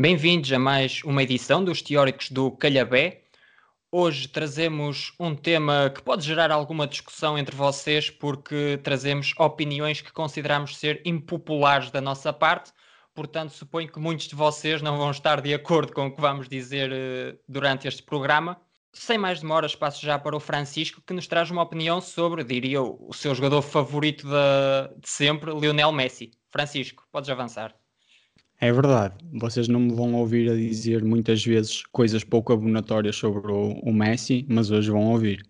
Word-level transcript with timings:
Bem-vindos 0.00 0.50
a 0.50 0.58
mais 0.58 1.04
uma 1.04 1.22
edição 1.22 1.62
dos 1.62 1.82
Teóricos 1.82 2.30
do 2.30 2.50
Calhabé. 2.52 3.20
Hoje 3.92 4.26
trazemos 4.28 5.12
um 5.20 5.34
tema 5.34 5.92
que 5.94 6.00
pode 6.00 6.24
gerar 6.24 6.50
alguma 6.50 6.86
discussão 6.86 7.36
entre 7.36 7.54
vocês, 7.54 8.08
porque 8.08 8.80
trazemos 8.82 9.34
opiniões 9.38 10.00
que 10.00 10.10
consideramos 10.10 10.78
ser 10.78 11.02
impopulares 11.04 11.90
da 11.90 12.00
nossa 12.00 12.32
parte. 12.32 12.72
Portanto, 13.14 13.50
suponho 13.50 13.92
que 13.92 14.00
muitos 14.00 14.26
de 14.26 14.34
vocês 14.34 14.80
não 14.80 14.96
vão 14.96 15.10
estar 15.10 15.42
de 15.42 15.52
acordo 15.52 15.92
com 15.92 16.06
o 16.06 16.14
que 16.16 16.20
vamos 16.22 16.48
dizer 16.48 16.90
uh, 16.90 17.38
durante 17.46 17.86
este 17.86 18.02
programa. 18.02 18.58
Sem 18.94 19.18
mais 19.18 19.42
demoras, 19.42 19.76
passo 19.76 20.00
já 20.00 20.18
para 20.18 20.34
o 20.34 20.40
Francisco, 20.40 21.02
que 21.06 21.12
nos 21.12 21.26
traz 21.26 21.50
uma 21.50 21.60
opinião 21.60 22.00
sobre, 22.00 22.42
diria, 22.42 22.80
o 22.80 23.12
seu 23.12 23.34
jogador 23.34 23.60
favorito 23.60 24.26
de, 24.26 24.98
de 24.98 25.10
sempre, 25.10 25.52
Lionel 25.52 25.92
Messi. 25.92 26.30
Francisco, 26.48 27.06
podes 27.12 27.28
avançar. 27.28 27.78
É 28.62 28.70
verdade, 28.70 29.14
vocês 29.32 29.68
não 29.68 29.80
me 29.80 29.94
vão 29.94 30.12
ouvir 30.14 30.50
a 30.50 30.54
dizer 30.54 31.02
muitas 31.02 31.42
vezes 31.42 31.82
coisas 31.86 32.22
pouco 32.22 32.52
abonatórias 32.52 33.16
sobre 33.16 33.50
o, 33.50 33.70
o, 33.82 33.90
Messi, 33.90 34.44
mas 34.50 34.70
hoje 34.70 34.90
vão 34.90 35.12
ouvir. 35.12 35.42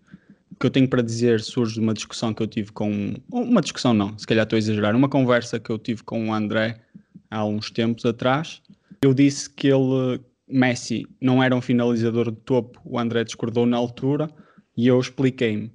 O 0.49 0.55
que 0.55 0.65
eu 0.65 0.69
tenho 0.69 0.87
para 0.87 1.01
dizer 1.01 1.41
surge 1.41 1.73
de 1.73 1.81
uma 1.81 1.93
discussão 1.93 2.33
que 2.33 2.41
eu 2.41 2.47
tive 2.47 2.71
com. 2.71 3.13
Uma 3.29 3.59
discussão 3.59 3.93
não, 3.93 4.17
se 4.17 4.25
calhar 4.25 4.43
estou 4.43 4.55
a 4.55 4.59
exagerar, 4.59 4.95
uma 4.95 5.09
conversa 5.09 5.59
que 5.59 5.69
eu 5.69 5.77
tive 5.77 6.03
com 6.03 6.29
o 6.29 6.33
André 6.33 6.79
há 7.29 7.43
uns 7.43 7.69
tempos 7.69 8.05
atrás. 8.05 8.61
Eu 9.01 9.13
disse 9.13 9.49
que 9.49 9.67
ele, 9.67 10.21
Messi, 10.47 11.05
não 11.19 11.43
era 11.43 11.53
um 11.53 11.61
finalizador 11.61 12.31
de 12.31 12.37
topo, 12.37 12.79
o 12.85 12.97
André 12.97 13.25
discordou 13.25 13.65
na 13.65 13.75
altura 13.75 14.29
e 14.77 14.87
eu 14.87 14.97
expliquei-me. 14.97 15.69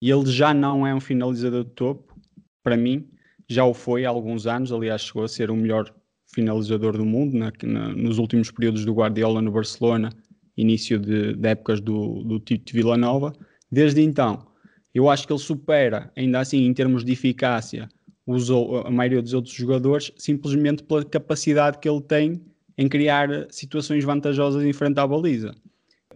E 0.00 0.10
ele 0.10 0.26
já 0.26 0.52
não 0.52 0.84
é 0.84 0.92
um 0.92 1.00
finalizador 1.00 1.62
de 1.62 1.70
topo, 1.70 2.12
para 2.60 2.76
mim, 2.76 3.08
já 3.48 3.64
o 3.64 3.72
foi 3.72 4.04
há 4.04 4.08
alguns 4.08 4.48
anos, 4.48 4.72
aliás, 4.72 5.02
chegou 5.02 5.22
a 5.22 5.28
ser 5.28 5.48
o 5.48 5.54
melhor 5.54 5.94
finalizador 6.34 6.96
do 6.96 7.04
mundo 7.04 7.36
na, 7.36 7.52
na, 7.62 7.88
nos 7.88 8.18
últimos 8.18 8.50
períodos 8.50 8.84
do 8.84 8.92
Guardiola 8.92 9.42
no 9.42 9.50
Barcelona, 9.50 10.10
início 10.56 10.98
de, 10.98 11.34
de 11.34 11.48
épocas 11.48 11.80
do, 11.80 12.22
do 12.24 12.40
Tito 12.40 12.72
Villanova. 12.72 13.32
Desde 13.70 14.02
então, 14.02 14.46
eu 14.94 15.08
acho 15.08 15.26
que 15.26 15.32
ele 15.32 15.40
supera, 15.40 16.10
ainda 16.16 16.40
assim, 16.40 16.64
em 16.64 16.74
termos 16.74 17.04
de 17.04 17.12
eficácia, 17.12 17.88
os, 18.26 18.50
a 18.50 18.90
maioria 18.90 19.22
dos 19.22 19.34
outros 19.34 19.54
jogadores, 19.54 20.12
simplesmente 20.16 20.82
pela 20.82 21.04
capacidade 21.04 21.78
que 21.78 21.88
ele 21.88 22.00
tem 22.00 22.40
em 22.76 22.88
criar 22.88 23.46
situações 23.50 24.04
vantajosas 24.04 24.62
em 24.64 24.72
frente 24.72 24.98
à 24.98 25.06
baliza 25.06 25.54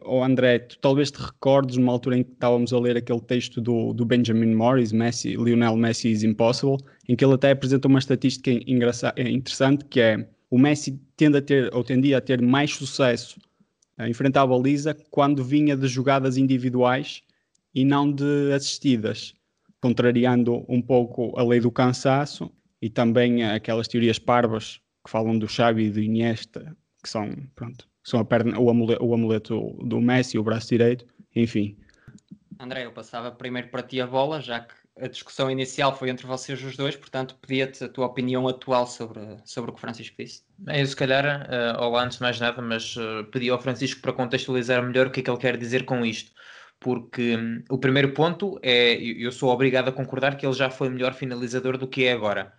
oh 0.07 0.23
André, 0.23 0.61
tu 0.61 0.79
talvez 0.79 1.11
te 1.11 1.19
recordes 1.21 1.77
numa 1.77 1.93
altura 1.93 2.19
em 2.19 2.25
que 2.25 2.33
estávamos 2.33 2.73
a 2.73 2.79
ler 2.79 2.97
aquele 2.97 3.21
texto 3.21 3.61
do, 3.61 3.93
do 3.93 4.05
Benjamin 4.05 4.55
Morris, 4.55 4.93
Messi, 4.93 5.37
Lionel 5.37 5.77
Messi 5.77 6.11
is 6.11 6.23
Impossible, 6.23 6.79
em 7.09 7.17
que 7.17 7.25
ele 7.25 7.35
até 7.35 7.51
apresenta 7.51 7.89
uma 7.89 7.99
estatística 7.99 8.51
interessante 8.51 9.85
que 9.85 10.01
é 10.01 10.29
o 10.51 10.59
Messi 10.59 11.01
tende 11.17 11.39
a 11.39 11.43
ter, 11.43 11.75
ou 11.75 11.83
tendia 11.83 12.19
a 12.19 12.21
ter 12.21 12.41
mais 12.41 12.73
sucesso 12.75 13.39
a 13.99 14.09
enfrentar 14.09 14.43
a 14.43 14.47
baliza 14.47 14.95
quando 15.11 15.43
vinha 15.43 15.77
de 15.77 15.89
jogadas 15.89 16.37
individuais 16.37 17.23
e 17.75 17.85
não 17.85 18.13
de 18.13 18.53
assistidas, 18.53 19.35
contrariando 19.81 20.65
um 20.69 20.81
pouco 20.81 21.39
a 21.39 21.43
lei 21.43 21.61
do 21.61 21.71
cansaço 21.71 22.51
e 22.81 22.91
também 22.91 23.45
aquelas 23.45 23.89
teorias 23.89 24.19
parvas 24.19 24.81
que 25.05 25.11
falam 25.11 25.39
do 25.39 25.49
Xavi 25.49 25.85
e 25.85 25.91
do 25.91 26.01
Iniesta, 26.01 26.77
que 27.03 27.09
são, 27.09 27.31
pronto, 27.55 27.89
são 28.07 28.21
a 28.21 28.25
perna, 28.25 28.57
o, 28.57 28.71
amuleto, 28.71 29.05
o 29.05 29.13
amuleto 29.13 29.77
do 29.83 30.01
Messi, 30.01 30.39
o 30.39 30.45
braço 30.45 30.69
direito, 30.69 31.05
enfim. 31.35 31.77
André, 32.59 32.87
eu 32.87 32.93
passava 32.93 33.33
primeiro 33.33 33.69
para 33.69 33.83
ti 33.83 34.01
a 34.01 34.07
bola, 34.07 34.41
já 34.41 34.61
que 34.61 34.75
a 35.01 35.09
discussão 35.09 35.51
inicial 35.51 35.95
foi 35.95 36.09
entre 36.09 36.25
vocês 36.25 36.63
os 36.63 36.77
dois, 36.77 36.95
portanto, 36.95 37.37
pedia-te 37.41 37.83
a 37.83 37.89
tua 37.89 38.07
opinião 38.07 38.47
atual 38.47 38.87
sobre, 38.87 39.21
sobre 39.45 39.71
o 39.71 39.75
que 39.75 39.79
o 39.79 39.81
Francisco 39.81 40.15
disse. 40.17 40.45
É, 40.69 40.81
eu, 40.81 40.87
se 40.87 40.95
calhar, 40.95 41.49
uh, 41.51 41.83
olá, 41.83 42.05
antes 42.05 42.19
de 42.19 42.23
mais 42.23 42.39
nada, 42.39 42.63
mas 42.63 42.97
uh, 42.97 43.25
pedi 43.33 43.51
ao 43.51 43.61
Francisco 43.61 44.01
para 44.01 44.13
contextualizar 44.13 44.81
melhor 44.85 45.09
o 45.09 45.11
que 45.11 45.19
é 45.19 45.23
que 45.25 45.31
ele 45.31 45.39
quer 45.39 45.57
dizer 45.57 45.85
com 45.85 46.07
isto. 46.07 46.31
Porque 46.79 47.37
um, 47.37 47.65
o 47.69 47.77
primeiro 47.77 48.15
ponto 48.15 48.57
é, 48.63 48.95
eu 48.95 49.33
sou 49.33 49.51
obrigado 49.51 49.89
a 49.89 49.93
concordar 49.93 50.37
que 50.37 50.47
ele 50.47 50.55
já 50.55 50.71
foi 50.71 50.89
melhor 50.89 51.13
finalizador 51.13 51.77
do 51.77 51.89
que 51.89 52.05
é 52.05 52.13
agora. 52.13 52.53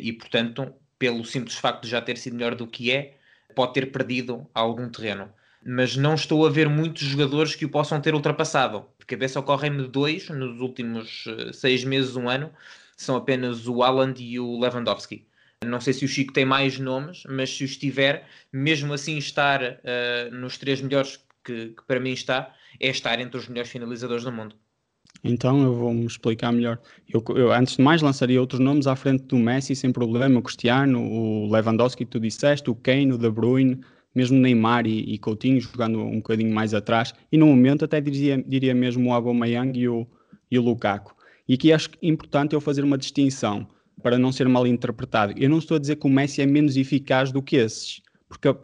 E, 0.00 0.12
portanto, 0.12 0.74
pelo 0.98 1.24
simples 1.24 1.54
facto 1.54 1.84
de 1.84 1.90
já 1.90 2.02
ter 2.02 2.18
sido 2.18 2.34
melhor 2.34 2.56
do 2.56 2.66
que 2.66 2.90
é, 2.90 3.17
pode 3.58 3.74
ter 3.74 3.90
perdido 3.90 4.46
algum 4.54 4.88
terreno. 4.88 5.28
Mas 5.66 5.96
não 5.96 6.14
estou 6.14 6.46
a 6.46 6.50
ver 6.50 6.68
muitos 6.68 7.02
jogadores 7.02 7.56
que 7.56 7.64
o 7.64 7.68
possam 7.68 8.00
ter 8.00 8.14
ultrapassado. 8.14 8.86
De 9.00 9.04
cabeça 9.04 9.40
ocorrem-me 9.40 9.88
dois 9.88 10.28
nos 10.28 10.60
últimos 10.60 11.26
uh, 11.26 11.52
seis 11.52 11.82
meses, 11.82 12.14
um 12.14 12.28
ano. 12.28 12.52
São 12.96 13.16
apenas 13.16 13.66
o 13.66 13.82
Haaland 13.82 14.22
e 14.22 14.38
o 14.38 14.60
Lewandowski. 14.60 15.26
Não 15.66 15.80
sei 15.80 15.92
se 15.92 16.04
o 16.04 16.08
Chico 16.08 16.32
tem 16.32 16.44
mais 16.44 16.78
nomes, 16.78 17.24
mas 17.28 17.50
se 17.50 17.64
os 17.64 17.76
tiver, 17.76 18.28
mesmo 18.52 18.92
assim 18.92 19.18
estar 19.18 19.60
uh, 19.60 20.32
nos 20.32 20.56
três 20.56 20.80
melhores 20.80 21.16
que, 21.42 21.70
que 21.70 21.82
para 21.84 21.98
mim 21.98 22.12
está, 22.12 22.54
é 22.78 22.86
estar 22.86 23.18
entre 23.18 23.38
os 23.38 23.48
melhores 23.48 23.72
finalizadores 23.72 24.22
do 24.22 24.30
mundo. 24.30 24.54
Então 25.22 25.62
eu 25.62 25.74
vou-me 25.74 26.06
explicar 26.06 26.52
melhor. 26.52 26.78
Eu, 27.08 27.22
eu, 27.36 27.52
antes 27.52 27.76
de 27.76 27.82
mais 27.82 28.02
lançaria 28.02 28.40
outros 28.40 28.60
nomes 28.60 28.86
à 28.86 28.94
frente 28.94 29.24
do 29.24 29.36
Messi 29.36 29.74
sem 29.74 29.90
problema, 29.90 30.38
o 30.38 30.42
Cristiano, 30.42 31.02
o 31.02 31.50
Lewandowski 31.50 32.04
que 32.04 32.10
tu 32.10 32.20
disseste, 32.20 32.70
o 32.70 32.74
Kane, 32.74 33.12
o 33.12 33.18
De 33.18 33.30
Bruyne, 33.30 33.80
mesmo 34.14 34.38
Neymar 34.38 34.86
e, 34.86 35.14
e 35.14 35.18
Coutinho 35.18 35.60
jogando 35.60 36.00
um 36.00 36.16
bocadinho 36.16 36.54
mais 36.54 36.72
atrás 36.72 37.14
e 37.30 37.36
no 37.36 37.46
momento 37.46 37.84
até 37.84 38.00
diria, 38.00 38.42
diria 38.46 38.74
mesmo 38.74 39.08
o 39.08 39.12
Aubameyang 39.12 39.78
e 39.78 39.88
o, 39.88 40.06
e 40.50 40.58
o 40.58 40.62
Lukaku. 40.62 41.14
E 41.48 41.54
aqui 41.54 41.72
acho 41.72 41.90
importante 42.02 42.54
eu 42.54 42.60
fazer 42.60 42.84
uma 42.84 42.98
distinção 42.98 43.66
para 44.02 44.18
não 44.18 44.30
ser 44.30 44.48
mal 44.48 44.66
interpretado. 44.66 45.34
Eu 45.36 45.50
não 45.50 45.58
estou 45.58 45.76
a 45.76 45.80
dizer 45.80 45.96
que 45.96 46.06
o 46.06 46.10
Messi 46.10 46.40
é 46.40 46.46
menos 46.46 46.76
eficaz 46.76 47.32
do 47.32 47.42
que 47.42 47.56
esses, 47.56 48.00
porque 48.28 48.48
a, 48.48 48.54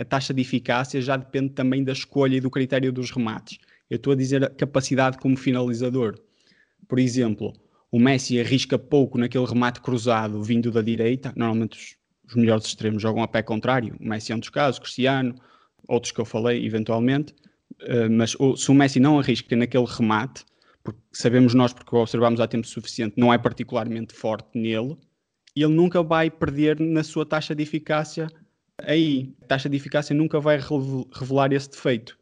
a 0.00 0.04
taxa 0.04 0.34
de 0.34 0.40
eficácia 0.40 1.00
já 1.00 1.16
depende 1.16 1.50
também 1.50 1.84
da 1.84 1.92
escolha 1.92 2.36
e 2.36 2.40
do 2.40 2.50
critério 2.50 2.92
dos 2.92 3.10
remates. 3.10 3.58
Eu 3.90 3.96
estou 3.96 4.12
a 4.12 4.16
dizer 4.16 4.44
a 4.44 4.48
capacidade 4.48 5.18
como 5.18 5.36
finalizador. 5.36 6.16
Por 6.88 6.98
exemplo, 6.98 7.52
o 7.90 7.98
Messi 7.98 8.40
arrisca 8.40 8.78
pouco 8.78 9.18
naquele 9.18 9.44
remate 9.44 9.80
cruzado 9.80 10.42
vindo 10.42 10.70
da 10.70 10.80
direita. 10.80 11.32
Normalmente 11.36 11.76
os, 11.76 11.96
os 12.28 12.34
melhores 12.36 12.66
extremos 12.66 13.02
jogam 13.02 13.22
a 13.22 13.28
pé 13.28 13.42
contrário. 13.42 13.96
O 14.00 14.08
Messi 14.08 14.30
é 14.32 14.36
um 14.36 14.38
dos 14.38 14.48
casos, 14.48 14.78
Cristiano, 14.78 15.34
outros 15.88 16.12
que 16.12 16.20
eu 16.20 16.24
falei 16.24 16.64
eventualmente. 16.64 17.34
Uh, 17.82 18.10
mas 18.10 18.36
o, 18.38 18.56
se 18.56 18.70
o 18.70 18.74
Messi 18.74 19.00
não 19.00 19.18
arrisca 19.18 19.56
naquele 19.56 19.86
remate, 19.86 20.44
porque 20.84 21.00
sabemos 21.12 21.52
nós, 21.52 21.72
porque 21.72 21.94
o 21.94 21.98
observamos 21.98 22.40
há 22.40 22.46
tempo 22.46 22.66
suficiente, 22.66 23.14
não 23.16 23.32
é 23.32 23.38
particularmente 23.38 24.14
forte 24.14 24.48
nele, 24.54 24.96
ele 25.56 25.74
nunca 25.74 26.02
vai 26.02 26.30
perder 26.30 26.78
na 26.78 27.02
sua 27.02 27.26
taxa 27.26 27.54
de 27.54 27.62
eficácia 27.62 28.28
aí. 28.78 29.34
A 29.42 29.46
taxa 29.46 29.68
de 29.68 29.76
eficácia 29.76 30.14
nunca 30.14 30.38
vai 30.38 30.58
revelar 31.12 31.52
esse 31.52 31.70
defeito. 31.70 32.19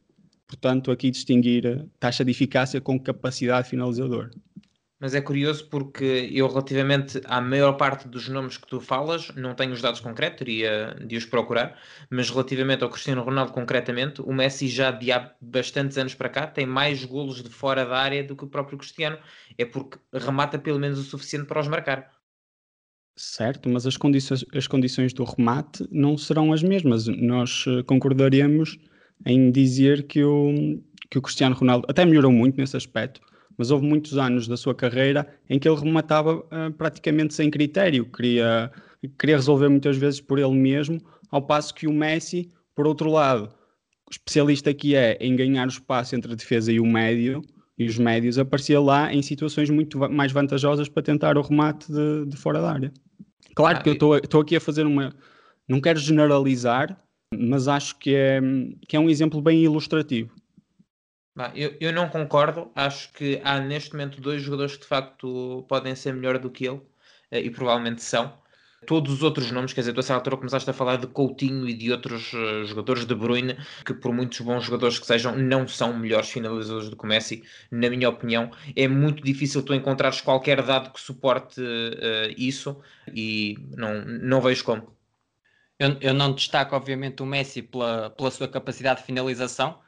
Portanto, 0.49 0.91
aqui 0.91 1.11
distinguir 1.11 1.87
taxa 2.01 2.25
de 2.25 2.31
eficácia 2.31 2.81
com 2.81 2.99
capacidade 2.99 3.69
finalizador. 3.69 4.31
Mas 5.01 5.15
é 5.15 5.21
curioso 5.21 5.69
porque 5.69 6.29
eu, 6.33 6.49
relativamente 6.49 7.21
à 7.27 7.41
maior 7.41 7.75
parte 7.75 8.09
dos 8.09 8.29
nomes 8.29 8.57
que 8.57 8.67
tu 8.67 8.81
falas, 8.81 9.31
não 9.37 9.55
tenho 9.55 9.73
os 9.73 9.81
dados 9.81 10.01
concretos, 10.01 10.39
teria 10.39 10.97
de 11.07 11.17
os 11.17 11.25
procurar, 11.25 11.79
mas 12.11 12.31
relativamente 12.31 12.83
ao 12.83 12.91
Cristiano 12.91 13.23
Ronaldo 13.23 13.53
concretamente, 13.53 14.21
o 14.23 14.33
Messi 14.33 14.67
já 14.67 14.91
de 14.91 15.13
há 15.13 15.33
bastantes 15.41 15.97
anos 15.99 16.15
para 16.15 16.29
cá 16.29 16.49
tem 16.49 16.67
mais 16.67 17.05
golos 17.05 17.43
de 17.45 17.51
fora 17.51 17.85
da 17.85 17.97
área 17.97 18.25
do 18.25 18.35
que 18.35 18.45
o 18.45 18.49
próprio 18.49 18.77
Cristiano. 18.77 19.19
É 19.57 19.65
porque 19.65 19.99
remata 20.13 20.59
pelo 20.59 20.81
menos 20.81 20.99
o 20.99 21.05
suficiente 21.05 21.47
para 21.47 21.61
os 21.61 21.69
marcar. 21.69 22.11
Certo, 23.17 23.69
mas 23.69 23.87
as 23.87 23.97
condições, 23.97 24.45
as 24.53 24.67
condições 24.67 25.13
do 25.13 25.23
remate 25.23 25.87
não 25.93 26.17
serão 26.17 26.53
as 26.53 26.63
mesmas. 26.63 27.07
Nós 27.07 27.65
eh, 27.69 27.83
concordaremos 27.85 28.79
em 29.27 29.51
dizer 29.51 30.07
que 30.07 30.23
o, 30.23 30.81
que 31.11 31.19
o 31.19 31.23
Cristiano 31.23 31.55
Ronaldo 31.55 31.87
até 31.89 32.05
melhorou 32.05 32.33
muito 32.33 32.57
nesse 32.57 32.77
aspecto, 32.77 33.21
mas 33.57 33.71
houve 33.71 33.87
muitos 33.87 34.17
anos 34.17 34.47
da 34.47 34.57
sua 34.57 34.75
carreira 34.75 35.27
em 35.51 35.59
que 35.59 35.69
ele 35.69 35.81
rematava 35.81 36.37
uh, 36.37 36.73
praticamente 36.77 37.35
sem 37.35 37.51
critério, 37.51 38.07
queria, 38.07 38.71
queria 39.19 39.37
resolver 39.37 39.69
muitas 39.69 39.97
vezes 39.97 40.21
por 40.21 40.39
ele 40.39 40.55
mesmo, 40.55 41.01
ao 41.31 41.43
passo 41.43 41.75
que 41.75 41.87
o 41.87 41.93
Messi, 41.93 42.49
por 42.75 42.87
outro 42.87 43.11
lado, 43.11 43.49
especialista 44.11 44.73
que 44.73 44.95
é 44.95 45.19
em 45.21 45.35
ganhar 45.37 45.67
o 45.67 45.71
espaço 45.71 46.15
entre 46.15 46.33
a 46.33 46.37
defesa 46.37 46.73
e 46.73 46.81
o 46.81 46.87
médio, 46.87 47.43
e 47.79 47.87
os 47.87 47.97
médios, 47.97 48.39
aparecia 48.39 48.81
lá 48.81 49.13
em 49.13 49.23
situações 49.23 49.71
muito 49.71 49.99
mais 50.11 50.33
vantajosas 50.33 50.89
para 50.89 51.03
tentar 51.03 51.39
o 51.39 51.43
remate 51.43 51.91
de, 51.93 52.27
de 52.27 52.37
fora 52.37 52.61
da 52.61 52.73
área. 52.73 52.93
Claro 53.55 53.79
ah, 53.79 53.83
que 53.83 53.89
eu 53.89 54.19
estou 54.19 54.41
aqui 54.41 54.57
a 54.57 54.61
fazer 54.61 54.85
uma. 54.85 55.15
Não 55.69 55.81
quero 55.81 55.99
generalizar, 55.99 57.01
mas 57.35 57.69
acho 57.69 57.99
que 57.99 58.15
é, 58.15 58.41
que 58.87 58.97
é 58.97 59.01
um 59.01 59.11
exemplo 59.11 59.41
bem 59.41 59.63
ilustrativo. 59.63 60.35
Eu, 61.55 61.77
eu 61.81 61.93
não 61.93 62.09
concordo, 62.09 62.71
acho 62.75 63.13
que 63.13 63.41
há 63.45 63.61
neste 63.61 63.93
momento 63.93 64.21
dois 64.21 64.43
jogadores 64.43 64.75
que 64.75 64.83
de 64.83 64.89
facto 64.89 65.65
podem 65.69 65.95
ser 65.95 66.13
melhor 66.13 66.37
do 66.39 66.51
que 66.51 66.67
ele, 66.67 66.81
eh, 67.31 67.41
e 67.41 67.51
provavelmente 67.51 68.03
são. 68.03 68.33
Todos 68.87 69.13
os 69.13 69.23
outros 69.23 69.51
nomes, 69.51 69.73
quer 69.73 69.81
dizer, 69.83 69.93
tu 69.93 70.01
a 70.01 70.15
altura 70.15 70.37
começaste 70.37 70.69
a 70.71 70.73
falar 70.73 70.97
de 70.97 71.07
Coutinho 71.09 71.69
e 71.69 71.75
de 71.75 71.91
outros 71.91 72.33
uh, 72.33 72.65
jogadores 72.65 73.05
de 73.05 73.15
Bruyne, 73.15 73.57
que 73.85 73.93
por 73.93 74.13
muitos 74.13 74.41
bons 74.41 74.65
jogadores 74.65 74.99
que 74.99 75.07
sejam, 75.07 75.37
não 75.37 75.67
são 75.67 75.97
melhores 75.97 76.31
finalizadores 76.31 76.89
do 76.89 76.97
que 76.97 77.07
Messi, 77.07 77.43
na 77.71 77.91
minha 77.91 78.09
opinião. 78.09 78.51
É 78.77 78.87
muito 78.87 79.23
difícil 79.23 79.63
tu 79.65 79.75
encontrares 79.75 80.21
qualquer 80.21 80.63
dado 80.63 80.93
que 80.93 81.01
suporte 81.01 81.61
uh, 81.61 82.35
isso, 82.37 82.81
e 83.13 83.59
não, 83.77 84.05
não 84.05 84.41
vejo 84.41 84.65
como. 84.65 84.98
Eu, 85.79 85.97
eu 86.01 86.15
não 86.15 86.33
destaco, 86.33 86.75
obviamente, 86.75 87.23
o 87.23 87.27
Messi 87.27 87.63
pela, 87.63 88.11
pela 88.11 88.31
sua 88.31 88.49
capacidade 88.49 89.01
de 89.01 89.07
finalização, 89.07 89.79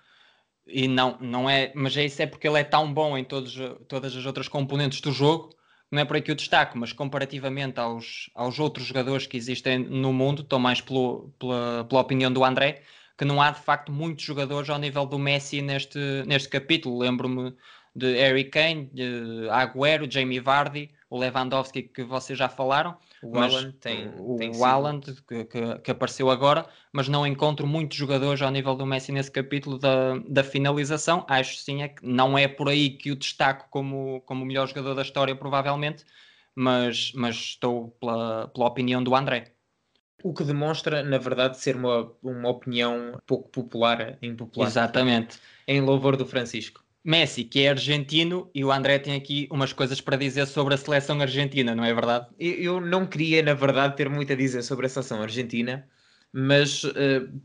e 0.67 0.87
não, 0.87 1.19
não 1.21 1.51
é, 1.51 1.73
mas 1.75 1.97
é 1.97 2.05
isso 2.05 2.23
é 2.23 2.27
porque 2.27 2.47
ele 2.47 2.61
é 2.61 2.65
tão 2.65 2.93
bom 2.93 3.19
em 3.19 3.25
todos, 3.25 3.57
todas 3.89 4.15
as 4.17 4.25
outras 4.25 4.49
componentes 4.49 5.01
do 5.01 5.13
jogo, 5.13 5.51
não 5.91 6.03
é 6.03 6.05
por 6.05 6.21
que 6.23 6.31
eu 6.31 6.35
destaco, 6.37 6.79
mas 6.79 6.93
comparativamente 6.93 7.81
aos, 7.81 8.31
aos 8.35 8.61
outros 8.61 8.87
jogadores 8.87 9.27
que 9.27 9.37
existem 9.37 9.79
no 9.79 10.13
mundo, 10.13 10.43
estou 10.43 10.59
mais 10.59 10.81
pelo, 10.81 11.35
pela, 11.39 11.85
pela 11.85 12.01
opinião 12.01 12.33
do 12.33 12.45
André, 12.45 12.83
que 13.19 13.25
não 13.25 13.43
há 13.43 13.51
de 13.51 13.61
facto 13.61 13.91
muitos 13.91 14.25
jogadores 14.25 14.71
ao 14.71 14.79
nível 14.79 15.05
do 15.05 15.19
Messi 15.19 15.61
neste, 15.61 15.99
neste 16.27 16.49
capítulo. 16.49 16.99
Lembro-me 16.99 17.55
de 17.95 18.15
Harry 18.17 18.45
Kane, 18.45 18.89
de 18.93 19.49
Agüero, 19.51 20.11
Jamie 20.11 20.41
Vardy, 20.41 20.91
o 21.11 21.19
Lewandowski 21.19 21.83
que 21.83 22.05
vocês 22.05 22.39
já 22.39 22.49
falaram. 22.49 22.97
O 23.21 23.37
Alan 23.37 23.73
tem, 23.73 24.09
o, 24.17 24.37
tem 24.37 24.57
o 24.57 24.65
Alan 24.65 25.01
que, 25.01 25.45
que, 25.45 25.79
que, 25.79 25.91
apareceu 25.91 26.31
agora, 26.31 26.65
mas 26.93 27.09
não 27.09 27.27
encontro 27.27 27.67
muitos 27.67 27.99
jogadores 27.99 28.41
ao 28.41 28.51
nível 28.51 28.77
do 28.77 28.87
Messi 28.87 29.11
nesse 29.11 29.31
capítulo 29.31 29.77
da, 29.77 30.17
da 30.27 30.45
finalização. 30.45 31.27
Acho 31.29 31.57
sim 31.57 31.83
é 31.83 31.89
que 31.89 32.07
não 32.07 32.39
é 32.39 32.47
por 32.47 32.69
aí 32.69 32.91
que 32.91 33.11
o 33.11 33.17
destaco 33.17 33.67
como, 33.69 34.23
como 34.23 34.45
o 34.45 34.47
melhor 34.47 34.69
jogador 34.69 34.95
da 34.95 35.03
história, 35.03 35.35
provavelmente, 35.35 36.05
mas, 36.55 37.13
mas 37.15 37.35
estou 37.35 37.89
pela, 38.01 38.49
pela 38.49 38.67
opinião 38.67 39.03
do 39.03 39.15
André. 39.15 39.53
O 40.23 40.33
que 40.33 40.45
demonstra, 40.45 41.03
na 41.03 41.19
verdade, 41.19 41.59
ser 41.59 41.77
uma, 41.77 42.13
uma 42.23 42.49
opinião 42.49 43.19
pouco 43.27 43.49
popular, 43.49 44.17
impopular. 44.23 44.69
Exatamente. 44.69 45.39
Em 45.67 45.81
louvor 45.81 46.17
do 46.17 46.27
Francisco. 46.27 46.85
Messi, 47.03 47.45
que 47.45 47.61
é 47.61 47.71
argentino, 47.71 48.51
e 48.55 48.63
o 48.63 48.71
André 48.71 48.99
tem 48.99 49.15
aqui 49.15 49.49
umas 49.51 49.73
coisas 49.73 50.01
para 50.01 50.17
dizer 50.17 50.47
sobre 50.47 50.75
a 50.75 50.77
seleção 50.77 51.21
argentina, 51.21 51.75
não 51.75 51.85
é 51.85 51.95
verdade? 51.95 52.27
Eu 52.39 52.81
não 52.81 53.07
queria, 53.07 53.43
na 53.43 53.55
verdade, 53.55 53.97
ter 53.97 54.09
muito 54.11 54.33
a 54.33 54.37
dizer 54.37 54.63
sobre 54.63 54.85
a 54.85 54.89
seleção 54.89 55.23
argentina, 55.23 55.87
mas 56.31 56.85
uh, 56.85 56.93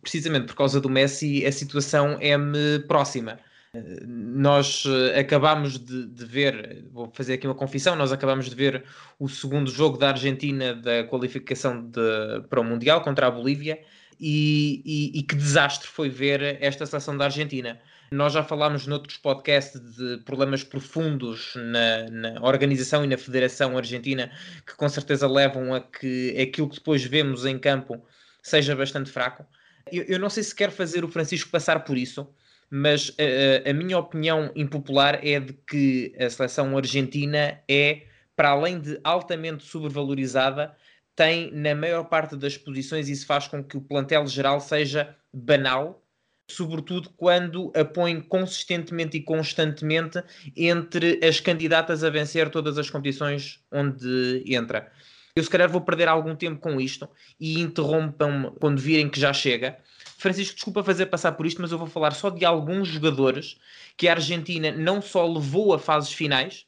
precisamente 0.02 0.48
por 0.48 0.56
causa 0.56 0.81
do 0.81 0.90
Messi, 0.90 1.46
a 1.46 1.52
situação 1.52 2.18
é-me 2.19 2.80
próxima. 2.88 3.40
Uh, 3.74 4.06
nós 4.06 4.84
uh, 4.86 5.18
acabamos 5.18 5.80
de, 5.80 6.06
de, 6.06 6.25
ver, 6.25 6.84
vou 6.92 7.10
fazer 7.13 7.36
aqui 7.36 7.48
uma 7.48 7.56
confissão, 7.56 7.96
nós 7.96 8.12
acabamos 8.12 8.50
de 8.50 8.56
ver 8.56 8.84
o 9.18 9.30
segundo 9.30 9.72
jogo 9.72 9.98
da 9.98 10.10
Argentina 10.10 10.75
da 10.75 11.06
qualificação 11.06 11.81
de, 11.81 12.42
para 12.50 12.60
o 12.60 12.63
Mundial 12.63 13.01
contra 13.01 13.28
a 13.28 13.31
Bolívia, 13.31 13.80
e, 14.19 14.81
e, 14.86 15.19
e 15.19 15.24
que 15.24 15.36
desastre 15.36 15.88
foi 15.88 16.10
ver 16.10 16.58
esta 16.62 16.86
seleção 16.86 17.18
da 17.18 17.25
Argentina 17.25 17.80
nós 18.16 18.34
já 18.34 18.44
falámos 18.44 18.88
noutros 18.88 19.18
podcasts 19.18 19.80
de 19.80 20.18
problemas 20.26 20.64
profundos 20.64 21.54
na, 21.56 22.10
na, 22.10 22.42
organização 22.42 23.04
e 23.04 23.08
na 23.08 23.18
federação 23.18 23.78
argentina 23.78 24.32
que 24.66 24.76
com 24.76 24.88
certeza 24.90 25.28
levam 25.28 25.74
a 25.74 25.82
que 25.82 26.36
aquilo 26.42 26.70
que 26.70 26.76
depois 26.76 27.04
vemos 27.04 27.46
em 27.46 27.60
campo 27.60 28.04
seja 28.42 28.76
bastante 28.76 29.12
fraco. 29.12 29.46
Eu, 29.92 30.04
eu 30.04 30.20
não 30.20 30.30
sei 30.30 30.44
se 30.44 30.56
quer 30.56 30.72
fazer 30.72 31.04
o 31.04 31.08
Francisco 31.08 31.50
passar 31.50 31.84
por 31.84 31.98
isso, 31.98 32.28
mas 32.70 33.16
a, 33.20 33.70
a 33.70 33.74
minha 33.74 33.98
opinião 33.98 34.52
impopular 34.56 35.20
é 35.26 35.40
de 35.40 35.54
que 35.54 36.16
a 36.20 36.30
seleção 36.30 36.78
argentina 36.78 37.60
é, 37.70 38.04
para 38.36 38.50
além 38.50 38.80
de 38.80 39.00
altamente 39.04 39.64
sobrevalorizada, 39.64 40.76
tem 41.16 41.52
na 41.52 41.74
maior 41.74 42.06
parte 42.06 42.36
das 42.36 42.58
posições, 42.58 43.08
isso 43.08 43.26
faz 43.26 43.48
com 43.48 43.64
que 43.64 43.78
o 43.78 43.82
plantel 43.82 44.28
geral 44.28 44.60
seja 44.60 45.16
banal 45.34 46.05
sobretudo 46.48 47.10
quando 47.18 47.72
a 47.76 47.84
põe 47.84 48.22
consistentemente 48.22 49.18
e 49.18 49.22
constantemente 49.22 50.22
entre 50.56 51.20
as 51.26 51.40
candidatas 51.40 52.04
a 52.04 52.10
vencer 52.10 52.50
todas 52.50 52.78
as 52.78 52.90
competições 52.90 53.60
onde 53.72 54.44
entra. 54.46 54.92
Eu 55.36 55.44
se 55.44 55.50
calhar 55.50 55.70
vou 55.70 55.82
perder 55.82 56.08
algum 56.08 56.36
tempo 56.36 56.62
com 56.62 56.80
isto 56.80 57.10
e 57.40 57.60
interrompam-me 57.60 58.52
quando 58.60 58.80
virem 58.80 59.10
que 59.10 59.20
já 59.20 59.34
chega. 59.34 59.78
Francisco, 60.18 60.56
desculpa 60.56 60.84
fazer 60.84 61.08
passar 61.08 61.34
por 61.34 61.46
isto, 61.46 61.62
mas 61.62 61.72
eu 61.72 61.78
vou 61.78 61.88
falar 61.88 62.12
só 62.12 62.30
de 62.30 62.46
alguns 62.46 62.88
jogadores 62.88 63.58
que 63.98 64.08
a 64.08 64.14
Argentina 64.14 64.72
não 64.72 65.02
só 65.02 65.28
levou 65.28 65.74
a 65.74 65.80
fases 65.80 66.14
finais, 66.14 66.66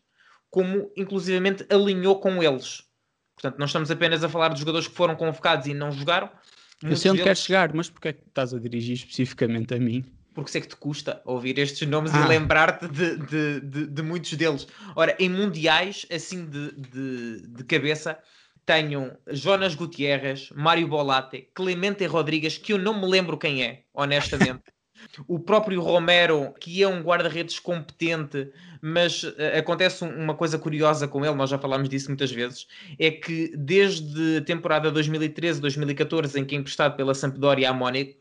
como 0.50 0.92
inclusivamente 0.98 1.66
alinhou 1.70 2.20
com 2.20 2.44
eles. 2.44 2.84
Portanto, 3.36 3.58
não 3.58 3.68
estamos 3.68 3.90
apenas 3.90 4.24
a 4.24 4.30
falar 4.30 4.50
de 4.50 4.60
jogadores 4.60 4.88
que 4.88 4.96
foram 4.96 5.16
convocados 5.16 5.68
e 5.68 5.74
não 5.74 5.92
jogaram, 5.92 6.30
eu 6.84 6.96
sei 6.96 7.12
onde 7.12 7.18
deles... 7.18 7.24
queres 7.24 7.40
chegar, 7.40 7.74
mas 7.74 7.90
porquê 7.90 8.10
é 8.10 8.14
que 8.14 8.22
estás 8.28 8.54
a 8.54 8.60
dirigir 8.60 8.96
especificamente 8.96 9.74
a 9.74 9.80
mim? 9.80 10.06
Porque 10.34 10.52
sei 10.52 10.62
que 10.62 10.68
te 10.68 10.76
custa 10.76 11.22
ouvir 11.26 11.58
estes 11.58 11.88
nomes 11.88 12.14
ah. 12.14 12.24
e 12.24 12.28
lembrar-te 12.28 12.88
de, 12.88 13.18
de, 13.18 13.60
de, 13.62 13.88
de, 13.88 14.02
muitos 14.04 14.34
deles. 14.34 14.68
Ora, 14.96 15.16
em 15.20 15.30
mundiais, 15.30 16.06
assim 16.12 16.46
de, 16.46 16.72
de, 16.74 17.48
de 17.48 17.64
cabeça, 17.64 18.20
tenho 18.64 19.18
Jonas 19.28 19.74
Gutierrez, 19.74 20.50
Mário 20.56 20.88
Bolate, 20.88 21.50
Clemente 21.56 22.06
Rodrigues, 22.06 22.58
que 22.58 22.74
eu 22.74 22.78
não 22.78 23.00
me 23.00 23.08
lembro 23.08 23.38
quem 23.38 23.64
é, 23.64 23.84
honestamente. 23.94 24.62
O 25.28 25.40
próprio 25.40 25.82
Romero, 25.82 26.54
que 26.60 26.82
é 26.84 26.88
um 26.88 27.02
guarda-redes 27.02 27.60
competente, 27.60 28.50
mas 28.82 29.24
uh, 29.24 29.36
acontece 29.58 30.04
uma 30.04 30.36
coisa 30.36 30.58
curiosa 30.58 31.08
com 31.08 31.26
ele, 31.26 31.36
nós 31.36 31.50
já 31.50 31.58
falámos 31.58 31.90
disso 31.90 32.10
muitas 32.10 32.32
vezes, 32.32 32.68
é 33.00 33.12
que 33.12 33.52
desde 33.56 34.38
a 34.38 34.42
temporada 34.42 34.92
2013-2014, 34.92 36.36
em 36.36 36.46
que 36.46 36.56
é 36.56 36.60
emprestado 36.60 36.96
pela 36.96 37.14
Sampdoria 37.14 37.70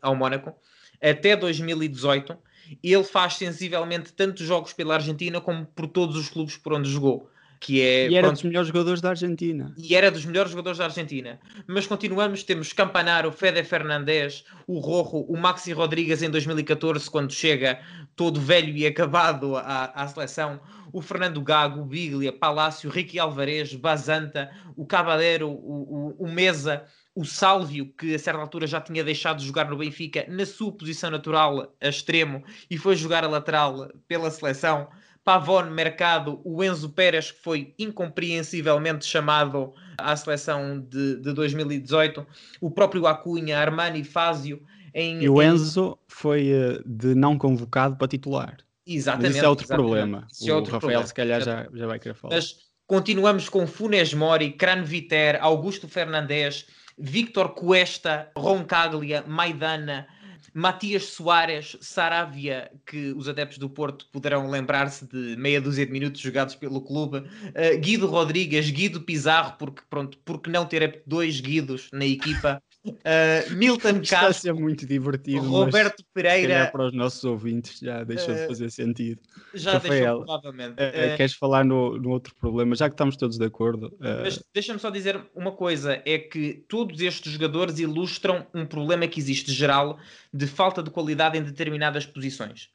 ao 0.01 0.15
Mónaco, 0.15 0.53
até 1.01 1.35
2018, 1.35 2.37
ele 2.83 3.03
faz 3.03 3.35
sensivelmente 3.35 4.11
tantos 4.13 4.45
jogos 4.45 4.73
pela 4.73 4.95
Argentina 4.95 5.39
como 5.39 5.65
por 5.65 5.87
todos 5.87 6.15
os 6.15 6.29
clubes 6.29 6.57
por 6.57 6.73
onde 6.73 6.89
jogou 6.89 7.29
que 7.59 7.81
é 7.81 8.09
e 8.09 8.15
era 8.15 8.27
pronto, 8.27 8.35
dos 8.35 8.43
melhores 8.43 8.67
jogadores 8.67 9.01
da 9.01 9.09
Argentina. 9.09 9.73
e 9.77 9.95
era 9.95 10.11
dos 10.11 10.25
melhores 10.25 10.51
jogadores 10.51 10.77
da 10.77 10.85
Argentina. 10.85 11.39
Mas 11.65 11.87
continuamos 11.87 12.43
temos 12.43 12.73
Campanaro, 12.73 13.31
Fede 13.31 13.63
Fernandes 13.63 14.43
o 14.67 14.79
Rojo, 14.79 15.25
o 15.27 15.37
Maxi 15.37 15.71
Rodrigues 15.71 16.21
em 16.21 16.29
2014 16.29 17.09
quando 17.09 17.31
chega 17.31 17.79
todo 18.15 18.39
velho 18.39 18.75
e 18.75 18.85
acabado 18.85 19.55
à, 19.55 19.91
à 19.95 20.07
seleção. 20.07 20.59
O 20.93 21.01
Fernando 21.01 21.41
Gago, 21.41 21.81
o 21.81 21.85
Biglia, 21.85 22.31
Palácio, 22.31 22.89
Ricky 22.89 23.19
Alvarez, 23.19 23.73
Bazanta 23.75 24.49
o 24.75 24.85
Caballero, 24.85 25.49
o, 25.49 26.15
o, 26.19 26.25
o 26.25 26.27
Mesa 26.31 26.85
o 27.17 27.25
Sálvio, 27.25 27.91
que 27.97 28.13
a 28.13 28.19
certa 28.19 28.39
altura 28.39 28.67
já 28.67 28.79
tinha 28.79 29.03
deixado 29.03 29.39
de 29.39 29.47
jogar 29.47 29.67
no 29.67 29.77
Benfica 29.77 30.23
na 30.29 30.45
sua 30.45 30.71
posição 30.71 31.09
natural 31.09 31.75
a 31.81 31.89
extremo 31.89 32.43
e 32.69 32.77
foi 32.77 32.95
jogar 32.95 33.23
a 33.23 33.27
lateral 33.27 33.91
pela 34.07 34.29
seleção 34.29 34.87
Pavone, 35.27 35.69
Mercado, 35.69 36.39
o 36.45 36.63
Enzo 36.63 36.87
Pérez, 36.87 37.31
que 37.31 37.43
foi 37.43 37.73
incompreensivelmente 37.77 39.05
chamado 39.05 39.73
à 39.97 40.15
seleção 40.15 40.79
de, 40.79 41.17
de 41.17 41.33
2018, 41.33 42.25
o 42.61 42.71
próprio 42.71 43.05
Acunha, 43.05 43.59
Armani, 43.59 44.05
Fázio. 44.05 44.61
Em, 44.93 45.21
e 45.21 45.27
o 45.27 45.41
Enzo 45.41 45.99
em... 45.99 46.05
foi 46.07 46.53
uh, 46.53 46.81
de 46.85 47.13
não 47.13 47.37
convocado 47.37 47.97
para 47.97 48.07
titular. 48.07 48.55
Exatamente. 48.85 49.27
Mas 49.27 49.35
isso 49.35 49.45
é 49.45 49.49
outro 49.49 49.65
exatamente. 49.65 49.85
problema. 49.85 50.27
Isso 50.31 50.49
é 50.49 50.53
o 50.53 50.55
outro 50.55 50.71
Rafael, 50.71 50.79
problema. 50.79 51.07
se 51.07 51.13
calhar, 51.13 51.41
já, 51.41 51.67
já 51.73 51.87
vai 51.87 51.99
querer 51.99 52.13
falar. 52.13 52.33
Mas 52.33 52.55
continuamos 52.87 53.49
com 53.49 53.67
Funes 53.67 54.13
Mori, 54.13 54.53
Cran 54.53 54.83
Viter, 54.83 55.39
Augusto 55.41 55.89
Fernandes, 55.89 56.67
Victor 56.97 57.49
Cuesta, 57.49 58.31
Roncaglia, 58.33 59.25
Maidana. 59.27 60.07
Matias 60.53 61.05
Soares, 61.05 61.77
Saravia, 61.81 62.71
que 62.85 63.11
os 63.13 63.27
adeptos 63.27 63.57
do 63.57 63.69
Porto 63.69 64.07
poderão 64.11 64.49
lembrar-se 64.49 65.05
de 65.05 65.35
meia 65.37 65.61
dúzia 65.61 65.85
de 65.85 65.91
minutos 65.91 66.21
jogados 66.21 66.55
pelo 66.55 66.81
clube, 66.81 67.17
uh, 67.19 67.79
Guido 67.79 68.07
Rodrigues, 68.07 68.69
Guido 68.69 69.01
Pizarro, 69.01 69.55
porque 69.57 69.81
pronto, 69.89 70.17
porque 70.25 70.49
não 70.49 70.65
ter 70.65 71.03
dois 71.05 71.39
Guidos 71.39 71.89
na 71.91 72.05
equipa, 72.05 72.61
Uh, 72.89 73.53
Milton 73.55 73.99
Castro. 73.99 74.03
Está 74.03 74.27
a 74.27 74.33
ser 74.33 74.53
muito 74.53 74.85
divertido. 74.85 75.49
Roberto 75.49 76.03
Pereira. 76.13 76.69
para 76.71 76.87
os 76.87 76.93
nossos 76.93 77.23
ouvintes 77.23 77.79
já 77.79 78.03
deixou 78.03 78.33
uh, 78.33 78.37
de 78.37 78.47
fazer 78.47 78.71
sentido. 78.71 79.21
Já 79.53 79.73
Rafael, 79.73 80.19
deixou, 80.19 80.25
provavelmente. 80.25 80.73
Uh, 80.73 81.17
queres 81.17 81.33
falar 81.33 81.63
no, 81.65 81.97
no, 81.97 82.09
outro 82.09 82.33
problema, 82.35 82.75
já 82.75 82.89
que 82.89 82.93
estamos 82.93 83.17
todos 83.17 83.37
de 83.37 83.45
acordo? 83.45 83.95
Mas 83.99 84.43
deixa-me 84.53 84.79
só 84.79 84.89
dizer 84.89 85.21
uma 85.35 85.51
coisa: 85.51 86.01
é 86.05 86.17
que 86.17 86.65
todos 86.67 87.01
estes 87.01 87.31
jogadores 87.31 87.79
ilustram 87.79 88.45
um 88.53 88.65
problema 88.65 89.07
que 89.07 89.19
existe 89.19 89.51
geral 89.51 89.99
de 90.33 90.47
falta 90.47 90.81
de 90.81 90.89
qualidade 90.89 91.37
em 91.37 91.43
determinadas 91.43 92.05
posições. 92.05 92.69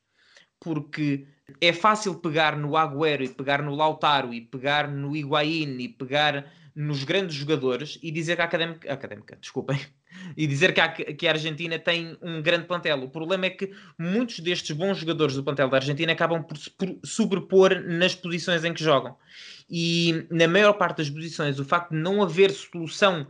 Porque 0.61 1.27
é 1.61 1.73
fácil 1.73 2.15
pegar 2.15 2.57
no 2.57 2.77
Agüero 2.77 3.25
e 3.25 3.29
pegar 3.29 3.63
no 3.63 3.75
Lautaro 3.75 4.33
e 4.33 4.41
pegar 4.41 4.89
no 4.89 5.17
Higuaín 5.17 5.79
e 5.79 5.89
pegar 5.89 6.47
nos 6.75 7.05
grandes 7.05 7.37
jogadores 7.37 7.99
e 8.03 8.11
dizer 8.11 8.37
que 8.37 8.43
a 8.43 8.45
académica, 8.45 8.93
académica 8.93 9.37
desculpem, 9.37 9.79
e 10.37 10.47
dizer 10.47 10.73
que 10.73 10.81
a, 10.81 10.89
que 10.89 11.27
a 11.27 11.33
Argentina 11.33 11.79
tem 11.79 12.17
um 12.23 12.41
grande 12.43 12.67
plantel. 12.67 13.03
O 13.03 13.11
problema 13.11 13.47
é 13.47 13.51
que 13.51 13.73
muitos 13.99 14.41
destes 14.41 14.77
bons 14.77 14.99
jogadores 14.99 15.35
do 15.35 15.45
plantel 15.45 15.69
da 15.69 15.77
Argentina 15.77 16.13
acabam 16.13 16.43
por 16.43 16.57
se 16.57 16.71
sobrepor 17.05 17.81
nas 17.87 18.15
posições 18.15 18.65
em 18.65 18.73
que 18.73 18.83
jogam. 18.83 19.17
E 19.69 20.27
na 20.31 20.47
maior 20.47 20.75
parte 20.75 20.99
das 20.99 21.11
posições, 21.11 21.59
o 21.59 21.65
facto 21.65 21.91
de 21.91 21.97
não 21.97 22.23
haver 22.23 22.51
solução 22.51 23.27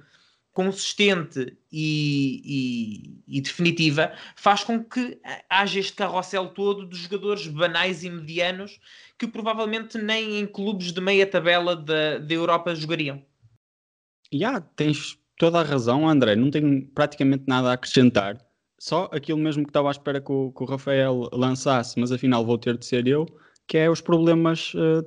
consistente 0.53 1.57
e, 1.73 2.43
e, 2.45 3.39
e, 3.39 3.41
definitiva 3.41 4.13
faz 4.37 4.63
com 4.63 4.85
que 4.85 5.19
haja 5.49 5.81
este 5.81 5.95
carrossel 5.95 6.49
todo 6.49 6.87
de 6.87 6.97
jogadores 6.97 7.47
banais 7.47 8.05
e 8.05 8.11
medianos 8.11 8.79
que 9.19 9.27
provavelmente 9.27 9.97
nem 9.97 10.41
em 10.41 10.47
clubes 10.47 10.93
de 10.93 11.01
meia 11.01 11.27
tabela 11.27 11.75
da, 11.75 12.19
Europa 12.29 12.75
jogariam. 12.75 13.25
Yeah, 14.33 14.61
tens 14.77 15.19
toda 15.43 15.59
a 15.59 15.65
razão, 15.65 16.09
André. 16.09 16.37
Não 16.37 16.53
tenho 16.53 16.87
praticamente 16.95 17.43
nada 17.49 17.71
a 17.71 17.73
acrescentar. 17.73 18.39
Só 18.79 19.11
aquilo 19.11 19.39
mesmo 19.39 19.65
que 19.65 19.71
estava 19.71 19.89
à 19.89 19.91
espera 19.91 20.21
que 20.21 20.31
o, 20.31 20.53
que 20.53 20.63
o 20.63 20.67
Rafael 20.67 21.29
lançasse, 21.33 21.99
mas 21.99 22.13
afinal 22.13 22.47
vou 22.47 22.57
ter 22.57 22.79
de 22.79 22.87
ser 22.87 23.09
eu, 23.09 23.27
que 23.67 23.77
é 23.77 23.91
os 23.91 24.01
problemas 24.01 24.73
uh, 24.75 25.05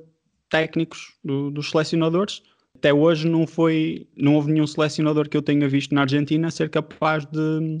técnicos 0.50 1.14
do, 1.24 1.50
dos 1.50 1.70
selecionadores. 1.70 2.42
Até 2.74 2.92
hoje 2.92 3.26
não 3.26 3.46
foi, 3.46 4.06
não 4.14 4.34
houve 4.34 4.52
nenhum 4.52 4.66
selecionador 4.66 5.26
que 5.26 5.38
eu 5.38 5.40
tenha 5.40 5.66
visto 5.66 5.94
na 5.94 6.02
Argentina 6.02 6.50
ser 6.50 6.68
capaz 6.68 7.24
de, 7.24 7.78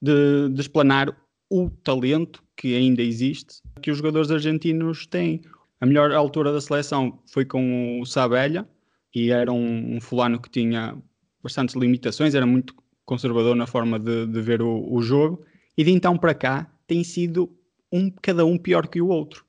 de, 0.00 0.48
de 0.48 0.60
explanar 0.60 1.14
o 1.50 1.68
talento 1.68 2.42
que 2.56 2.74
ainda 2.74 3.02
existe 3.02 3.60
que 3.82 3.90
os 3.90 3.98
jogadores 3.98 4.30
argentinos 4.30 5.06
têm. 5.06 5.42
A 5.82 5.84
melhor 5.84 6.12
altura 6.12 6.50
da 6.50 6.62
seleção 6.62 7.20
foi 7.26 7.44
com 7.44 8.00
o 8.00 8.06
Sabella 8.06 8.66
e 9.14 9.30
era 9.30 9.52
um, 9.52 9.96
um 9.96 10.00
fulano 10.00 10.40
que 10.40 10.48
tinha 10.48 10.96
bastantes 11.42 11.74
limitações, 11.74 12.34
era 12.34 12.46
muito 12.46 12.74
conservador 13.04 13.56
na 13.56 13.66
forma 13.66 13.98
de, 13.98 14.26
de 14.26 14.40
ver 14.40 14.62
o, 14.62 14.86
o, 14.92 15.02
jogo, 15.02 15.44
e 15.76 15.82
de 15.82 15.90
então 15.90 16.16
para 16.16 16.34
cá 16.34 16.70
tem 16.86 17.02
sido 17.02 17.50
um, 17.92 18.10
cada 18.10 18.44
um 18.44 18.56
pior 18.56 18.86
que 18.86 19.00
o 19.00 19.08
outro. 19.08 19.44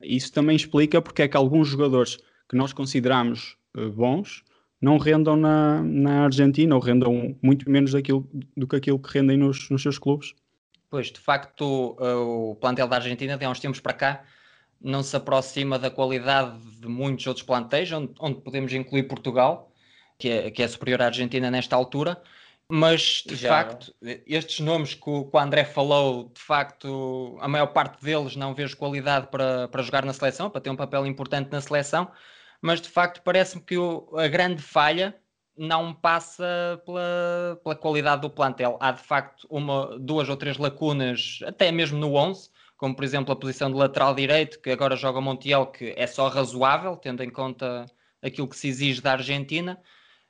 Isso 0.00 0.32
também 0.32 0.56
explica 0.56 1.00
porque 1.00 1.22
é 1.22 1.28
que 1.28 1.36
alguns 1.36 1.68
jogadores 1.68 2.18
que 2.48 2.56
nós 2.56 2.72
consideramos 2.72 3.56
uh, 3.76 3.90
bons 3.90 4.42
não 4.80 4.98
rendam 4.98 5.36
na, 5.36 5.82
na 5.82 6.24
Argentina 6.24 6.74
ou 6.74 6.80
rendam 6.80 7.36
muito 7.42 7.70
menos 7.70 7.92
daquilo, 7.92 8.28
do 8.56 8.66
que 8.66 8.76
aquilo 8.76 8.98
que 8.98 9.18
rendem 9.18 9.36
nos, 9.36 9.70
nos 9.70 9.82
seus 9.82 9.98
clubes. 9.98 10.34
Pois, 10.90 11.10
de 11.10 11.18
facto, 11.18 11.96
uh, 11.98 12.50
o 12.50 12.56
plantel 12.56 12.86
da 12.86 12.96
Argentina, 12.96 13.36
de 13.36 13.44
há 13.44 13.50
uns 13.50 13.60
tempos 13.60 13.80
para 13.80 13.92
cá, 13.92 14.24
não 14.80 15.02
se 15.02 15.16
aproxima 15.16 15.78
da 15.78 15.90
qualidade 15.90 16.58
de 16.80 16.86
muitos 16.86 17.26
outros 17.26 17.44
plantéis, 17.44 17.90
onde, 17.90 18.12
onde 18.20 18.40
podemos 18.40 18.72
incluir 18.72 19.04
Portugal, 19.04 19.72
que 20.18 20.28
é, 20.28 20.50
que 20.50 20.62
é 20.62 20.68
superior 20.68 21.02
à 21.02 21.06
Argentina 21.06 21.50
nesta 21.50 21.76
altura. 21.76 22.20
Mas, 22.68 23.22
de 23.24 23.36
Já. 23.36 23.48
facto, 23.48 23.94
estes 24.26 24.58
nomes 24.58 24.94
que 24.94 25.08
o, 25.08 25.24
que 25.24 25.36
o, 25.36 25.38
André 25.38 25.64
falou, 25.64 26.32
de 26.34 26.40
facto, 26.40 27.38
a 27.40 27.46
maior 27.46 27.68
parte 27.68 28.02
deles 28.04 28.34
não 28.34 28.54
vejo 28.54 28.76
qualidade 28.76 29.28
para, 29.28 29.68
para 29.68 29.82
jogar 29.82 30.04
na 30.04 30.12
seleção, 30.12 30.50
para 30.50 30.60
ter 30.60 30.70
um 30.70 30.76
papel 30.76 31.06
importante 31.06 31.50
na 31.52 31.60
seleção. 31.60 32.10
Mas, 32.60 32.80
de 32.80 32.88
facto, 32.88 33.22
parece-me 33.22 33.62
que 33.62 33.78
o, 33.78 34.08
a 34.16 34.26
grande 34.26 34.62
falha 34.62 35.14
não 35.56 35.94
passa 35.94 36.82
pela, 36.84 37.60
pela 37.62 37.76
qualidade 37.76 38.22
do 38.22 38.30
plantel. 38.30 38.76
Há, 38.80 38.90
de 38.90 39.02
facto, 39.02 39.46
uma, 39.48 39.96
duas 39.98 40.28
ou 40.28 40.36
três 40.36 40.58
lacunas, 40.58 41.38
até 41.46 41.70
mesmo 41.70 41.98
no 41.98 42.14
11, 42.14 42.50
como, 42.76 42.96
por 42.96 43.04
exemplo, 43.04 43.32
a 43.32 43.36
posição 43.36 43.70
de 43.70 43.76
lateral 43.76 44.12
direito, 44.12 44.60
que 44.60 44.70
agora 44.70 44.96
joga 44.96 45.20
Montiel, 45.20 45.66
que 45.66 45.94
é 45.96 46.06
só 46.06 46.28
razoável, 46.28 46.96
tendo 46.96 47.22
em 47.22 47.30
conta 47.30 47.86
aquilo 48.20 48.48
que 48.48 48.56
se 48.56 48.68
exige 48.68 49.00
da 49.00 49.12
Argentina 49.12 49.80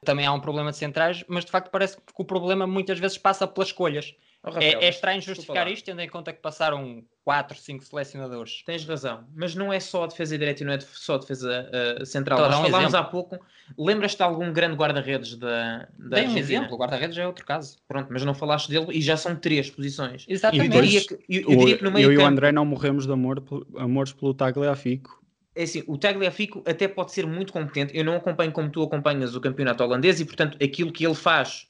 também 0.06 0.24
há 0.24 0.32
um 0.32 0.40
problema 0.40 0.70
de 0.70 0.78
centrais, 0.78 1.22
mas 1.28 1.44
de 1.44 1.50
facto 1.50 1.70
parece 1.70 1.96
que 1.96 2.02
o 2.16 2.24
problema 2.24 2.66
muitas 2.66 2.98
vezes 2.98 3.18
passa 3.18 3.46
pelas 3.46 3.68
escolhas. 3.68 4.14
Oh, 4.42 4.50
Rafael, 4.50 4.78
é, 4.80 4.84
é, 4.84 4.88
estranho 4.88 5.20
justificar 5.20 5.66
isto, 5.68 5.84
tendo 5.84 6.00
em 6.00 6.08
conta 6.08 6.32
que 6.32 6.40
passaram 6.40 7.02
4, 7.24 7.58
5 7.58 7.84
selecionadores. 7.84 8.62
Tens 8.64 8.84
razão, 8.84 9.24
mas 9.34 9.56
não 9.56 9.72
é 9.72 9.80
só 9.80 10.04
a 10.04 10.06
defesa 10.06 10.38
direita 10.38 10.62
e 10.62 10.66
não 10.66 10.72
é 10.72 10.78
só 10.80 11.16
a 11.16 11.18
defesa 11.18 11.68
uh, 12.00 12.06
central. 12.06 12.38
Nós 12.38 12.60
um 12.60 12.70
falámos 12.70 12.94
há 12.94 13.02
pouco. 13.02 13.38
Lembras-te 13.76 14.18
de 14.18 14.22
algum 14.22 14.52
grande 14.52 14.76
guarda-redes 14.76 15.34
da, 15.34 15.88
da 15.98 16.16
Tem 16.18 16.28
um 16.28 16.36
exemplo, 16.36 16.76
o 16.76 16.78
guarda-redes 16.78 17.18
é 17.18 17.26
outro 17.26 17.44
caso. 17.44 17.78
Pronto, 17.88 18.06
mas 18.12 18.24
não 18.24 18.34
falaste 18.34 18.68
dele 18.68 18.86
e 18.92 19.00
já 19.02 19.16
são 19.16 19.34
três 19.34 19.68
posições. 19.68 20.24
Exatamente. 20.28 20.72
E 20.72 20.76
eu 20.76 20.82
diria 20.82 21.00
que, 21.04 21.14
eu, 21.28 21.50
eu 21.50 21.58
diria 21.58 21.78
que 21.78 21.84
no 21.84 21.90
meio 21.90 22.04
eu 22.04 22.10
campo... 22.10 22.22
e 22.22 22.24
o 22.24 22.26
André 22.28 22.52
não 22.52 22.64
morremos 22.64 23.04
de 23.04 23.12
amor, 23.12 23.42
amores 23.76 24.12
pelo 24.12 24.32
Tagliafico 24.32 25.25
é 25.56 25.62
assim, 25.62 25.82
o 25.86 25.96
Tagliafico 25.96 26.62
até 26.66 26.86
pode 26.86 27.12
ser 27.12 27.26
muito 27.26 27.50
competente. 27.50 27.96
Eu 27.96 28.04
não 28.04 28.14
acompanho 28.14 28.52
como 28.52 28.70
tu 28.70 28.82
acompanhas 28.82 29.34
o 29.34 29.40
campeonato 29.40 29.82
holandês 29.82 30.20
e, 30.20 30.24
portanto, 30.26 30.58
aquilo 30.62 30.92
que 30.92 31.04
ele 31.04 31.14
faz 31.14 31.66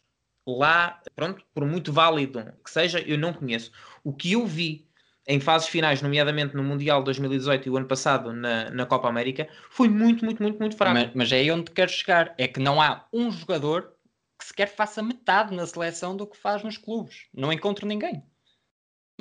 lá, 0.47 1.01
pronto, 1.15 1.45
por 1.55 1.65
muito 1.65 1.93
válido 1.93 2.53
que 2.65 2.71
seja, 2.71 2.99
eu 3.01 3.17
não 3.17 3.33
conheço. 3.33 3.71
O 4.03 4.13
que 4.13 4.33
eu 4.33 4.45
vi 4.45 4.89
em 5.29 5.39
fases 5.39 5.69
finais, 5.69 6.03
nomeadamente 6.03 6.55
no 6.57 6.65
Mundial 6.65 7.03
2018 7.03 7.67
e 7.67 7.71
o 7.71 7.77
ano 7.77 7.87
passado 7.87 8.33
na, 8.33 8.71
na 8.71 8.87
Copa 8.87 9.09
América, 9.09 9.49
foi 9.71 9.89
muito, 9.89 10.25
muito, 10.25 10.43
muito, 10.43 10.59
muito 10.59 10.77
fraco. 10.77 10.95
Mas, 10.95 11.11
mas 11.15 11.33
é 11.33 11.37
aí 11.37 11.51
onde 11.51 11.71
quero 11.71 11.91
chegar. 11.91 12.35
É 12.37 12.49
que 12.49 12.59
não 12.59 12.83
há 12.83 13.07
um 13.13 13.31
jogador 13.31 13.93
que 14.37 14.47
sequer 14.47 14.67
faça 14.67 15.01
metade 15.01 15.55
na 15.55 15.65
seleção 15.65 16.17
do 16.17 16.27
que 16.27 16.37
faz 16.37 16.63
nos 16.63 16.77
clubes. 16.77 17.27
Não 17.33 17.53
encontro 17.53 17.87
ninguém. 17.87 18.23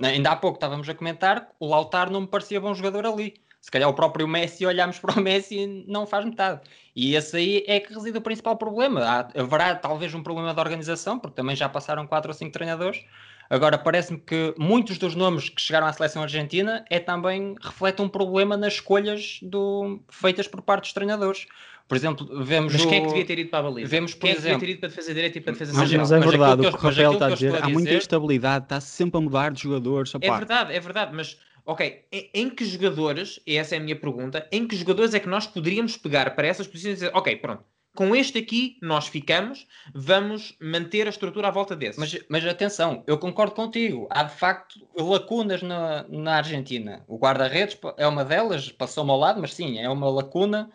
Ainda 0.01 0.31
há 0.31 0.35
pouco 0.35 0.57
estávamos 0.57 0.89
a 0.89 0.93
comentar, 0.93 1.55
o 1.59 1.67
Lautaro 1.67 2.11
não 2.11 2.21
me 2.21 2.27
parecia 2.27 2.59
bom 2.59 2.73
jogador 2.73 3.05
ali 3.05 3.44
se 3.65 3.71
calhar 3.71 3.89
o 3.89 3.93
próprio 3.95 4.27
Messi, 4.27 4.63
olhamos 4.67 4.99
para 4.99 5.19
o 5.19 5.23
Messi 5.23 5.57
e 5.57 5.85
não 5.87 6.05
faz 6.05 6.23
metade. 6.23 6.61
E 6.95 7.15
esse 7.15 7.35
aí 7.35 7.63
é 7.65 7.79
que 7.79 7.91
reside 7.91 8.15
o 8.15 8.21
principal 8.21 8.55
problema. 8.55 9.01
Há, 9.01 9.41
haverá 9.41 9.73
talvez 9.73 10.13
um 10.13 10.21
problema 10.21 10.53
de 10.53 10.59
organização, 10.59 11.17
porque 11.17 11.35
também 11.35 11.55
já 11.55 11.67
passaram 11.67 12.05
4 12.05 12.29
ou 12.29 12.33
5 12.35 12.51
treinadores. 12.51 13.03
Agora, 13.49 13.75
parece-me 13.75 14.19
que 14.19 14.53
muitos 14.55 14.99
dos 14.99 15.15
nomes 15.15 15.49
que 15.49 15.59
chegaram 15.59 15.87
à 15.87 15.93
seleção 15.93 16.21
argentina 16.21 16.85
é 16.91 16.99
também 16.99 17.55
refletem 17.59 18.05
um 18.05 18.09
problema 18.09 18.55
nas 18.55 18.73
escolhas 18.73 19.39
do, 19.41 19.99
feitas 20.09 20.47
por 20.47 20.61
parte 20.61 20.83
dos 20.83 20.93
treinadores. 20.93 21.47
Por 21.87 21.97
exemplo, 21.97 22.43
vemos. 22.43 22.71
Mas 22.71 22.85
quem 22.85 22.99
é 22.99 23.01
que 23.01 23.07
devia 23.07 23.25
ter 23.25 23.39
ido 23.39 23.49
para 23.49 23.59
a 23.59 23.63
baliza? 23.63 23.87
Vemos, 23.87 24.13
por 24.13 24.21
quem 24.21 24.31
exemplo, 24.31 24.47
é 24.47 24.53
que 24.53 24.59
devia 24.59 24.67
ter 24.67 24.71
ido 24.73 24.79
para 24.79 24.89
defesa 24.89 25.13
direita 25.13 25.37
e 25.39 25.41
para 25.41 25.53
defesa 25.53 25.73
mas, 25.73 25.89
central? 25.89 26.07
Mas 26.07 26.11
é 26.11 26.19
verdade, 26.19 26.61
o 26.61 26.71
que 26.71 26.77
o 26.77 26.79
Rafael 26.79 27.13
está 27.13 27.25
a 27.25 27.29
dizer, 27.31 27.63
há 27.63 27.69
muita 27.69 27.93
instabilidade, 27.95 28.65
está 28.65 28.79
sempre 28.79 29.17
a 29.17 29.21
mudar 29.21 29.51
de 29.51 29.63
jogadores. 29.63 30.13
É 30.21 30.31
verdade, 30.31 30.73
é 30.73 30.79
verdade, 30.79 31.11
mas 31.15 31.37
Ok, 31.65 32.05
em, 32.11 32.49
que 32.49 32.63
jogadores, 32.63 33.39
e 33.45 33.57
essa 33.57 33.75
é 33.75 33.79
a 33.79 33.81
minha 33.81 33.95
pergunta, 33.95 34.47
em 34.51 34.67
que 34.67 34.75
jogadores 34.75 35.15
é 35.15 35.19
que 35.19 35.27
nós 35.27 35.47
poderíamos 35.47 35.97
pegar 35.97 36.35
para 36.35 36.47
essas 36.47 36.67
posições 36.67 36.91
e 36.91 36.95
dizer, 36.95 37.11
ok, 37.15 37.35
pronto, 37.37 37.63
com 37.95 38.15
este 38.15 38.37
aqui 38.37 38.77
nós 38.81 39.07
ficamos, 39.07 39.65
vamos 39.93 40.55
manter 40.61 41.07
a 41.07 41.09
estrutura 41.09 41.47
à 41.47 41.51
volta 41.51 41.75
desse. 41.75 41.99
Mas, 41.99 42.15
mas 42.29 42.45
atenção, 42.45 43.03
eu 43.07 43.17
concordo 43.17 43.55
contigo. 43.55 44.07
Há 44.11 44.23
de 44.23 44.35
facto 44.35 44.87
lacunas 44.95 45.63
na, 45.63 46.03
na 46.09 46.35
Argentina. 46.35 47.03
O 47.07 47.17
guarda-redes 47.17 47.77
é 47.97 48.05
uma 48.05 48.25
delas, 48.25 48.71
passou-me 48.71 49.11
ao 49.11 49.17
lado, 49.17 49.41
mas 49.41 49.53
sim, 49.53 49.79
é 49.79 49.89
uma 49.89 50.09
lacuna. 50.09 50.69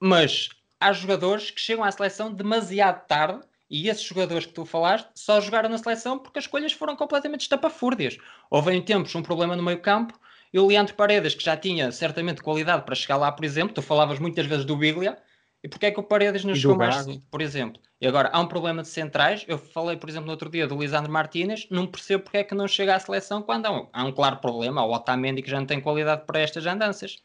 Mas 0.00 0.48
há 0.80 0.92
jogadores 0.92 1.50
que 1.50 1.60
chegam 1.60 1.84
à 1.84 1.90
seleção 1.90 2.32
demasiado 2.32 3.06
tarde 3.06 3.40
e 3.70 3.88
esses 3.88 4.02
jogadores 4.02 4.46
que 4.46 4.52
tu 4.52 4.64
falaste 4.64 5.08
só 5.14 5.40
jogaram 5.40 5.68
na 5.68 5.78
seleção 5.78 6.18
porque 6.18 6.38
as 6.38 6.44
escolhas 6.44 6.72
foram 6.72 6.96
completamente 6.96 7.42
estapafúrdias. 7.42 8.18
Houve 8.50 8.72
em 8.72 8.82
tempos 8.82 9.14
um 9.14 9.22
problema 9.22 9.54
no 9.54 9.62
meio 9.62 9.80
campo 9.80 10.18
e 10.52 10.58
o 10.58 10.66
Leandro 10.66 10.94
Paredes, 10.94 11.34
que 11.34 11.44
já 11.44 11.56
tinha 11.56 11.92
certamente 11.92 12.42
qualidade 12.42 12.84
para 12.84 12.94
chegar 12.94 13.16
lá, 13.16 13.30
por 13.30 13.44
exemplo, 13.44 13.74
tu 13.74 13.82
falavas 13.82 14.18
muitas 14.18 14.46
vezes 14.46 14.64
do 14.64 14.76
Biglia, 14.76 15.18
e 15.62 15.68
porquê 15.68 15.86
é 15.86 15.90
que 15.90 16.00
o 16.00 16.02
Paredes 16.02 16.44
não 16.44 16.54
chegou 16.54 16.76
mais, 16.76 17.04
por 17.30 17.42
exemplo? 17.42 17.80
E 18.00 18.06
agora, 18.06 18.30
há 18.32 18.40
um 18.40 18.46
problema 18.46 18.80
de 18.80 18.88
centrais, 18.88 19.44
eu 19.48 19.58
falei, 19.58 19.96
por 19.96 20.08
exemplo, 20.08 20.26
no 20.26 20.32
outro 20.32 20.48
dia 20.48 20.66
do 20.66 20.78
Lisandro 20.78 21.10
Martínez, 21.10 21.66
não 21.68 21.86
percebo 21.86 22.22
porque 22.22 22.38
é 22.38 22.44
que 22.44 22.54
não 22.54 22.68
chega 22.68 22.94
à 22.94 22.98
seleção 22.98 23.42
quando 23.42 23.66
há 23.66 23.72
um, 23.72 23.88
há 23.92 24.04
um 24.04 24.12
claro 24.12 24.36
problema, 24.36 24.84
o 24.84 24.92
Otamendi 24.92 25.42
que 25.42 25.50
já 25.50 25.58
não 25.58 25.66
tem 25.66 25.80
qualidade 25.80 26.24
para 26.24 26.38
estas 26.38 26.64
andanças. 26.64 27.16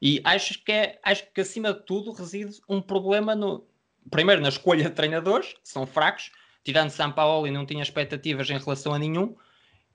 E 0.00 0.20
acho 0.24 0.62
que, 0.64 0.72
é, 0.72 0.98
acho 1.02 1.26
que 1.32 1.40
acima 1.42 1.72
de 1.74 1.80
tudo 1.80 2.10
reside 2.12 2.58
um 2.68 2.80
problema 2.80 3.34
no, 3.34 3.64
primeiro 4.10 4.40
na 4.40 4.48
escolha 4.48 4.84
de 4.84 4.90
treinadores, 4.90 5.52
que 5.52 5.68
são 5.68 5.86
fracos, 5.86 6.30
tirando 6.64 6.90
São 6.90 7.12
Paulo 7.12 7.46
e 7.46 7.50
não 7.50 7.66
tinha 7.66 7.82
expectativas 7.82 8.48
em 8.50 8.58
relação 8.58 8.94
a 8.94 8.98
nenhum, 8.98 9.36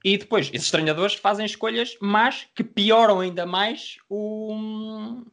e 0.03 0.17
depois 0.17 0.49
esses 0.53 0.71
treinadores 0.71 1.15
fazem 1.15 1.45
escolhas 1.45 1.97
mas 1.99 2.47
que 2.55 2.63
pioram 2.63 3.19
ainda 3.19 3.45
mais 3.45 3.97
o 4.09 5.23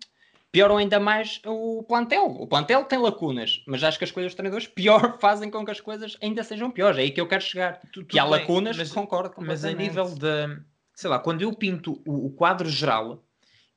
pioram 0.51 0.79
ainda 0.79 0.99
mais 0.99 1.41
o 1.45 1.83
plantel. 1.83 2.29
O 2.29 2.47
plantel 2.47 2.85
tem 2.85 2.99
lacunas, 2.99 3.63
mas 3.67 3.85
acho 3.85 3.99
que 3.99 4.05
as 4.05 4.09
escolhas 4.09 4.29
dos 4.29 4.37
treinadores 4.37 4.67
pior 4.67 5.19
fazem 5.21 5.51
com 5.51 5.65
que 5.65 5.71
as 5.71 5.81
coisas 5.81 6.17
ainda 6.23 6.43
sejam 6.43 6.71
piores. 6.71 6.99
É 6.99 7.03
aí 7.03 7.11
que 7.11 7.21
eu 7.21 7.29
quero 7.29 7.43
chegar. 7.43 7.79
Tu, 7.93 8.05
que 8.07 8.19
há 8.19 8.23
bem, 8.23 8.33
lacunas, 8.33 8.77
mas, 8.77 8.91
concordo 8.91 9.35
Mas 9.39 9.67
a 9.67 9.73
nível 9.73 10.07
de, 10.15 10.59
sei 10.95 11.11
lá, 11.11 11.19
quando 11.19 11.43
eu 11.43 11.53
pinto 11.53 12.01
o, 12.07 12.27
o 12.27 12.31
quadro 12.31 12.71
geral 12.71 13.23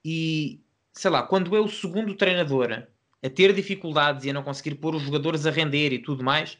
e, 0.05 0.61
sei 0.93 1.11
lá, 1.11 1.21
quando 1.21 1.53
é 1.53 1.59
o 1.59 1.67
segundo 1.67 2.15
treinador 2.15 2.87
a 3.23 3.29
ter 3.29 3.53
dificuldades 3.53 4.25
e 4.25 4.29
a 4.29 4.33
não 4.33 4.43
conseguir 4.43 4.75
pôr 4.75 4.95
os 4.95 5.03
jogadores 5.03 5.45
a 5.45 5.51
render 5.51 5.91
e 5.91 5.99
tudo 5.99 6.23
mais. 6.23 6.57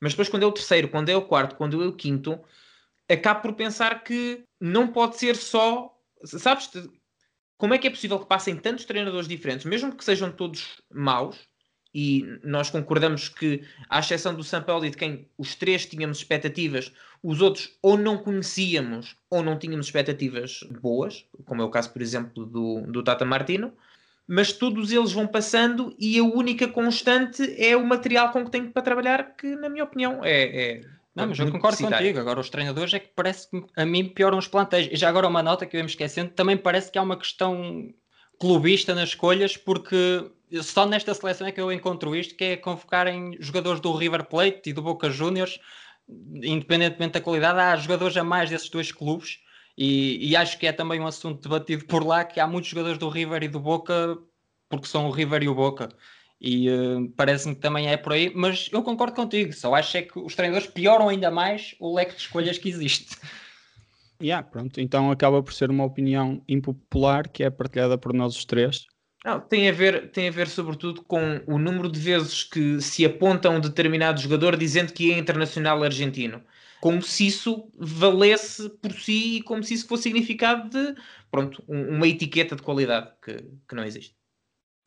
Mas 0.00 0.12
depois, 0.12 0.28
quando 0.28 0.42
é 0.42 0.46
o 0.46 0.52
terceiro, 0.52 0.88
quando 0.88 1.08
é 1.08 1.16
o 1.16 1.22
quarto, 1.22 1.56
quando 1.56 1.82
é 1.82 1.86
o 1.86 1.92
quinto, 1.92 2.38
acabo 3.08 3.42
por 3.42 3.54
pensar 3.54 4.02
que 4.04 4.44
não 4.60 4.88
pode 4.88 5.18
ser 5.18 5.36
só. 5.36 5.92
Sabes? 6.24 6.70
Como 7.56 7.74
é 7.74 7.78
que 7.78 7.86
é 7.86 7.90
possível 7.90 8.18
que 8.18 8.26
passem 8.26 8.56
tantos 8.56 8.84
treinadores 8.84 9.28
diferentes, 9.28 9.64
mesmo 9.64 9.94
que 9.94 10.04
sejam 10.04 10.30
todos 10.30 10.82
maus? 10.92 11.38
E 11.94 12.24
nós 12.44 12.68
concordamos 12.68 13.30
que, 13.30 13.62
à 13.88 14.00
exceção 14.00 14.34
do 14.34 14.44
São 14.44 14.62
Paulo 14.62 14.84
e 14.84 14.90
de 14.90 14.98
quem 14.98 15.30
os 15.38 15.54
três 15.54 15.86
tínhamos 15.86 16.18
expectativas, 16.18 16.92
os 17.22 17.40
outros 17.40 17.72
ou 17.80 17.96
não 17.96 18.18
conhecíamos 18.18 19.16
ou 19.30 19.42
não 19.42 19.58
tínhamos 19.58 19.86
expectativas 19.86 20.60
boas, 20.82 21.24
como 21.46 21.62
é 21.62 21.64
o 21.64 21.70
caso, 21.70 21.90
por 21.90 22.02
exemplo, 22.02 22.44
do, 22.44 22.82
do 22.82 23.02
Tata 23.02 23.24
Martino 23.24 23.72
mas 24.26 24.52
todos 24.52 24.90
eles 24.92 25.12
vão 25.12 25.26
passando 25.26 25.94
e 25.98 26.18
a 26.18 26.24
única 26.24 26.66
constante 26.66 27.54
é 27.58 27.76
o 27.76 27.86
material 27.86 28.30
com 28.32 28.44
que 28.44 28.50
tenho 28.50 28.70
para 28.70 28.82
trabalhar, 28.82 29.36
que 29.36 29.54
na 29.56 29.68
minha 29.68 29.84
opinião 29.84 30.24
é. 30.24 30.42
é 30.42 30.80
não, 31.14 31.28
mas 31.28 31.38
eu 31.38 31.50
concordo 31.50 31.78
contigo. 31.78 32.18
Agora, 32.18 32.38
os 32.38 32.50
treinadores 32.50 32.92
é 32.92 32.98
que 32.98 33.08
parece 33.16 33.48
que 33.48 33.64
a 33.74 33.86
mim 33.86 34.06
pioram 34.06 34.36
os 34.36 34.46
plantéis. 34.46 34.86
E 34.92 34.96
já 34.96 35.08
agora 35.08 35.26
uma 35.26 35.42
nota 35.42 35.64
que 35.64 35.74
eu 35.74 35.78
ia 35.78 35.84
me 35.84 35.88
esquecendo, 35.88 36.30
também 36.32 36.58
parece 36.58 36.92
que 36.92 36.98
há 36.98 37.02
uma 37.02 37.16
questão 37.16 37.90
clubista 38.38 38.94
nas 38.94 39.08
escolhas, 39.08 39.56
porque 39.56 40.30
só 40.60 40.86
nesta 40.86 41.14
seleção 41.14 41.46
é 41.46 41.52
que 41.52 41.60
eu 41.60 41.72
encontro 41.72 42.14
isto, 42.14 42.34
que 42.36 42.44
é 42.44 42.56
convocarem 42.56 43.34
jogadores 43.40 43.80
do 43.80 43.92
River 43.92 44.26
Plate 44.26 44.68
e 44.68 44.72
do 44.74 44.82
Boca 44.82 45.08
Juniors, 45.08 45.58
independentemente 46.06 47.14
da 47.14 47.20
qualidade, 47.20 47.58
há 47.58 47.74
jogadores 47.76 48.16
a 48.18 48.22
mais 48.22 48.50
desses 48.50 48.68
dois 48.68 48.92
clubes, 48.92 49.40
e, 49.76 50.30
e, 50.30 50.36
acho 50.36 50.58
que 50.58 50.66
é 50.66 50.72
também 50.72 51.00
um 51.00 51.06
assunto 51.06 51.42
debatido 51.42 51.84
por 51.84 52.04
lá, 52.04 52.24
que 52.24 52.40
há 52.40 52.46
muitos 52.46 52.70
jogadores 52.70 52.98
do 52.98 53.08
River 53.08 53.42
e 53.42 53.48
do 53.48 53.60
Boca, 53.60 54.18
porque 54.68 54.86
são 54.86 55.06
o 55.06 55.10
River 55.10 55.42
e 55.42 55.48
o 55.48 55.54
Boca, 55.54 55.88
e 56.40 56.70
uh, 56.70 57.08
parece-me 57.16 57.54
que 57.54 57.60
também 57.60 57.88
é 57.88 57.96
por 57.96 58.12
aí, 58.12 58.32
mas 58.34 58.68
eu 58.72 58.82
concordo 58.82 59.14
contigo, 59.14 59.52
só 59.52 59.74
acho 59.74 59.96
é 59.96 60.02
que 60.02 60.18
os 60.18 60.34
treinadores 60.34 60.66
pioram 60.66 61.08
ainda 61.08 61.30
mais 61.30 61.74
o 61.78 61.94
leque 61.94 62.14
de 62.14 62.22
escolhas 62.22 62.58
que 62.58 62.68
existe. 62.68 63.16
Yeah, 64.22 64.46
pronto, 64.46 64.80
então 64.80 65.10
acaba 65.10 65.42
por 65.42 65.52
ser 65.52 65.70
uma 65.70 65.84
opinião 65.84 66.42
impopular 66.48 67.28
que 67.28 67.44
é 67.44 67.50
partilhada 67.50 67.98
por 67.98 68.14
nós 68.14 68.34
os 68.34 68.44
três. 68.44 68.86
Não, 69.24 69.40
tem 69.40 69.68
a 69.68 69.72
ver, 69.72 70.10
tem 70.10 70.28
a 70.28 70.30
ver 70.30 70.48
sobretudo 70.48 71.02
com 71.02 71.40
o 71.46 71.58
número 71.58 71.90
de 71.90 71.98
vezes 71.98 72.44
que 72.44 72.80
se 72.80 73.04
aponta 73.04 73.50
um 73.50 73.60
determinado 73.60 74.20
jogador 74.20 74.56
dizendo 74.56 74.92
que 74.92 75.12
é 75.12 75.18
internacional 75.18 75.82
argentino. 75.82 76.42
Como 76.80 77.02
se 77.02 77.26
isso 77.26 77.70
valesse 77.74 78.68
por 78.68 78.92
si 78.92 79.36
e 79.36 79.42
como 79.42 79.62
se 79.62 79.74
isso 79.74 79.88
fosse 79.88 80.04
significado 80.04 80.68
de 80.68 80.94
pronto, 81.30 81.62
um, 81.68 81.96
uma 81.96 82.08
etiqueta 82.08 82.56
de 82.56 82.62
qualidade 82.62 83.10
que, 83.22 83.42
que 83.68 83.74
não 83.74 83.84
existe. 83.84 84.16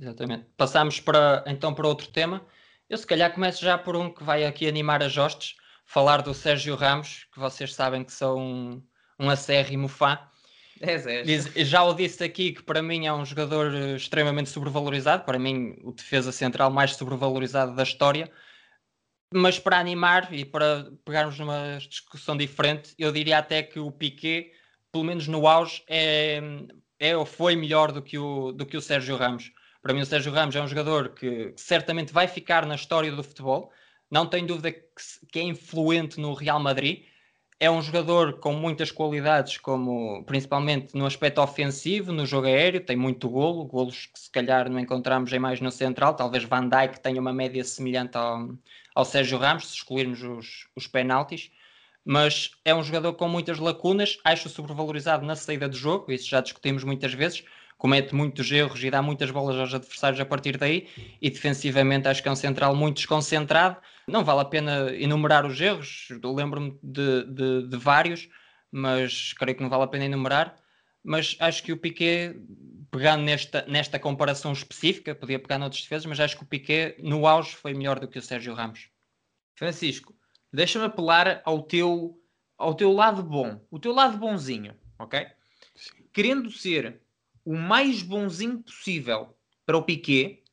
Exatamente. 0.02 0.46
Passamos 0.56 1.00
para, 1.00 1.44
então 1.48 1.74
para 1.74 1.88
outro 1.88 2.08
tema. 2.08 2.46
Eu 2.90 2.98
se 2.98 3.06
calhar 3.06 3.34
começo 3.34 3.62
já 3.64 3.78
por 3.78 3.96
um 3.96 4.12
que 4.12 4.24
vai 4.24 4.46
aqui 4.46 4.68
animar 4.68 5.04
as 5.04 5.16
hostes, 5.18 5.56
falar 5.86 6.22
do 6.22 6.34
Sérgio 6.34 6.76
Ramos, 6.76 7.28
que 7.34 7.40
vocês 7.40 7.74
sabem 7.74 8.04
que 8.04 8.12
sou 8.12 8.40
um, 8.40 8.82
um 9.20 9.30
acérrimo 9.30 9.88
fã. 9.88 10.18
É, 10.82 10.94
é. 11.22 11.66
Já 11.66 11.84
o 11.84 11.94
disse 11.94 12.24
aqui 12.24 12.54
que 12.54 12.64
para 12.64 12.82
mim 12.82 13.06
é 13.06 13.14
um 13.14 13.26
jogador 13.26 13.74
eh, 13.74 13.96
extremamente 13.96 14.50
sobrevalorizado, 14.50 15.26
para 15.26 15.38
mim 15.38 15.76
o 15.84 15.92
defesa 15.92 16.32
central 16.32 16.72
mais 16.72 16.96
sobrevalorizado 16.96 17.76
da 17.76 17.84
história. 17.84 18.32
Mas 19.34 19.60
para 19.60 19.78
animar 19.78 20.34
e 20.34 20.44
para 20.44 20.92
pegarmos 21.06 21.38
numa 21.38 21.78
discussão 21.78 22.36
diferente, 22.36 22.96
eu 22.98 23.12
diria 23.12 23.38
até 23.38 23.62
que 23.62 23.80
o 23.80 23.92
Piquet, 23.92 24.52
pelo 24.92 25.04
menos 25.04 25.28
no 25.28 25.48
auge, 25.48 25.84
é, 25.88 26.42
é 27.00 27.16
ou 27.16 27.26
foi 27.26 27.56
melhor 27.56 27.92
do 27.92 28.02
que, 28.02 28.18
o, 28.18 28.52
do 28.52 28.66
que 28.66 28.76
o 28.76 28.82
Sérgio 28.82 29.16
Ramos. 29.16 29.52
Para 29.82 29.94
mim, 29.94 30.02
o 30.02 30.06
Sérgio 30.06 30.34
Ramos 30.34 30.56
é 30.56 30.62
um 30.62 30.68
jogador 30.68 31.10
que 31.10 31.54
certamente 31.56 32.12
vai 32.12 32.28
ficar 32.28 32.66
na 32.66 32.76
história 32.76 33.12
do 33.12 33.24
futebol. 33.24 33.72
Não 34.10 34.26
tenho 34.26 34.48
dúvida 34.48 34.72
que, 34.72 34.82
que 35.32 35.40
é 35.40 35.44
influente 35.44 36.20
no 36.20 36.34
Real 36.34 36.60
Madrid 36.60 37.04
é 37.60 37.70
um 37.70 37.82
jogador 37.82 38.40
com 38.40 38.54
muitas 38.54 38.90
qualidades, 38.90 39.58
como 39.58 40.24
principalmente 40.24 40.96
no 40.96 41.06
aspecto 41.06 41.42
ofensivo, 41.42 42.14
no 42.14 42.26
jogo 42.26 42.48
aéreo, 42.48 42.80
tem 42.80 42.96
muito 42.96 43.28
golo, 43.30 43.66
golos 43.66 44.06
que 44.06 44.18
se 44.18 44.32
calhar 44.32 44.70
não 44.70 44.80
encontramos 44.80 45.32
em 45.34 45.40
mais 45.40 45.60
no 45.60 45.70
central, 45.70 46.16
talvez 46.16 46.46
Van 46.46 46.70
Dijk 46.70 47.02
tenha 47.02 47.20
uma 47.20 47.34
média 47.34 47.62
semelhante 47.66 48.16
ao, 48.16 48.50
ao 49.00 49.06
Sérgio 49.06 49.38
Ramos, 49.38 49.68
se 49.68 49.76
excluirmos 49.78 50.22
os, 50.22 50.68
os 50.76 50.86
penaltis, 50.86 51.50
mas 52.04 52.52
é 52.66 52.76
um 52.76 52.84
jogador 52.84 53.14
com 53.14 53.30
muitas 53.30 53.58
lacunas, 53.58 54.18
acho 54.26 54.50
sobrevalorizado 54.50 55.26
na 55.26 55.38
saída 55.38 55.70
de 55.70 55.78
jogo, 55.78 56.12
isso 56.12 56.30
já 56.30 56.42
discutimos 56.42 56.84
muitas 56.84 57.14
vezes, 57.14 57.46
comete 57.78 58.14
muitos 58.14 58.52
erros 58.52 58.84
e 58.84 58.92
dá 58.92 59.02
muitas 59.02 59.32
bolas 59.32 59.56
aos 59.56 59.74
adversários 59.74 60.20
a 60.20 60.26
partir 60.26 60.58
daí, 60.58 60.90
e 61.22 61.30
defensivamente 61.30 62.10
acho 62.10 62.22
que 62.22 62.28
é 62.28 62.32
um 62.32 62.36
central 62.36 62.76
muito 62.76 62.98
desconcentrado. 62.98 63.78
Não 64.06 64.26
vale 64.26 64.42
a 64.42 64.46
pena 64.46 64.94
enumerar 64.94 65.46
os 65.46 65.62
erros, 65.62 66.10
lembro-me 66.22 66.78
de, 66.84 67.24
de, 67.24 67.68
de, 67.70 67.78
vários, 67.78 68.28
mas 68.70 69.32
creio 69.32 69.56
que 69.56 69.64
não 69.64 69.70
vale 69.70 69.84
a 69.84 69.88
pena 69.88 70.04
enumerar. 70.04 70.58
Mas 71.02 71.38
acho 71.40 71.64
que 71.64 71.72
o 71.72 71.78
Piquet, 71.78 72.36
pegando 72.92 73.24
nesta, 73.24 73.66
nesta 73.68 74.00
comparação 74.00 74.52
específica, 74.52 75.16
podia 75.16 75.40
pegar 75.40 75.58
noutros 75.58 75.82
defesas, 75.82 76.06
mas 76.06 76.20
acho 76.20 76.38
que 76.38 76.44
o 76.44 76.48
Piquet 76.48 76.96
no 77.00 77.28
auge 77.28 77.56
foi 77.56 77.74
melhor 77.74 78.00
do 78.00 78.08
que 78.08 78.20
o 78.20 78.22
Sérgio 78.22 78.54
Ramos. 78.54 78.90
Francisco, 79.56 80.16
deixa-me 80.52 80.86
apelar 80.86 81.42
ao 81.46 81.62
teu, 81.62 82.20
ao 82.58 82.74
teu 82.74 82.92
lado 82.92 83.22
bom, 83.22 83.66
o 83.70 83.80
teu 83.80 83.94
lado 83.94 84.18
bonzinho, 84.18 84.76
ok? 84.98 85.28
Querendo 86.12 86.52
ser 86.52 87.02
o 87.46 87.56
mais 87.56 88.02
bonzinho 88.02 88.60
possível 88.64 89.36
para 89.66 89.78
o 89.78 89.84
Piquet, 89.84 90.44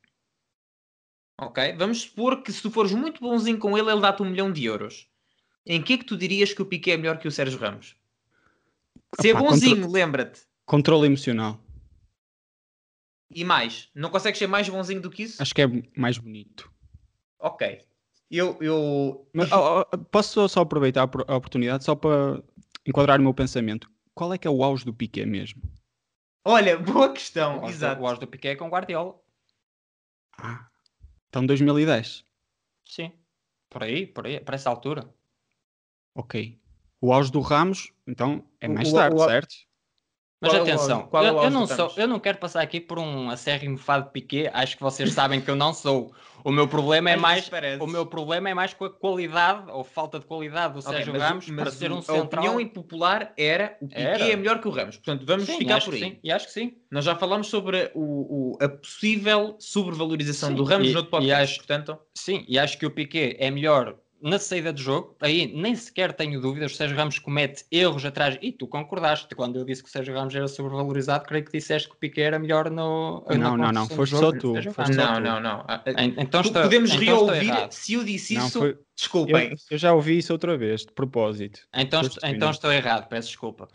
ok? 1.39 1.73
Vamos 1.73 2.01
supor 2.01 2.43
que 2.43 2.51
se 2.51 2.61
tu 2.61 2.69
fores 2.69 2.91
muito 2.91 3.19
bonzinho 3.21 3.57
com 3.57 3.77
ele, 3.77 3.91
ele 3.91 4.01
dá-te 4.01 4.21
um 4.21 4.29
milhão 4.29 4.51
de 4.51 4.63
euros. 4.65 5.07
Em 5.65 5.81
que 5.81 5.93
é 5.93 5.97
que 5.97 6.05
tu 6.05 6.15
dirias 6.15 6.53
que 6.53 6.61
o 6.61 6.65
Piquet 6.65 6.91
é 6.91 6.97
melhor 6.97 7.17
que 7.17 7.27
o 7.27 7.31
Sérgio 7.31 7.59
Ramos? 7.59 7.95
Se 9.19 9.29
é 9.29 9.33
bonzinho, 9.33 9.89
lembra-te. 9.89 10.41
Controle 10.65 11.07
emocional. 11.07 11.61
E 13.29 13.43
mais? 13.43 13.89
Não 13.93 14.09
consegues 14.09 14.39
ser 14.39 14.47
mais 14.47 14.67
bonzinho 14.69 15.01
do 15.01 15.09
que 15.09 15.23
isso? 15.23 15.41
Acho 15.41 15.53
que 15.53 15.61
é 15.61 15.67
mais 15.95 16.17
bonito. 16.17 16.71
Ok. 17.39 17.81
Eu. 18.29 18.57
eu... 18.61 19.29
Mas, 19.33 19.51
oh, 19.51 19.81
oh, 19.81 19.97
posso 19.97 20.47
só 20.47 20.61
aproveitar 20.61 21.01
a 21.01 21.35
oportunidade 21.35 21.83
só 21.83 21.95
para 21.95 22.41
enquadrar 22.85 23.19
o 23.19 23.23
meu 23.23 23.33
pensamento? 23.33 23.89
Qual 24.13 24.33
é 24.33 24.37
que 24.37 24.47
é 24.47 24.51
o 24.51 24.63
auge 24.63 24.85
do 24.85 24.93
Piquet 24.93 25.25
mesmo? 25.25 25.61
Olha, 26.43 26.77
boa 26.79 27.11
questão. 27.11 27.63
O 27.63 27.69
Exato. 27.69 28.01
O 28.01 28.07
auge 28.07 28.19
do 28.19 28.27
Piquet 28.27 28.49
é 28.49 28.55
com 28.55 28.69
Guardiola. 28.69 29.15
Ah, 30.37 30.67
então 31.27 31.45
2010. 31.45 32.23
Sim, 32.85 33.11
por 33.69 33.83
aí, 33.83 34.07
por 34.07 34.25
aí, 34.25 34.39
para 34.39 34.55
essa 34.55 34.69
altura. 34.69 35.13
Ok. 36.15 36.59
O 37.01 37.13
auge 37.13 37.31
do 37.31 37.41
Ramos, 37.41 37.91
então, 38.07 38.43
é 38.59 38.67
mais 38.67 38.91
o, 38.91 38.95
tarde, 38.95 39.15
o, 39.15 39.25
certo? 39.25 39.55
Mas 40.39 40.51
qual 40.51 40.61
atenção, 40.61 41.09
é 41.13 41.17
eu, 41.17 41.43
eu, 41.43 41.49
não 41.49 41.65
sou, 41.65 41.91
eu 41.97 42.07
não 42.07 42.19
quero 42.19 42.37
passar 42.37 42.61
aqui 42.61 42.79
por 42.79 42.99
um 42.99 43.29
acérrimo 43.29 43.75
fado 43.75 44.05
de 44.05 44.11
Piquet, 44.11 44.51
acho 44.53 44.77
que 44.77 44.83
vocês 44.83 45.11
sabem 45.11 45.41
que 45.41 45.49
eu 45.49 45.55
não 45.55 45.73
sou. 45.73 46.13
O 46.43 46.51
meu 46.51 46.67
problema 46.67 47.09
é 47.09 47.17
mais 47.17 47.49
o 47.79 47.87
meu 47.87 48.05
problema 48.05 48.47
é 48.49 48.53
mais 48.53 48.71
com 48.73 48.85
a 48.85 48.89
qualidade 48.89 49.69
ou 49.71 49.83
falta 49.83 50.19
de 50.19 50.25
qualidade 50.25 50.73
do 50.73 50.79
okay, 50.79 50.93
Sérgio 50.93 51.13
mas, 51.13 51.21
Ramos 51.23 51.49
mas 51.49 51.63
para 51.63 51.71
ser 51.71 51.91
um 51.91 52.01
central. 52.01 52.19
A 52.19 52.23
opinião 52.23 52.61
impopular 52.61 53.33
era 53.35 53.75
o 53.81 53.87
Piquet 53.87 54.01
era. 54.01 54.31
é 54.31 54.35
melhor 54.35 54.61
que 54.61 54.67
o 54.67 54.71
Ramos. 54.71 54.97
Portanto, 54.97 55.25
vamos 55.25 55.45
sim, 55.45 55.57
ficar 55.57 55.83
por 55.83 55.93
aí. 55.95 55.99
Sim, 55.99 56.19
e 56.23 56.31
acho 56.31 56.45
que 56.45 56.53
sim. 56.53 56.77
Nós 56.91 57.03
já 57.03 57.15
falamos 57.15 57.47
sobre 57.47 57.91
o, 57.95 58.53
o 58.53 58.57
a 58.61 58.69
possível 58.69 59.55
sobrevalorização 59.59 60.49
sim, 60.49 60.55
do 60.55 60.63
Ramos 60.63 60.91
no 60.91 60.97
outro 60.97 61.11
podcast, 61.11 61.43
acho, 61.43 61.57
portanto. 61.57 61.97
Sim, 62.13 62.45
e 62.47 62.59
acho 62.59 62.77
que 62.77 62.85
o 62.85 62.91
Piquet 62.91 63.35
é 63.39 63.49
melhor 63.49 63.97
na 64.21 64.39
saída 64.39 64.73
de 64.73 64.81
jogo, 64.81 65.15
aí 65.21 65.51
nem 65.55 65.75
sequer 65.75 66.13
tenho 66.13 66.41
dúvidas, 66.41 66.71
o 66.71 66.75
Sérgio 66.75 66.97
Ramos 66.97 67.19
comete 67.19 67.65
erros 67.71 68.03
atrás, 68.05 68.37
e 68.41 68.51
tu 68.51 68.67
concordaste, 68.67 69.33
quando 69.35 69.59
eu 69.59 69.65
disse 69.65 69.83
que 69.83 69.89
o 69.89 69.91
Sérgio 69.91 70.13
Ramos 70.13 70.33
era 70.35 70.47
sobrevalorizado, 70.47 71.25
creio 71.25 71.45
que 71.45 71.51
disseste 71.51 71.87
que 71.89 71.95
o 71.95 71.97
Piquet 71.97 72.21
era 72.23 72.39
melhor 72.39 72.69
no... 72.69 73.23
Não, 73.29 73.57
não, 73.57 73.71
não, 73.71 73.87
foste 73.87 74.15
só 74.15 74.31
tu. 74.31 74.53
Foste 74.71 74.95
não, 74.95 75.15
só 75.15 75.19
não, 75.19 75.39
não, 75.39 75.63
ah, 75.67 75.83
Então 76.17 76.41
estou, 76.41 76.63
podemos 76.63 76.91
então 76.91 77.05
reouvir, 77.05 77.53
se 77.69 77.93
eu 77.93 78.03
disse 78.03 78.35
não, 78.35 78.47
isso, 78.47 78.59
foi... 78.59 78.77
desculpem. 78.95 79.49
Eu, 79.51 79.57
eu, 79.71 79.77
já 79.77 79.93
ouvi 79.93 80.17
isso 80.17 80.33
outra 80.33 80.57
vez, 80.57 80.81
de 80.81 80.91
propósito. 80.91 81.61
Então, 81.73 82.01
então 82.23 82.51
estou 82.51 82.71
errado, 82.71 83.07
peço 83.07 83.29
desculpa. 83.29 83.67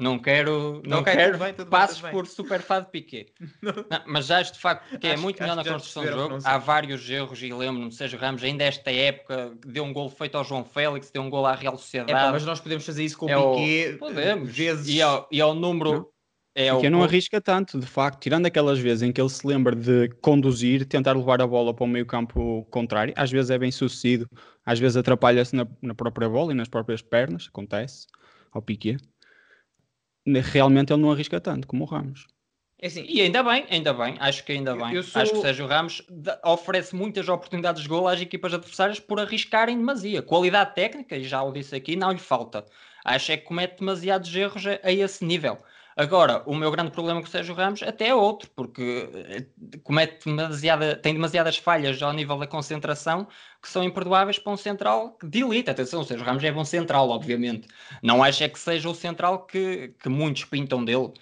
Não 0.00 0.18
quero, 0.18 0.80
não 0.86 1.00
okay, 1.00 1.14
quero 1.14 1.36
bem, 1.36 1.52
passos 1.52 2.00
bem, 2.00 2.10
por 2.10 2.26
super 2.26 2.62
fado 2.62 2.86
Piquet. 2.86 3.26
não, 3.60 3.74
mas 4.06 4.26
já 4.26 4.38
acho 4.38 4.54
de 4.54 4.58
facto 4.58 4.98
que 4.98 5.06
é 5.06 5.10
acho, 5.10 5.20
é 5.20 5.22
muito 5.22 5.42
melhor 5.42 5.56
na 5.56 5.62
construção 5.62 6.02
do 6.02 6.10
jogo. 6.10 6.38
Há 6.42 6.56
vários 6.56 7.08
erros 7.10 7.42
e 7.42 7.52
lembro-me, 7.52 7.92
Sérgio 7.92 8.18
Ramos, 8.18 8.42
ainda 8.42 8.64
esta 8.64 8.90
época, 8.90 9.52
deu 9.66 9.84
um 9.84 9.92
gol 9.92 10.08
feito 10.08 10.38
ao 10.38 10.44
João 10.44 10.64
Félix, 10.64 11.10
deu 11.10 11.20
um 11.20 11.28
gol 11.28 11.44
à 11.44 11.54
Real 11.54 11.76
Sociedade. 11.76 12.12
É, 12.12 12.30
mas 12.32 12.46
nós 12.46 12.58
podemos 12.58 12.86
fazer 12.86 13.04
isso 13.04 13.18
com 13.18 13.28
é 13.28 13.36
o 13.36 13.56
Piquet. 13.56 13.98
Podemos. 13.98 14.50
Vezes... 14.50 14.88
E, 14.88 15.02
ao, 15.02 15.28
e 15.30 15.38
ao 15.38 15.54
número. 15.54 15.92
Não? 15.92 16.06
É 16.54 16.72
Porque 16.72 16.86
o... 16.86 16.90
não 16.90 17.04
arrisca 17.04 17.38
tanto, 17.38 17.78
de 17.78 17.86
facto, 17.86 18.20
tirando 18.22 18.46
aquelas 18.46 18.78
vezes 18.78 19.02
em 19.02 19.12
que 19.12 19.20
ele 19.20 19.28
se 19.28 19.46
lembra 19.46 19.76
de 19.76 20.08
conduzir, 20.22 20.86
tentar 20.86 21.12
levar 21.12 21.42
a 21.42 21.46
bola 21.46 21.74
para 21.74 21.84
o 21.84 21.86
meio 21.86 22.06
campo 22.06 22.66
contrário, 22.70 23.12
às 23.16 23.30
vezes 23.30 23.50
é 23.50 23.58
bem 23.58 23.70
sucedido, 23.70 24.26
às 24.64 24.78
vezes 24.78 24.96
atrapalha-se 24.96 25.54
na, 25.54 25.66
na 25.80 25.94
própria 25.94 26.28
bola 26.28 26.52
e 26.52 26.54
nas 26.54 26.68
próprias 26.68 27.02
pernas, 27.02 27.48
acontece 27.48 28.06
ao 28.50 28.60
Piquet 28.60 28.98
realmente 30.38 30.92
ele 30.92 31.02
não 31.02 31.10
arrisca 31.10 31.40
tanto 31.40 31.66
como 31.66 31.84
o 31.84 31.86
Ramos. 31.86 32.26
É 32.82 32.86
assim, 32.86 33.04
e 33.06 33.20
ainda 33.20 33.42
bem, 33.42 33.66
ainda 33.68 33.92
bem, 33.92 34.16
acho 34.18 34.42
que 34.42 34.52
ainda 34.52 34.74
bem. 34.74 35.02
Sou... 35.02 35.20
Acho 35.20 35.32
que 35.32 35.38
o 35.38 35.42
Sérgio 35.42 35.66
Ramos 35.66 36.02
oferece 36.42 36.96
muitas 36.96 37.28
oportunidades 37.28 37.82
de 37.82 37.88
gol 37.88 38.08
às 38.08 38.20
equipas 38.20 38.54
adversárias 38.54 38.98
por 38.98 39.20
arriscarem 39.20 39.76
demasia. 39.76 40.22
Qualidade 40.22 40.74
técnica, 40.74 41.14
e 41.14 41.24
já 41.24 41.42
o 41.42 41.52
disse 41.52 41.74
aqui, 41.76 41.94
não 41.94 42.10
lhe 42.10 42.18
falta. 42.18 42.64
Acho 43.04 43.32
é 43.32 43.36
que 43.36 43.44
comete 43.44 43.80
demasiados 43.80 44.34
erros 44.34 44.66
a, 44.66 44.78
a 44.82 44.92
esse 44.92 45.24
nível. 45.24 45.58
Agora, 46.00 46.42
o 46.46 46.54
meu 46.54 46.70
grande 46.70 46.90
problema 46.90 47.20
com 47.20 47.26
o 47.26 47.30
Sérgio 47.30 47.54
Ramos 47.54 47.82
até 47.82 48.08
é 48.08 48.14
outro, 48.14 48.48
porque 48.56 49.06
eh, 49.12 49.44
comete 49.84 50.24
demasiada, 50.24 50.96
tem 50.96 51.12
demasiadas 51.12 51.58
falhas 51.58 52.00
ao 52.00 52.10
nível 52.14 52.38
da 52.38 52.46
concentração 52.46 53.28
que 53.60 53.68
são 53.68 53.84
imperdoáveis 53.84 54.38
para 54.38 54.50
um 54.50 54.56
central 54.56 55.18
de 55.22 55.42
elite. 55.42 55.68
Atenção, 55.68 56.00
o 56.00 56.04
Sérgio 56.04 56.24
Ramos 56.24 56.42
é 56.42 56.50
bom 56.50 56.64
central, 56.64 57.10
obviamente. 57.10 57.68
Não 58.02 58.24
acho 58.24 58.42
é 58.42 58.48
que 58.48 58.58
seja 58.58 58.88
o 58.88 58.94
central 58.94 59.44
que, 59.44 59.88
que 60.02 60.08
muitos 60.08 60.46
pintam 60.46 60.82
dele. 60.82 61.12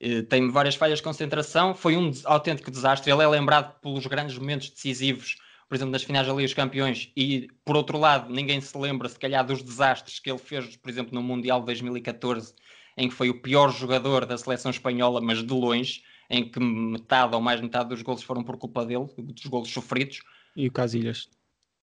Eh, 0.00 0.22
tem 0.22 0.50
várias 0.50 0.74
falhas 0.74 0.98
de 0.98 1.04
concentração, 1.04 1.72
foi 1.72 1.96
um 1.96 2.10
autêntico 2.24 2.72
desastre. 2.72 3.12
Ele 3.12 3.22
é 3.22 3.28
lembrado 3.28 3.78
pelos 3.80 4.04
grandes 4.04 4.36
momentos 4.36 4.68
decisivos, 4.68 5.36
por 5.68 5.76
exemplo, 5.76 5.92
nas 5.92 6.02
finais 6.02 6.26
da 6.26 6.32
Liga 6.32 6.46
dos 6.46 6.54
Campeões, 6.54 7.12
e 7.16 7.46
por 7.64 7.76
outro 7.76 7.98
lado, 7.98 8.32
ninguém 8.32 8.60
se 8.60 8.76
lembra, 8.76 9.08
se 9.08 9.18
calhar, 9.18 9.46
dos 9.46 9.62
desastres 9.62 10.18
que 10.18 10.28
ele 10.28 10.40
fez, 10.40 10.76
por 10.76 10.90
exemplo, 10.90 11.14
no 11.14 11.22
Mundial 11.22 11.60
de 11.60 11.66
2014 11.66 12.52
em 12.96 13.08
que 13.08 13.14
foi 13.14 13.30
o 13.30 13.40
pior 13.40 13.72
jogador 13.72 14.24
da 14.24 14.38
seleção 14.38 14.70
espanhola, 14.70 15.20
mas 15.20 15.42
de 15.42 15.52
longe, 15.52 16.02
em 16.30 16.48
que 16.48 16.60
metade 16.60 17.34
ou 17.34 17.40
mais 17.40 17.60
metade 17.60 17.88
dos 17.88 18.02
golos 18.02 18.22
foram 18.22 18.42
por 18.42 18.56
culpa 18.56 18.84
dele, 18.84 19.06
dos 19.18 19.46
golos 19.46 19.70
sofridos. 19.70 20.20
E 20.56 20.68
o 20.68 20.72
Casilhas. 20.72 21.28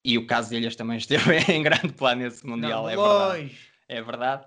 E 0.03 0.17
o 0.17 0.27
Casilhas 0.27 0.75
também 0.75 0.97
esteve 0.97 1.37
em 1.51 1.63
grande 1.63 1.93
plano 1.93 2.21
nesse 2.21 2.45
Mundial, 2.45 2.83
não, 2.83 2.89
é 2.89 2.95
verdade. 2.95 3.57
É 3.87 4.01
verdade. 4.01 4.45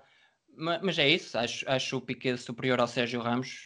Mas, 0.55 0.81
mas, 0.81 0.99
é 0.99 1.09
isso, 1.09 1.37
acho, 1.37 1.69
acho 1.69 1.97
o 1.97 2.01
Piquet 2.01 2.37
superior 2.37 2.79
ao 2.79 2.87
Sérgio 2.87 3.21
Ramos. 3.21 3.65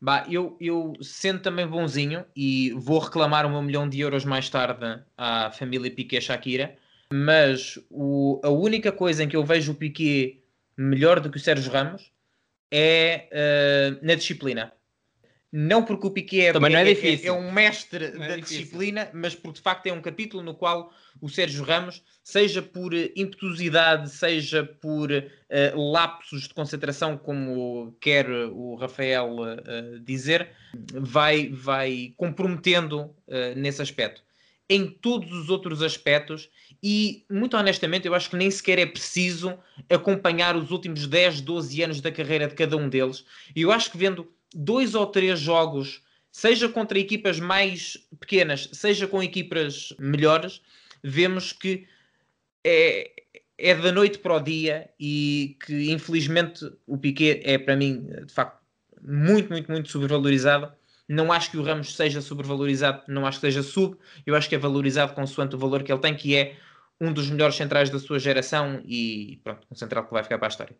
Bah, 0.00 0.26
eu, 0.28 0.56
eu 0.60 0.94
sendo 1.00 1.40
também 1.40 1.64
bonzinho 1.64 2.24
e 2.34 2.72
vou 2.72 2.98
reclamar 2.98 3.46
o 3.46 3.50
meu 3.50 3.62
milhão 3.62 3.88
de 3.88 4.00
euros 4.00 4.24
mais 4.24 4.50
tarde 4.50 5.00
à 5.16 5.52
família 5.52 5.94
Piquet 5.94 6.20
Shakira, 6.20 6.76
mas 7.12 7.78
o, 7.88 8.40
a 8.42 8.48
única 8.48 8.90
coisa 8.90 9.22
em 9.22 9.28
que 9.28 9.36
eu 9.36 9.44
vejo 9.44 9.70
o 9.70 9.74
Piquet 9.76 10.42
melhor 10.76 11.20
do 11.20 11.30
que 11.30 11.36
o 11.36 11.40
Sérgio 11.40 11.70
Ramos 11.70 12.11
é 12.72 13.28
uh, 13.30 14.04
na 14.04 14.14
disciplina. 14.14 14.72
Não 15.54 15.84
porque 15.84 16.06
o 16.06 16.10
Piquet 16.10 16.46
é, 16.46 16.52
Também 16.54 16.72
não 16.72 16.78
é, 16.78 16.90
é, 16.90 16.94
difícil. 16.94 17.26
é, 17.26 17.28
é 17.28 17.38
um 17.38 17.52
mestre 17.52 18.06
é 18.06 18.10
da 18.10 18.36
disciplina, 18.36 19.10
mas 19.12 19.34
porque 19.34 19.58
de 19.58 19.60
facto 19.60 19.86
é 19.86 19.92
um 19.92 20.00
capítulo 20.00 20.42
no 20.42 20.54
qual 20.54 20.90
o 21.20 21.28
Sérgio 21.28 21.62
Ramos, 21.62 22.02
seja 22.24 22.62
por 22.62 22.94
impetuosidade, 22.94 24.08
seja 24.08 24.64
por 24.64 25.12
uh, 25.12 25.92
lapsos 25.92 26.48
de 26.48 26.54
concentração, 26.54 27.18
como 27.18 27.94
quer 28.00 28.26
o 28.30 28.76
Rafael 28.76 29.36
uh, 29.36 30.00
dizer, 30.00 30.48
vai, 30.94 31.50
vai 31.50 32.14
comprometendo 32.16 33.14
nesse 33.54 33.82
aspecto. 33.82 34.22
Em 34.72 34.86
todos 34.86 35.30
os 35.32 35.50
outros 35.50 35.82
aspectos, 35.82 36.48
e 36.82 37.26
muito 37.30 37.58
honestamente, 37.58 38.06
eu 38.06 38.14
acho 38.14 38.30
que 38.30 38.36
nem 38.36 38.50
sequer 38.50 38.78
é 38.78 38.86
preciso 38.86 39.58
acompanhar 39.86 40.56
os 40.56 40.70
últimos 40.70 41.06
10, 41.06 41.42
12 41.42 41.82
anos 41.82 42.00
da 42.00 42.10
carreira 42.10 42.48
de 42.48 42.54
cada 42.54 42.74
um 42.74 42.88
deles. 42.88 43.22
E 43.54 43.60
eu 43.60 43.70
acho 43.70 43.90
que 43.90 43.98
vendo 43.98 44.32
dois 44.54 44.94
ou 44.94 45.06
três 45.06 45.38
jogos, 45.38 46.00
seja 46.30 46.70
contra 46.70 46.98
equipas 46.98 47.38
mais 47.38 47.98
pequenas, 48.18 48.70
seja 48.72 49.06
com 49.06 49.22
equipas 49.22 49.92
melhores, 49.98 50.62
vemos 51.02 51.52
que 51.52 51.86
é, 52.64 53.10
é 53.58 53.74
da 53.74 53.92
noite 53.92 54.20
para 54.20 54.36
o 54.36 54.40
dia 54.40 54.88
e 54.98 55.58
que 55.66 55.92
infelizmente 55.92 56.64
o 56.86 56.96
Piquet 56.96 57.42
é 57.44 57.58
para 57.58 57.76
mim 57.76 58.06
de 58.24 58.32
facto 58.32 58.58
muito, 59.02 59.50
muito, 59.50 59.70
muito 59.70 59.90
sobrevalorizado. 59.90 60.72
Não 61.12 61.30
acho 61.30 61.50
que 61.50 61.58
o 61.58 61.62
Ramos 61.62 61.94
seja 61.94 62.22
sobrevalorizado, 62.22 63.02
não 63.06 63.26
acho 63.26 63.38
que 63.38 63.46
seja 63.46 63.62
sub, 63.62 63.98
eu 64.24 64.34
acho 64.34 64.48
que 64.48 64.54
é 64.54 64.58
valorizado 64.58 65.12
consoante 65.12 65.54
o 65.54 65.58
valor 65.58 65.82
que 65.82 65.92
ele 65.92 66.00
tem, 66.00 66.16
que 66.16 66.34
é 66.34 66.56
um 66.98 67.12
dos 67.12 67.28
melhores 67.28 67.54
centrais 67.54 67.90
da 67.90 67.98
sua 67.98 68.18
geração 68.18 68.80
e 68.86 69.38
pronto, 69.44 69.66
um 69.70 69.74
central 69.74 70.06
que 70.06 70.10
vai 70.10 70.22
ficar 70.22 70.38
para 70.38 70.46
a 70.46 70.48
história. 70.48 70.74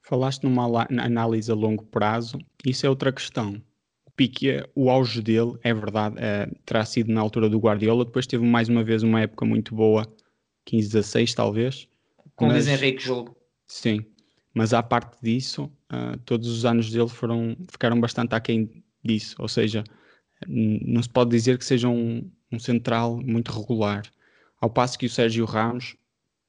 Falaste 0.00 0.44
numa 0.44 0.86
análise 0.96 1.50
a 1.50 1.56
longo 1.56 1.84
prazo, 1.86 2.38
isso 2.64 2.86
é 2.86 2.88
outra 2.88 3.10
questão. 3.10 3.60
O 4.04 4.12
Piquet, 4.12 4.64
o 4.76 4.88
auge 4.88 5.20
dele, 5.20 5.58
é 5.64 5.74
verdade, 5.74 6.14
é, 6.20 6.48
terá 6.64 6.84
sido 6.84 7.12
na 7.12 7.20
altura 7.20 7.48
do 7.48 7.58
Guardiola, 7.58 8.04
depois 8.04 8.28
teve 8.28 8.44
mais 8.46 8.68
uma 8.68 8.84
vez 8.84 9.02
uma 9.02 9.22
época 9.22 9.44
muito 9.44 9.74
boa, 9.74 10.06
15, 10.66 10.86
16 10.92 11.34
talvez. 11.34 11.88
Com 12.36 12.46
mas, 12.46 12.66
Luís 12.66 12.68
Henrique 12.68 13.02
jogo. 13.02 13.36
Sim, 13.66 14.06
mas 14.54 14.72
à 14.72 14.84
parte 14.84 15.20
disso, 15.20 15.64
uh, 15.92 16.16
todos 16.24 16.48
os 16.48 16.64
anos 16.64 16.92
dele 16.92 17.08
foram, 17.08 17.56
ficaram 17.68 17.98
bastante 17.98 18.36
aquém 18.36 18.81
disso, 19.04 19.36
ou 19.38 19.48
seja, 19.48 19.84
não 20.46 21.02
se 21.02 21.08
pode 21.08 21.30
dizer 21.30 21.58
que 21.58 21.64
seja 21.64 21.88
um, 21.88 22.30
um 22.50 22.58
central 22.58 23.20
muito 23.22 23.52
regular. 23.52 24.02
Ao 24.60 24.70
passo 24.70 24.98
que 24.98 25.06
o 25.06 25.10
Sérgio 25.10 25.44
Ramos 25.44 25.96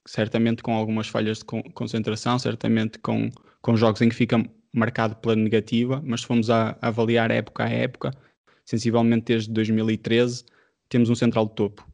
certamente 0.06 0.62
com 0.62 0.74
algumas 0.74 1.08
falhas 1.08 1.40
de 1.40 1.46
concentração, 1.46 2.38
certamente 2.38 3.00
com, 3.00 3.30
com 3.62 3.76
jogos 3.76 4.02
em 4.02 4.10
que 4.10 4.16
fica 4.16 4.44
marcado 4.74 5.16
pela 5.18 5.36
negativa, 5.36 6.02
mas 6.04 6.22
se 6.22 6.28
formos 6.28 6.50
a, 6.50 6.78
a 6.82 6.88
avaliar 6.88 7.32
época 7.32 7.64
a 7.64 7.70
época, 7.70 8.12
sensivelmente 8.66 9.26
desde 9.26 9.52
2013, 9.52 10.46
temos 10.90 11.10
um 11.10 11.16
central 11.16 11.46
de 11.48 11.56
topo. 11.56 11.88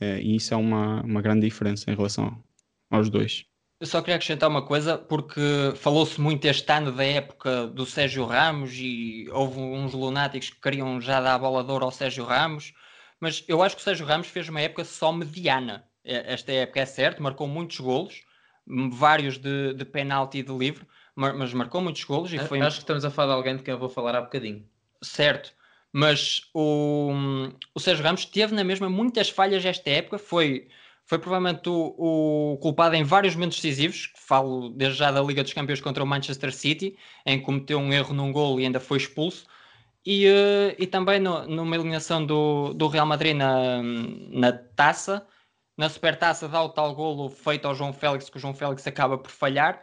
É, 0.00 0.20
e 0.20 0.36
isso 0.36 0.54
é 0.54 0.56
uma, 0.56 1.02
uma 1.02 1.22
grande 1.22 1.46
diferença 1.46 1.90
em 1.90 1.94
relação 1.94 2.42
aos 2.90 3.10
dois. 3.10 3.44
Eu 3.84 3.86
só 3.86 4.00
queria 4.00 4.14
acrescentar 4.14 4.48
uma 4.48 4.62
coisa, 4.62 4.96
porque 4.96 5.42
falou-se 5.76 6.18
muito 6.18 6.46
este 6.46 6.72
ano 6.72 6.90
da 6.90 7.04
época 7.04 7.66
do 7.66 7.84
Sérgio 7.84 8.24
Ramos 8.24 8.72
e 8.76 9.28
houve 9.30 9.60
uns 9.60 9.92
lunáticos 9.92 10.48
que 10.48 10.58
queriam 10.58 10.98
já 11.02 11.20
dar 11.20 11.34
a 11.34 11.38
bola 11.38 11.62
de 11.62 11.70
ouro 11.70 11.84
ao 11.84 11.90
Sérgio 11.90 12.24
Ramos, 12.24 12.72
mas 13.20 13.44
eu 13.46 13.62
acho 13.62 13.76
que 13.76 13.82
o 13.82 13.84
Sérgio 13.84 14.06
Ramos 14.06 14.28
fez 14.28 14.48
uma 14.48 14.62
época 14.62 14.86
só 14.86 15.12
mediana. 15.12 15.84
É, 16.02 16.32
esta 16.32 16.50
época 16.50 16.80
é 16.80 16.86
certo, 16.86 17.22
marcou 17.22 17.46
muitos 17.46 17.78
golos, 17.78 18.22
vários 18.90 19.36
de, 19.36 19.74
de 19.74 19.84
penalti 19.84 20.38
e 20.38 20.42
de 20.42 20.56
livre, 20.56 20.86
mas 21.14 21.52
marcou 21.52 21.82
muitos 21.82 22.04
golos 22.04 22.32
e 22.32 22.38
foi... 22.38 22.62
Acho 22.62 22.78
que 22.78 22.84
estamos 22.84 23.04
a 23.04 23.10
falar 23.10 23.34
de 23.34 23.36
alguém 23.36 23.56
de 23.58 23.62
quem 23.62 23.72
eu 23.72 23.78
vou 23.78 23.90
falar 23.90 24.16
há 24.16 24.22
bocadinho. 24.22 24.66
Certo, 25.02 25.52
mas 25.92 26.48
o, 26.54 27.12
o 27.74 27.78
Sérgio 27.78 28.02
Ramos 28.02 28.24
teve 28.24 28.54
na 28.54 28.64
mesma 28.64 28.88
muitas 28.88 29.28
falhas 29.28 29.62
esta 29.62 29.90
época, 29.90 30.16
foi, 30.16 30.68
foi 31.06 31.18
provavelmente 31.18 31.68
o, 31.68 32.54
o, 32.54 32.58
culpado 32.58 32.94
em 32.94 33.04
vários 33.04 33.34
momentos 33.34 33.60
decisivos, 33.60 34.12
falo 34.16 34.70
desde 34.70 34.98
já 34.98 35.10
da 35.10 35.22
Liga 35.22 35.42
dos 35.42 35.52
Campeões 35.52 35.80
contra 35.80 36.02
o 36.02 36.06
Manchester 36.06 36.52
City, 36.54 36.96
em 37.26 37.38
que 37.38 37.44
cometeu 37.44 37.78
um 37.78 37.92
erro 37.92 38.14
num 38.14 38.32
gol 38.32 38.58
e 38.58 38.64
ainda 38.64 38.80
foi 38.80 38.98
expulso, 38.98 39.46
e, 40.04 40.26
uh, 40.26 40.74
e 40.78 40.86
também 40.86 41.18
no, 41.18 41.46
numa 41.46 41.76
eliminação 41.76 42.24
do, 42.24 42.74
do 42.74 42.88
Real 42.88 43.06
Madrid 43.06 43.36
na, 43.36 43.82
na 43.82 44.52
taça, 44.52 45.26
na 45.76 45.88
supertaça 45.88 46.48
dá 46.48 46.62
o 46.62 46.68
tal 46.68 46.94
golo 46.94 47.28
feito 47.28 47.66
ao 47.66 47.74
João 47.74 47.92
Félix, 47.92 48.30
que 48.30 48.36
o 48.36 48.40
João 48.40 48.54
Félix 48.54 48.86
acaba 48.86 49.18
por 49.18 49.30
falhar. 49.30 49.82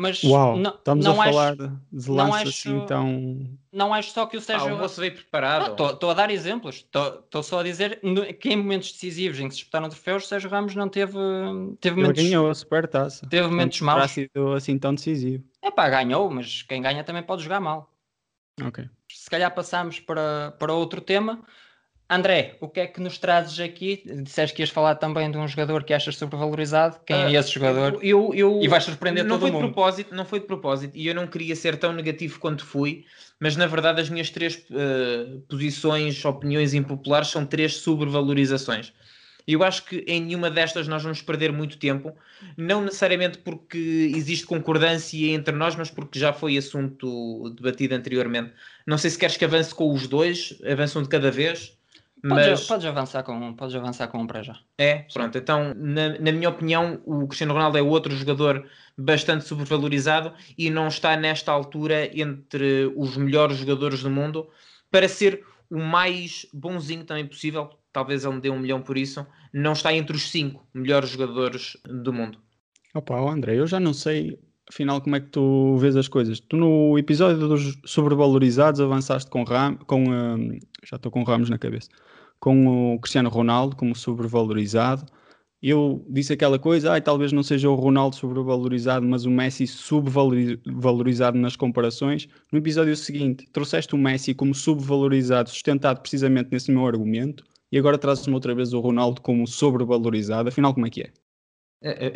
Mas 0.00 0.22
Uau, 0.22 0.56
não, 0.56 0.70
estamos 0.70 1.04
não 1.04 1.20
a 1.20 1.24
acho, 1.24 1.32
falar 1.32 1.56
de 1.56 2.08
lances 2.08 2.48
assim 2.60 2.86
tão. 2.86 3.50
Não 3.72 3.92
acho 3.92 4.12
só 4.12 4.26
que 4.26 4.36
o 4.36 4.40
Sérgio. 4.40 4.68
Ah, 4.68 4.74
o 4.74 4.78
moço 4.78 5.00
veio 5.00 5.12
preparado. 5.12 5.72
Estou 5.92 6.10
a 6.10 6.14
dar 6.14 6.30
exemplos. 6.30 6.86
Estou 6.86 7.42
só 7.42 7.58
a 7.58 7.62
dizer 7.64 8.00
que 8.38 8.50
em 8.50 8.56
momentos 8.56 8.92
decisivos 8.92 9.40
em 9.40 9.48
que 9.48 9.54
se 9.54 9.58
disputaram 9.62 9.88
troféus, 9.88 10.24
o 10.24 10.28
Sérgio 10.28 10.48
Ramos 10.48 10.76
não 10.76 10.88
teve. 10.88 11.18
teve 11.80 11.96
Ele 11.96 12.02
momentos, 12.02 12.22
ganhou 12.22 12.48
a 12.48 12.54
supertaça. 12.54 13.26
Teve 13.28 13.48
momentos 13.48 13.80
maus. 13.80 14.02
Não 14.02 14.08
sido 14.08 14.52
assim 14.52 14.78
tão 14.78 14.94
decisivo. 14.94 15.42
É 15.60 15.68
pá, 15.68 15.88
ganhou, 15.88 16.30
mas 16.30 16.62
quem 16.62 16.80
ganha 16.80 17.02
também 17.02 17.24
pode 17.24 17.42
jogar 17.42 17.58
mal. 17.58 17.92
Ok. 18.62 18.88
Se 19.10 19.28
calhar 19.28 19.52
passamos 19.52 19.98
para, 19.98 20.52
para 20.60 20.72
outro 20.72 21.00
tema. 21.00 21.42
André, 22.10 22.56
o 22.58 22.68
que 22.68 22.80
é 22.80 22.86
que 22.86 23.02
nos 23.02 23.18
trazes 23.18 23.60
aqui? 23.60 24.02
Disseste 24.22 24.56
que 24.56 24.62
ias 24.62 24.70
falar 24.70 24.94
também 24.94 25.30
de 25.30 25.36
um 25.36 25.46
jogador 25.46 25.84
que 25.84 25.92
achas 25.92 26.16
sobrevalorizado. 26.16 26.98
Quem 27.04 27.16
é 27.16 27.26
ah, 27.26 27.32
esse 27.32 27.50
jogador? 27.50 27.98
Eu, 28.02 28.32
eu, 28.34 28.60
e 28.62 28.68
vais 28.68 28.84
surpreender 28.84 29.24
não 29.24 29.34
todo 29.34 29.42
foi 29.42 29.50
mundo. 29.50 29.66
De 29.66 29.72
propósito, 29.72 30.14
não 30.14 30.24
foi 30.24 30.40
de 30.40 30.46
propósito 30.46 30.96
e 30.96 31.06
eu 31.06 31.14
não 31.14 31.26
queria 31.26 31.54
ser 31.54 31.76
tão 31.76 31.92
negativo 31.92 32.40
quanto 32.40 32.64
fui, 32.64 33.04
mas 33.38 33.56
na 33.56 33.66
verdade 33.66 34.00
as 34.00 34.08
minhas 34.08 34.30
três 34.30 34.56
uh, 34.70 35.38
posições, 35.50 36.24
opiniões 36.24 36.72
impopulares 36.72 37.28
são 37.28 37.44
três 37.44 37.76
sobrevalorizações. 37.76 38.90
E 39.46 39.54
eu 39.54 39.62
acho 39.62 39.84
que 39.84 40.04
em 40.06 40.20
nenhuma 40.20 40.50
destas 40.50 40.88
nós 40.88 41.02
vamos 41.02 41.22
perder 41.22 41.52
muito 41.52 41.78
tempo, 41.78 42.14
não 42.54 42.82
necessariamente 42.82 43.38
porque 43.38 44.12
existe 44.14 44.44
concordância 44.44 45.26
entre 45.30 45.54
nós, 45.54 45.74
mas 45.74 45.90
porque 45.90 46.18
já 46.18 46.34
foi 46.34 46.58
assunto 46.58 47.48
debatido 47.50 47.94
anteriormente. 47.94 48.52
Não 48.86 48.98
sei 48.98 49.10
se 49.10 49.18
queres 49.18 49.38
que 49.38 49.44
avance 49.46 49.74
com 49.74 49.92
os 49.92 50.06
dois, 50.06 50.58
avançam 50.70 51.02
de 51.02 51.08
cada 51.08 51.30
vez. 51.30 51.77
Mas... 52.22 52.46
Podes, 52.46 52.66
podes, 52.66 52.86
avançar 52.86 53.22
com, 53.22 53.54
podes 53.54 53.74
avançar 53.74 54.08
com 54.08 54.18
um 54.18 54.26
para 54.26 54.42
já. 54.42 54.58
É, 54.76 55.06
pronto. 55.12 55.32
Sim. 55.32 55.38
Então, 55.38 55.74
na, 55.76 56.18
na, 56.18 56.32
minha 56.32 56.48
opinião, 56.48 57.00
o 57.04 57.26
Cristiano 57.26 57.52
Ronaldo 57.52 57.78
é 57.78 57.82
outro 57.82 58.14
jogador 58.14 58.66
bastante 58.96 59.44
sobrevalorizado 59.44 60.32
e 60.56 60.70
não 60.70 60.88
está 60.88 61.16
nesta 61.16 61.52
altura 61.52 62.10
entre 62.18 62.92
os 62.96 63.16
melhores 63.16 63.58
jogadores 63.58 64.02
do 64.02 64.10
mundo 64.10 64.48
para 64.90 65.08
ser 65.08 65.44
o 65.70 65.78
mais 65.78 66.46
bonzinho 66.52 67.04
também 67.04 67.26
possível. 67.26 67.70
Talvez 67.92 68.24
ele 68.24 68.34
me 68.34 68.40
dê 68.40 68.50
um 68.50 68.58
milhão 68.58 68.82
por 68.82 68.98
isso. 68.98 69.26
Não 69.52 69.72
está 69.72 69.92
entre 69.92 70.16
os 70.16 70.30
cinco 70.30 70.66
melhores 70.74 71.10
jogadores 71.10 71.76
do 71.84 72.12
mundo. 72.12 72.38
Opa, 72.94 73.18
André, 73.18 73.56
eu 73.56 73.66
já 73.66 73.78
não 73.78 73.92
sei 73.92 74.38
afinal 74.70 75.00
como 75.00 75.16
é 75.16 75.20
que 75.20 75.28
tu 75.28 75.76
vês 75.78 75.96
as 75.96 76.08
coisas. 76.08 76.40
Tu 76.40 76.56
no 76.56 76.98
episódio 76.98 77.48
dos 77.48 77.78
sobrevalorizados 77.84 78.80
avançaste 78.80 79.30
com 79.30 79.42
Ram, 79.44 79.76
com 79.86 80.04
um, 80.04 80.58
já 80.84 80.96
estou 80.96 81.10
com 81.10 81.22
Ramos 81.22 81.50
na 81.50 81.58
cabeça 81.58 81.88
com 82.40 82.94
o 82.94 83.00
Cristiano 83.00 83.28
Ronaldo 83.28 83.76
como 83.76 83.94
sobrevalorizado. 83.94 85.06
Eu 85.60 86.04
disse 86.08 86.32
aquela 86.32 86.58
coisa, 86.58 86.94
ah, 86.94 87.00
talvez 87.00 87.32
não 87.32 87.42
seja 87.42 87.68
o 87.68 87.74
Ronaldo 87.74 88.14
sobrevalorizado, 88.14 89.04
mas 89.06 89.24
o 89.24 89.30
Messi 89.30 89.66
subvalorizado 89.66 91.36
nas 91.36 91.56
comparações. 91.56 92.28
No 92.52 92.60
episódio 92.60 92.94
seguinte, 92.96 93.48
trouxeste 93.52 93.94
o 93.94 93.98
Messi 93.98 94.34
como 94.34 94.54
subvalorizado, 94.54 95.50
sustentado 95.50 96.00
precisamente 96.00 96.50
nesse 96.52 96.70
meu 96.70 96.86
argumento, 96.86 97.44
e 97.72 97.78
agora 97.78 97.98
trazes-me 97.98 98.34
outra 98.34 98.54
vez 98.54 98.72
o 98.72 98.80
Ronaldo 98.80 99.20
como 99.20 99.48
sobrevalorizado. 99.48 100.48
Afinal, 100.48 100.72
como 100.72 100.86
é 100.86 100.90
que 100.90 101.02
é? 101.02 101.12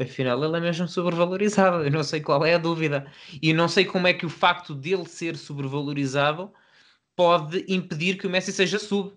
Afinal, 0.00 0.42
ele 0.44 0.56
é 0.56 0.60
mesmo 0.60 0.88
sobrevalorizado. 0.88 1.84
Eu 1.84 1.90
não 1.90 2.02
sei 2.02 2.20
qual 2.20 2.44
é 2.44 2.54
a 2.54 2.58
dúvida. 2.58 3.06
E 3.40 3.52
não 3.52 3.68
sei 3.68 3.84
como 3.84 4.06
é 4.06 4.12
que 4.12 4.26
o 4.26 4.30
facto 4.30 4.74
dele 4.74 5.06
ser 5.06 5.36
sobrevalorizado 5.36 6.50
pode 7.14 7.64
impedir 7.68 8.16
que 8.18 8.26
o 8.26 8.30
Messi 8.30 8.52
seja 8.52 8.78
sub. 8.78 9.12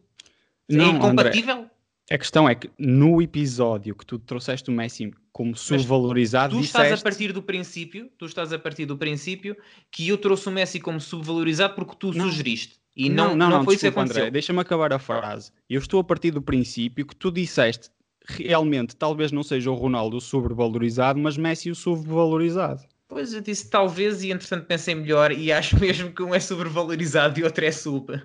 É 0.70 0.76
não, 0.76 0.86
é 0.86 0.90
incompatível? 0.90 1.56
André, 1.56 1.70
a 2.12 2.18
questão 2.18 2.48
é 2.48 2.54
que 2.54 2.70
no 2.78 3.22
episódio 3.22 3.96
que 3.96 4.06
tu 4.06 4.20
trouxeste 4.20 4.70
o 4.70 4.74
Messi 4.74 5.12
como 5.32 5.56
subvalorizado, 5.56 6.56
tu 6.56 6.62
estás 6.62 7.00
a 7.00 7.04
partir 7.04 7.32
do 7.32 7.42
princípio, 7.42 8.10
tu 8.18 8.26
estás 8.26 8.54
a 8.54 8.60
partir 8.60 8.86
do 8.86 8.96
princípio 8.96 9.58
que 9.92 10.08
eu 10.08 10.18
trouxe 10.18 10.48
o 10.48 10.52
Messi 10.52 10.80
como 10.80 11.02
subvalorizado 11.02 11.74
porque 11.74 11.96
tu 11.98 12.14
não. 12.14 12.26
sugeriste. 12.26 12.80
E 12.96 13.10
não, 13.10 13.30
não, 13.30 13.36
não, 13.36 13.50
não 13.50 13.64
foi 13.66 13.74
desculpa, 13.74 13.74
isso 13.74 13.82
que 13.82 13.88
aconteceu. 13.88 14.32
deixa-me 14.32 14.60
acabar 14.62 14.94
a 14.94 15.00
frase. 15.00 15.52
Eu 15.70 15.80
estou 15.80 16.00
a 16.00 16.04
partir 16.04 16.32
do 16.32 16.42
princípio 16.42 17.06
que 17.06 17.16
tu 17.16 17.30
disseste 17.30 17.90
realmente 18.28 18.96
talvez 18.96 19.32
não 19.32 19.44
seja 19.44 19.72
o 19.72 19.76
Ronaldo 19.76 20.20
sobrevalorizado, 20.20 21.20
mas 21.20 21.38
Messi 21.38 21.70
o 21.70 21.76
subvalorizado. 21.76 22.84
Pois 23.08 23.34
eu 23.34 23.42
disse 23.42 23.70
talvez 23.70 24.24
e 24.24 24.32
entretanto 24.32 24.66
pensei 24.66 24.96
melhor 24.96 25.32
e 25.32 25.52
acho 25.52 25.78
mesmo 25.80 26.12
que 26.12 26.24
um 26.24 26.34
é 26.34 26.40
sobrevalorizado 26.40 27.40
e 27.40 27.44
outro 27.44 27.64
é 27.66 27.72
sub. 27.72 28.22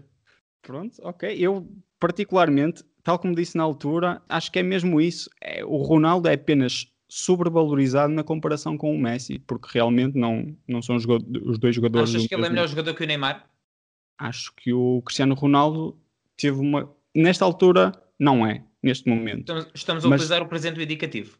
Pronto, 0.62 0.96
ok. 1.02 1.36
Eu 1.38 1.66
particularmente, 1.98 2.82
tal 3.02 3.18
como 3.18 3.34
disse 3.34 3.56
na 3.56 3.62
altura, 3.62 4.22
acho 4.28 4.50
que 4.50 4.58
é 4.58 4.62
mesmo 4.62 5.00
isso. 5.00 5.28
É, 5.40 5.64
o 5.64 5.76
Ronaldo 5.76 6.28
é 6.28 6.34
apenas 6.34 6.86
sobrevalorizado 7.08 8.12
na 8.12 8.22
comparação 8.22 8.78
com 8.78 8.94
o 8.94 8.98
Messi, 8.98 9.38
porque 9.40 9.68
realmente 9.72 10.16
não, 10.16 10.56
não 10.66 10.80
são 10.80 10.96
os, 10.96 11.04
os 11.44 11.58
dois 11.58 11.74
jogadores. 11.74 12.10
Achas 12.10 12.26
que 12.26 12.34
ele 12.34 12.46
é 12.46 12.48
melhor 12.48 12.68
jogador 12.68 12.94
que 12.94 13.02
o 13.02 13.06
Neymar? 13.06 13.50
Acho 14.18 14.52
que 14.54 14.72
o 14.72 15.02
Cristiano 15.02 15.34
Ronaldo 15.34 15.98
teve 16.36 16.58
uma. 16.58 16.90
Nesta 17.14 17.44
altura, 17.44 17.92
não 18.18 18.46
é 18.46 18.64
neste 18.82 19.08
momento. 19.08 19.40
Estamos, 19.40 19.68
estamos 19.74 20.04
a 20.04 20.08
mas, 20.08 20.20
utilizar 20.20 20.42
o 20.42 20.48
presente 20.48 20.82
indicativo. 20.82 21.38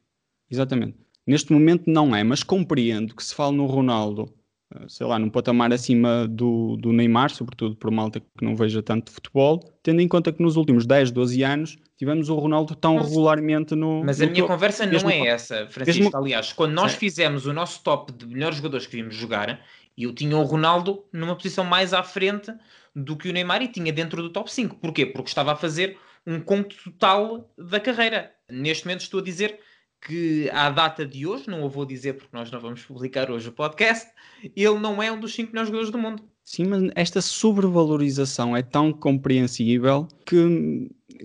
Exatamente. 0.51 0.97
Neste 1.27 1.53
momento 1.53 1.85
não 1.87 2.15
é, 2.15 2.25
mas 2.25 2.43
compreendo 2.43 3.15
que 3.15 3.23
se 3.23 3.35
fala 3.35 3.53
no 3.53 3.67
Ronaldo, 3.67 4.33
eh, 4.75 4.87
sei 4.89 5.07
lá, 5.07 5.19
num 5.19 5.31
patamar 5.31 5.73
acima 5.73 6.27
do, 6.27 6.77
do 6.77 6.93
Neymar, 6.93 7.31
sobretudo 7.31 7.77
por 7.77 7.91
malta 7.91 8.21
que 8.21 8.45
não 8.45 8.57
veja 8.57 8.83
tanto 8.83 9.13
futebol, 9.13 9.61
tendo 9.83 10.01
em 10.01 10.09
conta 10.09 10.33
que 10.33 10.43
nos 10.43 10.57
últimos 10.57 10.87
10, 10.87 11.11
12 11.11 11.43
anos 11.45 11.79
tivemos 11.97 12.29
o 12.29 12.35
Ronaldo 12.35 12.75
tão 12.75 12.97
mas, 12.97 13.09
regularmente 13.09 13.75
no. 13.75 14.03
Mas 14.03 14.19
no 14.19 14.27
a 14.27 14.31
minha 14.31 14.47
conversa 14.47 14.87
não 14.87 15.11
é 15.11 15.27
essa, 15.27 15.67
Francisco. 15.69 16.05
Mesmo, 16.05 16.17
Aliás, 16.17 16.53
quando 16.53 16.73
nós 16.73 16.95
fizemos 16.95 17.47
o 17.47 17.53
nosso 17.53 17.83
top 17.83 18.13
de 18.13 18.27
melhores 18.27 18.57
jogadores 18.57 18.87
que 18.87 18.97
vimos 18.97 19.15
jogar, 19.15 19.61
eu 19.97 20.13
tinha 20.15 20.37
o 20.37 20.43
Ronaldo 20.43 21.05
numa 21.13 21.37
posição 21.37 21.65
mais 21.65 21.93
à 21.93 22.03
frente 22.03 22.53
do 22.97 23.17
que 23.17 23.29
o 23.29 23.33
Neymar 23.33 23.63
e 23.63 23.69
tinha 23.69 23.93
dentro 23.93 24.23
do 24.23 24.31
top 24.31 24.51
5. 24.51 24.77
Porquê? 24.77 25.07
Porque 25.07 25.29
estava 25.29 25.53
a 25.53 25.57
fazer 25.57 25.99
um 26.27 26.41
conto 26.41 26.77
total 26.85 27.53
da 27.57 27.81
carreira. 27.81 28.33
Neste 28.51 28.85
momento 28.87 29.03
estou 29.03 29.21
a 29.21 29.25
dizer 29.25 29.59
que 30.01 30.49
à 30.53 30.71
data 30.71 31.05
de 31.05 31.27
hoje, 31.27 31.49
não 31.49 31.63
o 31.63 31.69
vou 31.69 31.85
dizer 31.85 32.15
porque 32.15 32.35
nós 32.35 32.51
não 32.51 32.59
vamos 32.59 32.83
publicar 32.85 33.31
hoje 33.31 33.49
o 33.49 33.53
podcast, 33.53 34.11
ele 34.57 34.79
não 34.79 35.03
é 35.03 35.13
um 35.13 35.21
dos 35.21 35.35
5 35.35 35.53
melhores 35.53 35.69
jogadores 35.69 35.93
do 35.93 35.99
mundo. 35.99 36.23
Sim, 36.45 36.65
mas 36.65 36.91
esta 36.95 37.21
sobrevalorização 37.21 38.57
é 38.57 38.63
tão 38.63 38.93
compreensível 38.93 40.09
que 40.27 40.37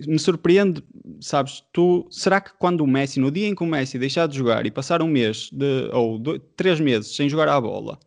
me 0.06 0.18
surpreende, 0.18 0.84
sabes? 1.20 1.64
Tu, 1.72 2.06
será 2.10 2.40
que 2.40 2.52
quando 2.58 2.82
o 2.82 2.86
Messi, 2.86 3.18
no 3.18 3.30
dia 3.30 3.48
em 3.48 3.54
que 3.54 3.62
o 3.62 3.66
Messi 3.66 3.98
deixar 3.98 4.28
de 4.28 4.36
jogar 4.36 4.66
e 4.66 4.70
passar 4.70 5.02
um 5.02 5.08
mês 5.08 5.48
de, 5.50 5.88
ou 5.92 6.18
dois, 6.18 6.40
três 6.56 6.78
meses 6.78 7.16
sem 7.16 7.28
jogar 7.28 7.48
a 7.48 7.60
bola 7.60 7.98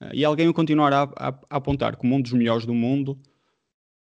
eh, 0.00 0.10
e 0.14 0.24
alguém 0.24 0.48
o 0.48 0.54
continuar 0.54 0.92
a, 0.92 1.02
a, 1.02 1.28
a 1.28 1.56
apontar 1.56 1.96
como 1.96 2.14
um 2.14 2.20
dos 2.20 2.32
melhores 2.32 2.64
do 2.64 2.74
mundo, 2.74 3.18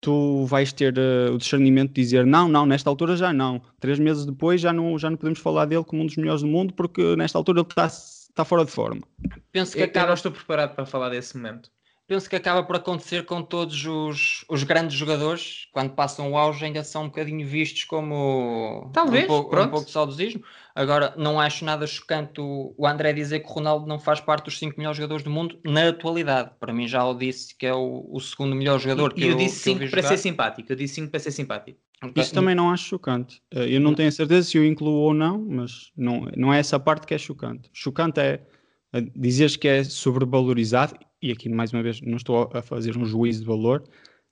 tu 0.04 0.46
vais 0.46 0.74
ter 0.74 0.94
uh, 0.98 1.34
o 1.34 1.38
discernimento 1.38 1.94
de 1.94 2.02
dizer 2.02 2.26
não, 2.26 2.50
não, 2.50 2.66
nesta 2.66 2.90
altura 2.90 3.16
já 3.16 3.32
não. 3.32 3.62
Três 3.80 3.98
meses 3.98 4.26
depois 4.26 4.60
já 4.60 4.74
não, 4.74 5.00
já 5.00 5.10
não 5.10 5.18
podemos 5.18 5.40
falar 5.40 5.66
dele 5.66 5.84
como 5.84 6.04
um 6.04 6.06
dos 6.06 6.18
melhores 6.18 6.42
do 6.42 6.48
mundo 6.48 6.74
porque 6.74 7.16
nesta 7.16 7.38
altura 7.38 7.62
ele 7.62 7.68
está 7.68 7.90
tá 8.36 8.44
fora 8.44 8.66
de 8.66 8.72
forma. 8.72 9.02
Penso 9.52 9.72
que 9.72 9.82
eu, 9.82 9.86
acaba... 9.86 10.06
eu 10.06 10.08
não 10.10 10.14
estou 10.14 10.32
preparado 10.32 10.76
para 10.76 10.86
falar 10.86 11.10
desse 11.10 11.38
momento. 11.38 11.72
Penso 12.06 12.30
que 12.30 12.36
acaba 12.36 12.64
por 12.64 12.76
acontecer 12.76 13.24
com 13.24 13.42
todos 13.42 13.86
os, 13.86 14.44
os 14.50 14.64
grandes 14.64 14.98
jogadores, 14.98 15.70
quando 15.72 15.92
passam 15.92 16.34
o 16.34 16.38
auge, 16.38 16.66
ainda 16.66 16.84
são 16.84 17.04
um 17.04 17.08
bocadinho 17.08 17.48
vistos 17.48 17.86
como 17.86 18.92
Talvez, 18.94 19.24
um, 19.24 19.28
pouco, 19.28 19.58
um 19.58 19.68
pouco 19.70 19.86
de 19.86 19.92
saudosismo. 19.92 20.44
Agora, 20.76 21.14
não 21.16 21.40
acho 21.40 21.64
nada 21.64 21.86
chocante 21.86 22.42
o, 22.42 22.74
o 22.76 22.88
André 22.88 23.14
dizer 23.14 23.42
que 23.42 23.46
o 23.46 23.54
Ronaldo 23.54 23.86
não 23.86 24.00
faz 24.00 24.20
parte 24.20 24.46
dos 24.46 24.58
5 24.58 24.76
melhores 24.78 24.98
jogadores 24.98 25.24
do 25.24 25.30
mundo 25.30 25.60
na 25.64 25.90
atualidade. 25.90 26.52
Para 26.60 26.74
mim, 26.74 26.88
já 26.88 27.06
o 27.06 27.14
disse 27.14 27.56
que 27.56 27.66
é 27.66 27.74
o, 27.74 28.08
o 28.12 28.20
segundo 28.20 28.56
melhor 28.56 28.80
jogador 28.80 29.12
e, 29.12 29.16
que 29.16 29.24
eu, 29.24 29.32
eu 29.32 29.38
disse 29.38 29.60
5 29.60 29.92
para 29.92 30.02
ser 30.02 30.18
simpático. 30.18 30.72
Eu 30.72 30.76
disse 30.76 30.96
5 30.96 31.12
para 31.12 31.20
ser 31.20 31.32
simpático. 31.32 31.80
Okay. 32.04 32.24
Isso 32.24 32.34
também 32.34 32.56
não 32.56 32.72
acho 32.72 32.86
chocante. 32.86 33.42
Eh, 33.52 33.76
eu 33.76 33.80
não 33.80 33.94
tenho 33.94 34.12
certeza 34.12 34.50
se 34.50 34.58
eu 34.58 34.66
incluo 34.66 34.94
ou 34.94 35.14
não, 35.14 35.40
mas 35.40 35.92
não, 35.96 36.28
não 36.36 36.54
é 36.54 36.60
essa 36.60 36.80
parte 36.80 37.06
que 37.06 37.14
é 37.14 37.18
chocante. 37.18 37.70
Chocante 37.72 38.20
é 38.20 38.42
eh, 38.94 39.02
dizeres 39.16 39.56
que 39.56 39.68
é 39.68 39.84
sobrevalorizado, 39.84 40.96
e 41.22 41.32
aqui 41.32 41.48
mais 41.50 41.72
uma 41.72 41.82
vez 41.82 42.02
não 42.02 42.18
estou 42.18 42.50
a 42.54 42.62
fazer 42.62 42.98
um 42.98 43.06
juízo 43.06 43.42
de 43.42 43.46
valor, 43.46 43.84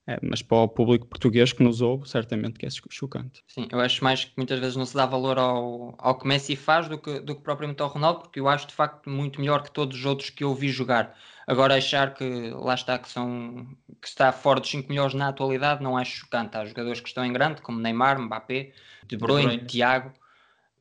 é, 0.08 0.18
mas 0.22 0.42
para 0.42 0.58
o 0.58 0.68
público 0.68 1.06
português 1.06 1.54
que 1.54 1.62
nos 1.62 1.80
ouve, 1.80 2.10
certamente 2.10 2.58
que 2.58 2.66
é 2.66 2.70
chocante. 2.90 3.44
Sim, 3.48 3.68
eu 3.72 3.80
acho 3.80 4.04
mais 4.04 4.26
que 4.26 4.32
muitas 4.36 4.60
vezes 4.60 4.76
não 4.76 4.86
se 4.86 4.96
dá 4.96 5.06
valor 5.06 5.38
ao, 5.38 5.94
ao 5.98 6.18
que 6.18 6.28
Messi 6.28 6.56
faz 6.56 6.90
do 6.90 6.98
que, 6.98 7.20
do 7.20 7.36
que 7.36 7.42
propriamente 7.42 7.82
ao 7.82 7.88
Ronaldo, 7.88 8.22
porque 8.22 8.40
eu 8.40 8.48
acho 8.48 8.68
de 8.68 8.74
facto 8.74 9.10
muito 9.10 9.40
melhor 9.40 9.62
que 9.62 9.72
todos 9.72 9.98
os 10.00 10.06
outros 10.06 10.32
que 10.32 10.44
eu 10.44 10.56
vi 10.56 10.70
jogar. 10.70 11.16
Agora 11.46 11.76
achar 11.76 12.14
que 12.14 12.50
lá 12.52 12.74
está 12.74 12.98
que 12.98 13.10
são 13.10 13.68
que 14.02 14.08
está 14.08 14.32
fora 14.32 14.60
dos 14.60 14.72
5 14.72 14.90
melhores 14.90 15.14
na 15.14 15.28
atualidade, 15.28 15.84
não 15.84 15.96
acho 15.96 16.18
chocante. 16.18 16.58
Há 16.58 16.66
jogadores 16.66 17.00
que 17.00 17.08
estão 17.08 17.24
em 17.24 17.32
grande, 17.32 17.62
como 17.62 17.80
Neymar, 17.80 18.20
Mbappé, 18.20 18.72
De 19.06 19.18
Bruyne, 19.18 19.42
De 19.42 19.48
Bruyne. 19.58 19.68
Tiago, 19.68 20.14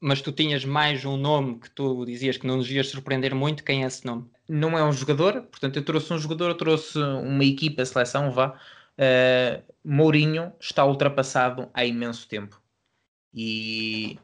mas 0.01 0.23
tu 0.23 0.33
tinhas 0.33 0.65
mais 0.65 1.05
um 1.05 1.19
nome 1.19 1.59
que 1.61 1.71
tu 1.71 2.07
dizias 2.07 2.39
que 2.39 2.47
não 2.47 2.57
nos 2.57 2.71
ias 2.71 2.89
surpreender 2.89 3.35
muito, 3.35 3.63
quem 3.63 3.85
é 3.85 3.87
esse 3.87 4.07
nome? 4.07 4.25
Não 4.49 4.79
é 4.79 4.83
um 4.83 4.93
jogador, 4.93 5.43
portanto 5.43 5.77
eu 5.77 5.85
trouxe 5.85 6.13
um 6.13 6.19
jogador, 6.19 6.49
eu 6.49 6.55
trouxe 6.55 6.99
uma 6.99 7.45
equipa, 7.45 7.85
seleção, 7.85 8.33
vá, 8.33 8.59
uh, 9.01 9.63
Mourinho 9.83 10.53
está 10.61 10.85
ultrapassado 10.85 11.69
há 11.73 11.85
imenso 11.85 12.29
tempo. 12.29 12.61
E, 13.33 14.19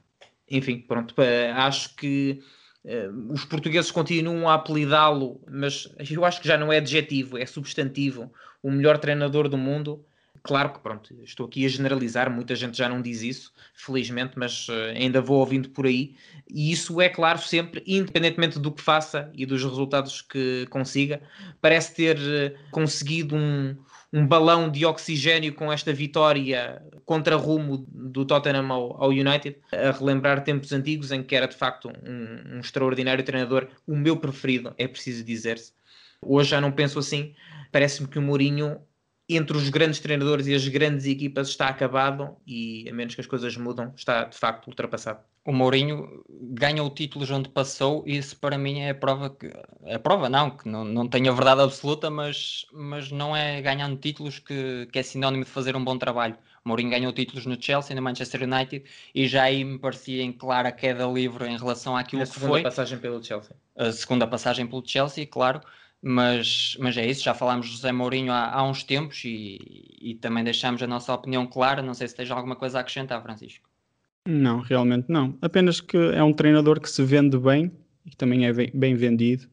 enfim, 0.51 0.79
pronto, 0.79 1.15
acho 1.55 1.95
que 1.97 2.43
uh, 2.85 3.33
os 3.33 3.45
portugueses 3.45 3.91
continuam 3.91 4.49
a 4.49 4.55
apelidá-lo, 4.55 5.41
mas 5.51 5.89
eu 6.11 6.25
acho 6.25 6.41
que 6.41 6.49
já 6.49 6.59
não 6.59 6.73
é 6.73 6.79
adjetivo, 6.79 7.39
é 7.39 7.47
substantivo, 7.47 8.31
o 8.63 8.71
melhor 8.71 8.99
treinador 8.99 9.49
do 9.49 9.57
mundo. 9.57 10.05
Claro 10.43 10.73
que, 10.73 10.79
pronto, 10.79 11.13
estou 11.25 11.47
aqui 11.47 11.67
a 11.67 11.69
generalizar, 11.69 12.31
muita 12.31 12.55
gente 12.55 12.79
já 12.79 12.89
não 12.89 13.03
diz 13.03 13.21
isso, 13.21 13.53
felizmente, 13.75 14.35
mas 14.37 14.69
uh, 14.69 14.93
ainda 14.95 15.21
vou 15.21 15.41
ouvindo 15.41 15.71
por 15.71 15.87
aí. 15.87 16.15
E 16.49 16.71
isso 16.71 17.01
é 17.01 17.09
claro 17.09 17.41
sempre, 17.41 17.83
independentemente 17.85 18.59
do 18.61 18.71
que 18.71 18.81
faça 18.81 19.29
e 19.35 19.45
dos 19.45 19.65
resultados 19.65 20.23
que 20.23 20.67
consiga, 20.71 21.21
parece 21.61 21.97
ter 21.97 22.17
uh, 22.17 22.71
conseguido 22.71 23.35
um, 23.35 23.77
um 24.13 24.27
balão 24.27 24.71
de 24.71 24.85
oxigênio 24.85 25.55
com 25.55 25.73
esta 25.73 25.93
vitória 25.93 26.83
contra 27.05 27.37
rumo 27.37 27.87
do 27.89 28.25
Tottenham 28.25 28.71
ao, 28.73 29.03
ao, 29.03 29.11
United, 29.11 29.57
a 29.73 29.91
relembrar 29.91 30.45
tempos 30.45 30.73
antigos 30.73 31.13
em 31.13 31.23
que 31.23 31.35
era 31.35 31.47
de 31.47 31.57
facto 31.57 31.89
um, 31.89 32.57
um 32.57 32.61
extraordinário 32.61 33.25
treinador, 33.25 33.69
o 33.87 33.97
meu 33.97 34.17
preferido, 34.17 34.75
é 34.79 34.87
preciso 34.87 35.25
dizer-se. 35.25 35.73
Hoje 36.23 36.51
já 36.51 36.61
não 36.61 36.73
penso 36.73 36.99
assim, 36.99 37.35
parece-me 37.71 38.09
que 38.09 38.19
o 38.19 38.23
Mourinho 38.23 38.81
entre 39.29 39.57
os 39.57 39.69
grandes 39.69 39.99
treinadores 39.99 40.47
e 40.47 40.55
as 40.55 40.67
grandes 40.69 41.05
equipas 41.05 41.49
está 41.49 41.69
acabado 41.69 42.37
e, 42.47 42.89
a 42.89 42.93
menos 42.93 43.15
que 43.15 43.21
as 43.21 43.27
coisas 43.27 43.57
mudam, 43.57 43.93
está 43.97 44.25
de 44.25 44.37
facto 44.37 44.69
ultrapassado. 44.69 45.21
O 45.45 45.53
Mourinho 45.53 46.25
ganhou 46.59 46.91
títulos 46.91 47.31
onde 47.31 47.49
passou 47.49 48.03
e 48.07 48.17
isso 48.17 48.37
para 48.37 48.59
mim 48.59 48.81
é 48.81 48.91
a 48.91 48.95
prova 48.95 49.31
que... 49.31 49.53
A 49.93 49.99
prova 49.99 50.29
não, 50.29 50.51
que 50.51 50.69
não, 50.69 50.85
não 50.85 51.09
tenho 51.09 51.31
a 51.31 51.35
verdade 51.35 51.63
absoluta, 51.63 52.11
mas, 52.11 52.67
mas 52.73 53.11
não 53.11 53.37
é 53.37 53.61
ganhando 53.63 53.97
títulos 53.97 54.39
que, 54.39 54.89
que 54.93 54.99
é 54.99 55.03
sinónimo 55.03 55.45
de 55.45 55.51
fazer 55.51 55.77
um 55.77 55.85
bom 55.85 55.97
trabalho. 55.97 56.37
Mourinho 56.65 56.91
ganhou 56.91 57.13
títulos 57.13 57.47
no 57.47 57.61
Chelsea, 57.61 57.95
no 57.95 58.03
Manchester 58.03 58.43
United 58.43 58.85
e 59.15 59.29
já 59.29 59.45
aí 59.45 59.65
me 59.65 59.79
parecia 59.79 60.23
em 60.23 60.33
clara 60.33 60.73
queda 60.73 61.07
livre 61.07 61.47
em 61.47 61.57
relação 61.57 61.97
àquilo 61.97 62.23
a 62.23 62.27
que 62.27 62.33
foi. 62.33 62.41
A 62.41 62.45
segunda 62.45 62.63
passagem 62.63 62.99
pelo 62.99 63.25
Chelsea. 63.25 63.57
A 63.77 63.93
segunda 63.93 64.27
passagem 64.27 64.67
pelo 64.67 64.83
Chelsea, 64.85 65.27
claro 65.27 65.61
mas, 66.03 66.77
mas 66.79 66.97
é 66.97 67.07
isso, 67.07 67.25
já 67.25 67.35
falámos 67.35 67.67
de 67.67 67.73
José 67.73 67.91
Mourinho 67.91 68.33
há, 68.33 68.53
há 68.53 68.63
uns 68.63 68.85
tempos 68.85 69.25
e, 69.25 69.97
e, 70.01 70.15
também 70.15 70.45
deixámos 70.45 70.83
a 70.83 70.87
nossa 70.87 71.13
opinião 71.13 71.47
clara. 71.47 71.83
Não 71.83 71.95
sei 71.95 72.07
se 72.07 72.15
tens 72.15 72.31
alguma 72.31 72.55
coisa 72.55 72.79
a 72.79 72.81
acrescentar, 72.81 73.21
Francisco. 73.23 73.69
Não, 74.27 74.61
realmente 74.61 75.07
não. 75.09 75.37
Apenas 75.41 75.81
que 75.81 75.97
é 75.97 76.23
um 76.23 76.33
treinador 76.33 76.81
que 76.81 76.91
se 76.91 77.03
vende 77.03 77.39
bem 77.39 77.71
e 78.05 78.11
que 78.11 78.17
também 78.17 78.47
é 78.47 78.53
bem 78.53 78.95
vendido. 78.95 79.47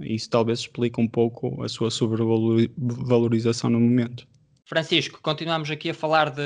Isso 0.00 0.30
talvez 0.30 0.60
explique 0.60 1.00
um 1.00 1.08
pouco 1.08 1.62
a 1.62 1.68
sua 1.68 1.90
sobrevalorização 1.90 3.70
no 3.70 3.80
momento. 3.80 4.26
Francisco, 4.64 5.18
continuamos 5.22 5.70
aqui 5.70 5.90
a 5.90 5.94
falar 5.94 6.30
de 6.30 6.42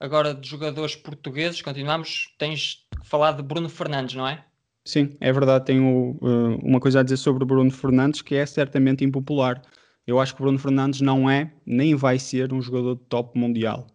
agora 0.00 0.34
de 0.34 0.48
jogadores 0.48 0.96
portugueses. 0.96 1.62
Continuamos, 1.62 2.34
tens 2.38 2.86
falado 3.04 3.36
de 3.36 3.42
Bruno 3.42 3.68
Fernandes, 3.68 4.14
não 4.14 4.26
é? 4.26 4.44
Sim, 4.84 5.16
é 5.20 5.32
verdade. 5.32 5.66
Tenho 5.66 6.18
uh, 6.20 6.58
uma 6.62 6.80
coisa 6.80 7.00
a 7.00 7.02
dizer 7.02 7.16
sobre 7.16 7.44
Bruno 7.44 7.70
Fernandes 7.70 8.20
que 8.20 8.34
é 8.34 8.44
certamente 8.44 9.04
impopular. 9.04 9.62
Eu 10.06 10.20
acho 10.20 10.34
que 10.34 10.42
Bruno 10.42 10.58
Fernandes 10.58 11.00
não 11.00 11.30
é, 11.30 11.52
nem 11.64 11.94
vai 11.94 12.18
ser 12.18 12.52
um 12.52 12.60
jogador 12.60 12.96
de 12.96 13.02
top 13.02 13.38
mundial. 13.38 13.86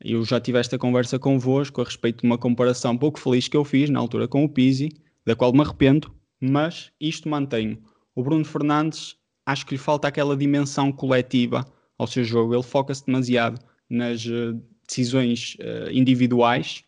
Eu 0.00 0.24
já 0.24 0.40
tive 0.40 0.58
esta 0.58 0.78
conversa 0.78 1.18
convosco 1.18 1.80
a 1.80 1.84
respeito 1.84 2.20
de 2.20 2.26
uma 2.26 2.38
comparação 2.38 2.96
pouco 2.96 3.18
feliz 3.18 3.48
que 3.48 3.56
eu 3.56 3.64
fiz 3.64 3.88
na 3.90 3.98
altura 3.98 4.28
com 4.28 4.44
o 4.44 4.48
Pizzi, 4.48 4.90
da 5.24 5.34
qual 5.34 5.52
me 5.52 5.60
arrependo, 5.60 6.14
mas 6.40 6.92
isto 7.00 7.28
mantenho. 7.28 7.78
O 8.14 8.22
Bruno 8.22 8.44
Fernandes, 8.44 9.16
acho 9.44 9.64
que 9.66 9.74
lhe 9.74 9.78
falta 9.78 10.08
aquela 10.08 10.36
dimensão 10.36 10.92
coletiva 10.92 11.64
ao 11.98 12.06
seu 12.06 12.24
jogo. 12.24 12.54
Ele 12.54 12.62
foca-se 12.62 13.04
demasiado 13.06 13.58
nas 13.88 14.24
uh, 14.26 14.60
decisões 14.86 15.56
uh, 15.60 15.90
individuais 15.90 16.84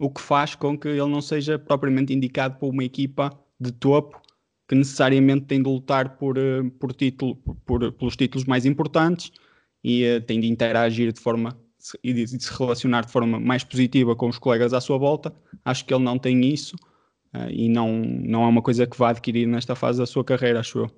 o 0.00 0.10
que 0.10 0.20
faz 0.20 0.54
com 0.54 0.78
que 0.78 0.88
ele 0.88 1.06
não 1.06 1.20
seja 1.20 1.58
propriamente 1.58 2.12
indicado 2.12 2.58
por 2.58 2.70
uma 2.70 2.84
equipa 2.84 3.30
de 3.60 3.72
topo 3.72 4.20
que 4.68 4.74
necessariamente 4.74 5.46
tem 5.46 5.62
de 5.62 5.68
lutar 5.68 6.16
por, 6.16 6.38
eh, 6.38 6.62
por 6.80 6.94
título, 6.94 7.36
por, 7.66 7.92
pelos 7.92 8.16
títulos 8.16 8.46
mais 8.46 8.64
importantes 8.64 9.30
e 9.84 10.20
tem 10.26 10.40
de 10.40 10.48
interagir 10.48 11.12
de 11.12 11.20
forma 11.20 11.58
e 12.02 12.12
de, 12.12 12.24
de, 12.24 12.42
se 12.42 12.52
relacionar 12.56 13.04
de 13.04 13.12
forma 13.12 13.40
mais 13.40 13.64
positiva 13.64 14.14
com 14.14 14.28
os 14.28 14.38
colegas 14.38 14.72
à 14.72 14.80
sua 14.80 14.98
volta. 14.98 15.34
Acho 15.64 15.84
que 15.84 15.92
ele 15.92 16.04
não 16.04 16.18
tem 16.18 16.44
isso 16.44 16.76
uh, 17.34 17.50
e 17.50 17.68
não, 17.68 17.92
não 17.92 18.44
é 18.44 18.46
uma 18.46 18.62
coisa 18.62 18.86
que 18.86 18.96
vá 18.96 19.10
adquirir 19.10 19.46
nesta 19.46 19.74
fase 19.74 19.98
da 19.98 20.06
sua 20.06 20.24
carreira, 20.24 20.60
acho 20.60 20.78
eu. 20.78 20.90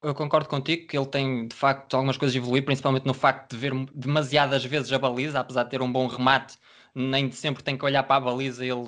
Eu 0.00 0.14
concordo 0.14 0.48
contigo 0.48 0.86
que 0.86 0.96
ele 0.96 1.06
tem 1.06 1.48
de 1.48 1.56
facto 1.56 1.94
algumas 1.94 2.16
coisas 2.16 2.36
a 2.36 2.38
evoluir, 2.38 2.64
principalmente 2.64 3.04
no 3.04 3.14
facto 3.14 3.50
de 3.50 3.56
ver 3.56 3.72
demasiadas 3.92 4.64
vezes 4.64 4.92
a 4.92 4.98
baliza, 4.98 5.40
apesar 5.40 5.64
de 5.64 5.70
ter 5.70 5.82
um 5.82 5.90
bom 5.90 6.06
remate, 6.06 6.56
nem 6.94 7.30
sempre 7.32 7.64
tem 7.64 7.76
que 7.76 7.84
olhar 7.84 8.04
para 8.04 8.16
a 8.16 8.20
baliza, 8.20 8.64
ele 8.64 8.86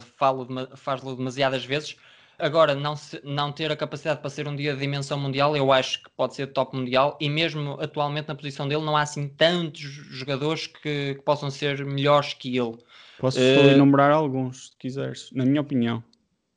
faz-lo 0.77 1.17
demasiadas 1.17 1.65
vezes. 1.65 1.97
Agora, 2.41 2.75
não, 2.75 2.97
se, 2.97 3.21
não 3.25 3.53
ter 3.53 3.71
a 3.71 3.77
capacidade 3.77 4.21
para 4.21 4.31
ser 4.31 4.49
um 4.49 4.57
dia 4.57 4.75
de 4.75 4.81
dimensão 4.81 5.19
mundial, 5.19 5.57
eu 5.57 5.73
acho 5.73 6.03
que 6.03 6.11
pode 6.17 6.35
ser 6.35 6.49
top 6.49 6.77
mundial, 6.77 7.17
e 7.21 7.29
mesmo 7.29 7.79
atualmente 7.81 8.29
na 8.29 8.35
posição 8.35 8.69
dele, 8.69 8.85
não 8.85 8.97
há 8.97 9.03
assim 9.03 9.29
tantos 9.29 9.81
jogadores 9.81 10.67
que, 10.67 11.15
que 11.15 11.23
possam 11.25 11.51
ser 11.51 11.85
melhores 11.85 12.35
que 12.35 12.57
ele. 12.57 12.77
Posso 13.19 13.39
uh, 13.39 13.71
enumerar 13.71 14.13
alguns, 14.13 14.69
se 14.69 14.77
quiseres, 14.79 15.31
na 15.33 15.45
minha 15.45 15.61
opinião. 15.61 16.03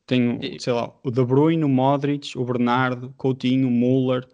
Tenho, 0.05 0.39
sei 0.59 0.73
lá, 0.73 0.93
o 1.03 1.11
De 1.11 1.23
Bruyne, 1.23 1.63
o 1.63 1.69
Modric, 1.69 2.37
o 2.37 2.43
Bernardo, 2.43 3.13
Coutinho, 3.17 3.67
o 3.67 3.71
Müller, 3.71 4.27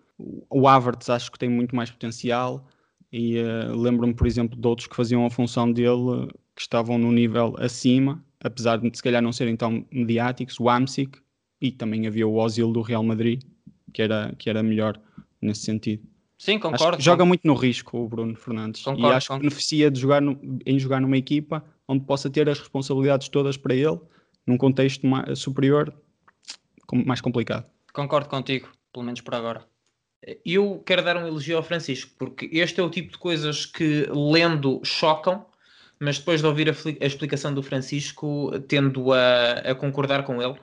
o 0.49 0.67
Havertz 0.67 1.09
acho 1.09 1.31
que 1.31 1.39
tem 1.39 1.49
muito 1.49 1.75
mais 1.75 1.89
potencial 1.89 2.65
e 3.11 3.39
uh, 3.39 3.75
lembro-me, 3.75 4.13
por 4.13 4.27
exemplo, 4.27 4.59
de 4.59 4.67
outros 4.67 4.87
que 4.87 4.95
faziam 4.95 5.25
a 5.25 5.29
função 5.29 5.71
dele 5.71 6.27
que 6.55 6.61
estavam 6.61 6.97
no 6.97 7.11
nível 7.11 7.55
acima, 7.57 8.23
apesar 8.43 8.77
de 8.77 8.95
se 8.95 9.01
calhar 9.01 9.21
não 9.21 9.31
serem 9.31 9.55
tão 9.55 9.85
mediáticos, 9.91 10.59
o 10.59 10.69
Amsic 10.69 11.19
e 11.61 11.71
também 11.71 12.07
havia 12.07 12.27
o 12.27 12.35
Ozil 12.35 12.71
do 12.71 12.81
Real 12.81 13.03
Madrid, 13.03 13.41
que 13.93 14.01
era, 14.01 14.33
que 14.37 14.49
era 14.49 14.63
melhor 14.63 14.99
nesse 15.41 15.61
sentido. 15.61 16.03
Sim, 16.37 16.57
concordo. 16.57 17.01
joga 17.01 17.25
muito 17.25 17.45
no 17.45 17.53
risco 17.53 17.97
o 17.97 18.07
Bruno 18.07 18.33
Fernandes 18.33 18.81
concordo, 18.81 19.07
e 19.07 19.11
acho 19.11 19.27
concordo. 19.27 19.41
que 19.41 19.49
beneficia 19.49 19.91
de 19.91 19.99
jogar 19.99 20.21
no, 20.21 20.39
em 20.65 20.79
jogar 20.79 21.01
numa 21.01 21.17
equipa 21.17 21.65
onde 21.85 22.05
possa 22.05 22.29
ter 22.29 22.47
as 22.47 22.59
responsabilidades 22.59 23.27
todas 23.27 23.57
para 23.57 23.73
ele, 23.73 23.99
num 24.45 24.57
contexto 24.57 25.05
mais, 25.07 25.39
superior, 25.39 25.93
mais 27.05 27.19
complicado. 27.19 27.65
Concordo 27.91 28.29
contigo, 28.29 28.69
pelo 28.93 29.05
menos 29.05 29.21
por 29.21 29.33
agora. 29.33 29.65
Eu 30.45 30.83
quero 30.85 31.03
dar 31.03 31.17
um 31.17 31.27
elogio 31.27 31.57
ao 31.57 31.63
Francisco, 31.63 32.11
porque 32.17 32.47
este 32.51 32.79
é 32.79 32.83
o 32.83 32.89
tipo 32.89 33.11
de 33.11 33.17
coisas 33.17 33.65
que, 33.65 34.07
lendo, 34.11 34.79
chocam, 34.83 35.45
mas 35.99 36.19
depois 36.19 36.41
de 36.41 36.47
ouvir 36.47 36.69
a, 36.69 36.73
a 37.01 37.05
explicação 37.05 37.53
do 37.53 37.63
Francisco, 37.63 38.51
tendo 38.67 39.11
a, 39.11 39.53
a, 39.53 39.75
concordar 39.75 40.23
com 40.23 40.41
ele. 40.41 40.55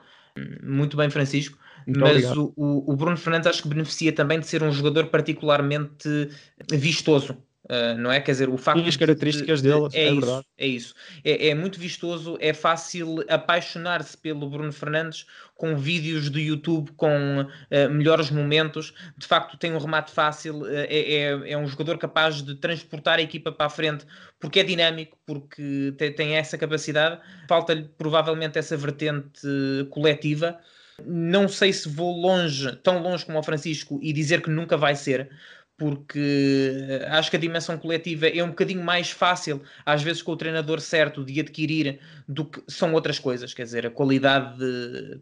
Muito 0.63 0.97
bem, 0.97 1.09
Francisco. 1.09 1.57
Muito 1.85 2.01
mas 2.01 2.25
o, 2.35 2.53
o, 2.57 2.95
Bruno 2.95 3.15
Fernandes 3.15 3.47
acho 3.47 3.63
que 3.63 3.69
beneficia 3.69 4.11
também 4.11 4.39
de 4.39 4.47
ser 4.47 4.61
um 4.61 4.71
jogador 4.71 5.07
particularmente 5.07 6.29
vistoso. 6.69 7.37
Uh, 7.69 7.97
não 7.97 8.09
é? 8.09 8.21
Quer 8.21 8.31
dizer, 8.31 8.49
o 8.49 8.57
facto. 8.57 8.79
E 8.79 8.87
as 8.87 8.95
características 8.95 9.61
de, 9.61 9.69
dele, 9.69 9.87
é, 9.93 10.03
é, 10.03 10.05
isso, 10.05 10.21
verdade. 10.21 10.45
É 10.57 10.67
isso. 10.67 10.95
É, 11.23 11.47
é 11.49 11.55
muito 11.55 11.79
vistoso, 11.79 12.37
é 12.39 12.53
fácil 12.53 13.23
apaixonar-se 13.29 14.17
pelo 14.17 14.49
Bruno 14.49 14.71
Fernandes 14.71 15.25
com 15.57 15.75
vídeos 15.75 16.29
do 16.29 16.39
YouTube 16.39 16.91
com 16.95 17.41
uh, 17.41 17.89
melhores 17.89 18.29
momentos. 18.29 18.93
De 19.17 19.25
facto, 19.25 19.57
tem 19.57 19.73
um 19.73 19.79
remate 19.79 20.11
fácil, 20.11 20.61
uh, 20.61 20.67
é, 20.67 21.51
é, 21.51 21.57
um 21.57 21.67
jogador 21.67 21.97
capaz 21.97 22.41
de 22.41 22.55
transportar 22.55 23.19
a 23.19 23.21
equipa 23.21 23.51
para 23.51 23.65
a 23.65 23.69
frente 23.69 24.05
porque 24.39 24.59
é 24.59 24.63
dinâmico, 24.63 25.17
porque 25.25 25.93
tem, 25.97 26.13
tem 26.13 26.35
essa 26.35 26.57
capacidade. 26.57 27.19
Falta-lhe 27.49 27.89
provavelmente 27.97 28.59
essa 28.59 28.77
vertente 28.77 29.41
coletiva. 29.89 30.59
Não 31.05 31.47
sei 31.47 31.73
se 31.73 31.89
vou 31.89 32.15
longe, 32.15 32.75
tão 32.77 33.01
longe 33.01 33.25
como 33.25 33.37
o 33.37 33.43
Francisco, 33.43 33.99
e 34.01 34.11
dizer 34.11 34.41
que 34.41 34.49
nunca 34.49 34.75
vai 34.75 34.95
ser, 34.95 35.29
porque 35.77 36.71
eh, 36.89 37.07
acho 37.11 37.29
que 37.29 37.37
a 37.37 37.39
dimensão 37.39 37.77
coletiva 37.77 38.27
é 38.27 38.43
um 38.43 38.49
bocadinho 38.49 38.83
mais 38.83 39.11
fácil, 39.11 39.61
às 39.85 40.01
vezes 40.01 40.23
com 40.23 40.31
o 40.31 40.37
treinador 40.37 40.81
certo, 40.81 41.23
de 41.23 41.39
adquirir 41.39 41.99
do 42.27 42.45
que 42.45 42.63
são 42.67 42.93
outras 42.93 43.19
coisas. 43.19 43.53
Quer 43.53 43.63
dizer, 43.63 43.85
a 43.85 43.91
qualidade 43.91 44.57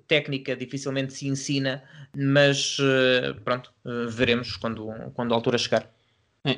técnica 0.07 0.55
dificilmente 0.55 1.13
se 1.13 1.27
ensina, 1.27 1.83
mas 2.15 2.77
eh, 2.79 3.33
pronto, 3.43 3.73
eh, 3.85 4.05
veremos 4.07 4.55
quando, 4.55 4.87
quando 5.13 5.33
a 5.33 5.35
altura 5.35 5.57
chegar. 5.57 5.91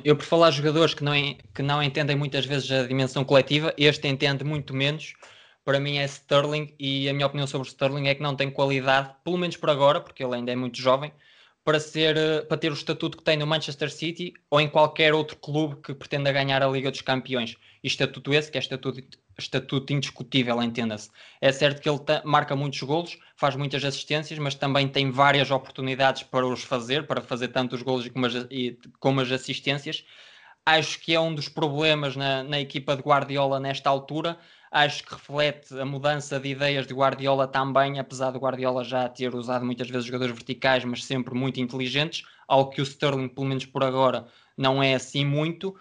Eu, 0.04 0.16
por 0.16 0.24
falar 0.24 0.50
jogadores 0.50 0.92
que 0.92 1.02
não, 1.02 1.14
que 1.54 1.62
não 1.62 1.82
entendem 1.82 2.14
muitas 2.14 2.44
vezes 2.44 2.70
a 2.70 2.86
dimensão 2.86 3.24
coletiva, 3.24 3.72
este 3.76 4.06
entende 4.06 4.44
muito 4.44 4.74
menos. 4.74 5.14
Para 5.64 5.80
mim 5.80 5.96
é 5.96 6.04
Sterling, 6.04 6.74
e 6.78 7.08
a 7.08 7.14
minha 7.14 7.26
opinião 7.26 7.46
sobre 7.46 7.68
Sterling 7.68 8.06
é 8.06 8.14
que 8.14 8.22
não 8.22 8.36
tem 8.36 8.50
qualidade, 8.50 9.14
pelo 9.24 9.38
menos 9.38 9.56
por 9.56 9.70
agora, 9.70 10.00
porque 10.00 10.22
ele 10.22 10.34
ainda 10.34 10.52
é 10.52 10.56
muito 10.56 10.78
jovem, 10.78 11.12
para, 11.68 11.80
ser, 11.80 12.16
eh, 12.16 12.40
para 12.40 12.56
ter 12.56 12.70
o 12.70 12.74
estatuto 12.74 13.18
que 13.18 13.22
tem 13.22 13.36
no 13.36 13.46
Manchester 13.46 13.92
City 13.92 14.32
ou 14.50 14.58
em 14.58 14.66
qualquer 14.66 15.12
outro 15.12 15.36
clube 15.36 15.76
que 15.82 15.92
pretenda 15.92 16.32
ganhar 16.32 16.62
a 16.62 16.66
Liga 16.66 16.90
dos 16.90 17.02
Campeões. 17.02 17.58
E 17.84 17.88
estatuto 17.88 18.32
esse, 18.32 18.50
que 18.50 18.56
é 18.56 18.60
estatuto, 18.60 19.02
estatuto 19.38 19.92
indiscutível, 19.92 20.62
entenda-se. 20.62 21.10
É 21.42 21.52
certo 21.52 21.82
que 21.82 21.88
ele 21.90 22.00
marca 22.24 22.56
muitos 22.56 22.80
golos, 22.80 23.18
faz 23.36 23.54
muitas 23.54 23.84
assistências, 23.84 24.38
mas 24.38 24.54
também 24.54 24.88
tem 24.88 25.10
várias 25.10 25.50
oportunidades 25.50 26.22
para 26.22 26.46
os 26.46 26.62
fazer, 26.62 27.06
para 27.06 27.20
fazer 27.20 27.48
tanto 27.48 27.76
os 27.76 27.82
golos 27.82 28.08
como 28.08 28.24
as, 28.24 28.34
e, 28.50 28.78
como 28.98 29.20
as 29.20 29.30
assistências. 29.30 30.06
Acho 30.64 30.98
que 30.98 31.14
é 31.14 31.20
um 31.20 31.34
dos 31.34 31.50
problemas 31.50 32.16
na, 32.16 32.42
na 32.44 32.58
equipa 32.58 32.96
de 32.96 33.02
Guardiola 33.02 33.60
nesta 33.60 33.90
altura, 33.90 34.38
acho 34.70 35.04
que 35.04 35.14
reflete 35.14 35.78
a 35.78 35.84
mudança 35.84 36.38
de 36.38 36.48
ideias 36.50 36.86
de 36.86 36.94
Guardiola 36.94 37.46
também, 37.46 37.98
apesar 37.98 38.30
de 38.32 38.38
Guardiola 38.38 38.84
já 38.84 39.08
ter 39.08 39.34
usado 39.34 39.64
muitas 39.64 39.88
vezes 39.88 40.06
jogadores 40.06 40.34
verticais, 40.34 40.84
mas 40.84 41.04
sempre 41.04 41.34
muito 41.34 41.60
inteligentes, 41.60 42.24
algo 42.46 42.70
que 42.70 42.80
o 42.80 42.84
Sterling, 42.84 43.28
pelo 43.28 43.46
menos 43.46 43.66
por 43.66 43.82
agora, 43.82 44.26
não 44.56 44.82
é 44.82 44.94
assim 44.94 45.24
muito 45.24 45.74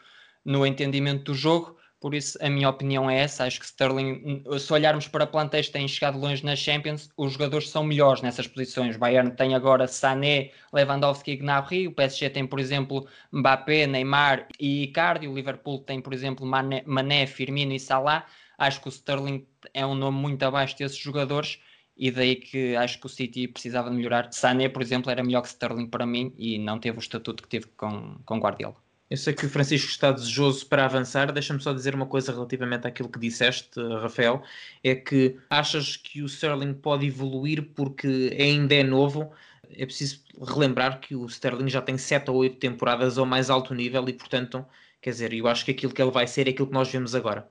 no 0.46 0.66
entendimento 0.66 1.26
do 1.26 1.34
jogo. 1.34 1.76
Por 2.00 2.14
isso, 2.14 2.38
a 2.40 2.48
minha 2.48 2.70
opinião 2.70 3.10
é 3.10 3.18
essa. 3.18 3.44
Acho 3.44 3.60
que 3.60 3.66
Sterling, 3.66 4.44
se 4.60 4.72
olharmos 4.72 5.08
para 5.08 5.26
plantéis 5.26 5.66
que 5.66 5.74
têm 5.74 5.88
chegado 5.88 6.20
longe 6.20 6.46
na 6.46 6.56
Champions, 6.56 7.10
os 7.18 7.34
jogadores 7.34 7.70
são 7.72 7.84
melhores 7.84 8.22
nessas 8.22 8.46
posições. 8.46 8.96
O 8.96 9.00
Bayern 9.00 9.32
tem 9.32 9.56
agora 9.56 9.88
Sané, 9.88 10.52
Lewandowski 10.72 11.32
e 11.32 11.38
Gnabry. 11.38 11.88
O 11.88 11.92
PSG 11.92 12.30
tem, 12.30 12.46
por 12.46 12.60
exemplo, 12.60 13.08
Mbappé, 13.32 13.88
Neymar 13.88 14.48
e 14.60 14.84
Icardi. 14.84 15.28
O 15.28 15.34
Liverpool 15.34 15.80
tem, 15.80 16.00
por 16.00 16.14
exemplo, 16.14 16.46
Mané 16.46 17.26
Firmino 17.26 17.74
e 17.74 17.80
Salah 17.80 18.28
acho 18.58 18.82
que 18.82 18.88
o 18.88 18.90
Sterling 18.90 19.46
é 19.74 19.86
um 19.86 19.96
nome 19.96 20.18
muito 20.18 20.44
abaixo 20.44 20.78
desses 20.78 20.98
jogadores 20.98 21.60
e 21.98 22.12
daí 22.12 22.36
que 22.36 22.76
acho 22.76 23.00
que 23.00 23.06
o 23.06 23.10
City 23.10 23.48
precisava 23.48 23.90
de 23.90 23.96
melhorar. 23.96 24.32
Sané, 24.32 24.70
por 24.70 24.82
exemplo, 24.82 25.12
era 25.12 25.24
melhor 25.24 25.42
que 25.42 25.48
Sterling 25.50 25.88
para 25.88 26.06
mim 26.06 26.34
e 26.38 26.58
não 26.60 26.80
teve 26.80 26.98
o 26.98 27.00
estatuto 27.00 27.44
que 27.44 27.50
teve 27.50 27.68
com, 27.76 28.18
com 28.26 28.40
Guardiola. 28.40 28.76
Eu 29.10 29.16
sei 29.16 29.34
que 29.34 29.46
o 29.46 29.50
Francisco 29.50 29.90
está 29.90 30.12
desejoso 30.12 30.66
para 30.68 30.84
avançar. 30.84 31.32
Deixa-me 31.32 31.62
só 31.62 31.74
dizer 31.74 31.96
uma 31.96 32.06
coisa 32.06 32.32
relativamente 32.32 32.86
àquilo 32.88 33.10
que 33.10 33.18
disseste, 33.20 33.80
Rafael. 34.02 34.44
É 34.84 34.96
que 34.96 35.38
achas 35.50 35.96
que 35.96 36.22
o 36.22 36.26
Sterling 36.26 36.74
pode 36.74 37.08
evoluir 37.08 37.72
porque 37.74 38.36
ainda 38.38 38.76
é 38.76 38.84
novo. 38.84 39.32
É 39.70 39.86
preciso 39.86 40.24
relembrar 40.46 41.00
que 41.00 41.16
o 41.16 41.26
Sterling 41.26 41.70
já 41.70 41.82
tem 41.82 41.98
7 41.98 42.30
ou 42.30 42.38
8 42.38 42.58
temporadas 42.58 43.18
ao 43.18 43.26
mais 43.26 43.50
alto 43.50 43.74
nível 43.74 44.08
e, 44.10 44.14
portanto, 44.14 44.66
quer 45.02 45.12
dizer, 45.12 45.34
eu 45.34 45.48
acho 45.48 45.64
que 45.64 45.72
aquilo 45.72 45.94
que 45.94 46.02
ele 46.02 46.12
vai 46.12 46.28
ser 46.28 46.48
é 46.48 46.52
aquilo 46.52 46.68
que 46.68 46.74
nós 46.74 46.92
vemos 46.92 47.16
agora. 47.16 47.50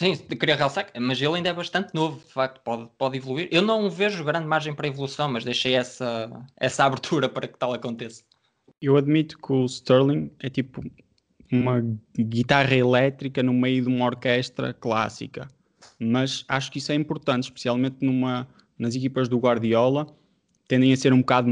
Sim, 0.00 0.16
queria 0.16 0.56
realçar, 0.56 0.90
mas 0.98 1.20
ele 1.20 1.36
ainda 1.36 1.50
é 1.50 1.52
bastante 1.52 1.92
novo, 1.92 2.24
de 2.26 2.32
facto, 2.32 2.62
pode, 2.64 2.88
pode 2.96 3.18
evoluir. 3.18 3.50
Eu 3.52 3.60
não 3.60 3.90
vejo 3.90 4.24
grande 4.24 4.46
margem 4.46 4.74
para 4.74 4.88
evolução, 4.88 5.30
mas 5.30 5.44
deixei 5.44 5.74
essa, 5.74 6.30
essa 6.56 6.86
abertura 6.86 7.28
para 7.28 7.46
que 7.46 7.58
tal 7.58 7.74
aconteça. 7.74 8.24
Eu 8.80 8.96
admito 8.96 9.36
que 9.36 9.52
o 9.52 9.66
Sterling 9.66 10.30
é 10.40 10.48
tipo 10.48 10.82
uma 11.52 11.84
guitarra 12.18 12.74
elétrica 12.74 13.42
no 13.42 13.52
meio 13.52 13.82
de 13.82 13.88
uma 13.88 14.06
orquestra 14.06 14.72
clássica, 14.72 15.50
mas 15.98 16.46
acho 16.48 16.72
que 16.72 16.78
isso 16.78 16.92
é 16.92 16.94
importante, 16.94 17.44
especialmente 17.44 17.96
numa, 18.00 18.48
nas 18.78 18.94
equipas 18.94 19.28
do 19.28 19.36
Guardiola, 19.36 20.06
tendem 20.66 20.94
a 20.94 20.96
ser 20.96 21.12
um 21.12 21.18
bocado 21.18 21.50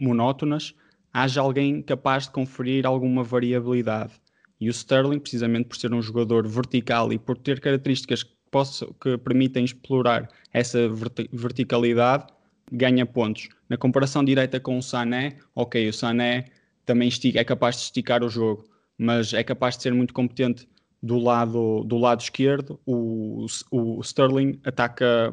monótonas, 0.00 0.74
haja 1.12 1.40
alguém 1.40 1.80
capaz 1.82 2.24
de 2.24 2.32
conferir 2.32 2.84
alguma 2.84 3.22
variabilidade. 3.22 4.14
E 4.60 4.68
o 4.68 4.70
Sterling, 4.70 5.18
precisamente 5.18 5.68
por 5.68 5.76
ser 5.76 5.92
um 5.92 6.00
jogador 6.00 6.46
vertical 6.48 7.12
e 7.12 7.18
por 7.18 7.36
ter 7.36 7.60
características 7.60 8.22
que, 8.22 8.32
posso, 8.50 8.94
que 8.94 9.18
permitem 9.18 9.64
explorar 9.64 10.28
essa 10.52 10.88
verti 10.88 11.28
verticalidade, 11.32 12.26
ganha 12.72 13.04
pontos. 13.04 13.48
Na 13.68 13.76
comparação 13.76 14.24
direta 14.24 14.58
com 14.58 14.78
o 14.78 14.82
Sané, 14.82 15.36
ok, 15.54 15.88
o 15.88 15.92
Sané 15.92 16.46
também 16.84 17.08
estica, 17.08 17.40
é 17.40 17.44
capaz 17.44 17.76
de 17.76 17.82
esticar 17.82 18.22
o 18.22 18.28
jogo, 18.28 18.64
mas 18.96 19.32
é 19.32 19.42
capaz 19.42 19.76
de 19.76 19.82
ser 19.82 19.92
muito 19.92 20.14
competente 20.14 20.66
do 21.02 21.18
lado, 21.18 21.84
do 21.84 21.98
lado 21.98 22.20
esquerdo. 22.20 22.80
O, 22.86 23.46
o 23.70 24.00
Sterling 24.00 24.60
ataca 24.64 25.32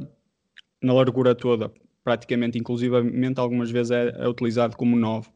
na 0.82 0.94
largura 0.94 1.34
toda, 1.34 1.72
praticamente, 2.04 2.58
inclusivamente 2.58 3.40
algumas 3.40 3.72
vezes 3.72 3.92
é, 3.92 4.10
é 4.18 4.28
utilizado 4.28 4.76
como 4.76 4.96
9. 4.96 5.30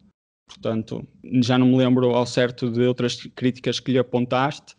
Portanto, 0.47 1.05
já 1.41 1.57
não 1.57 1.67
me 1.67 1.77
lembro 1.77 2.11
ao 2.15 2.25
certo 2.25 2.71
de 2.71 2.81
outras 2.83 3.15
críticas 3.35 3.79
que 3.79 3.91
lhe 3.91 3.99
apontaste. 3.99 4.75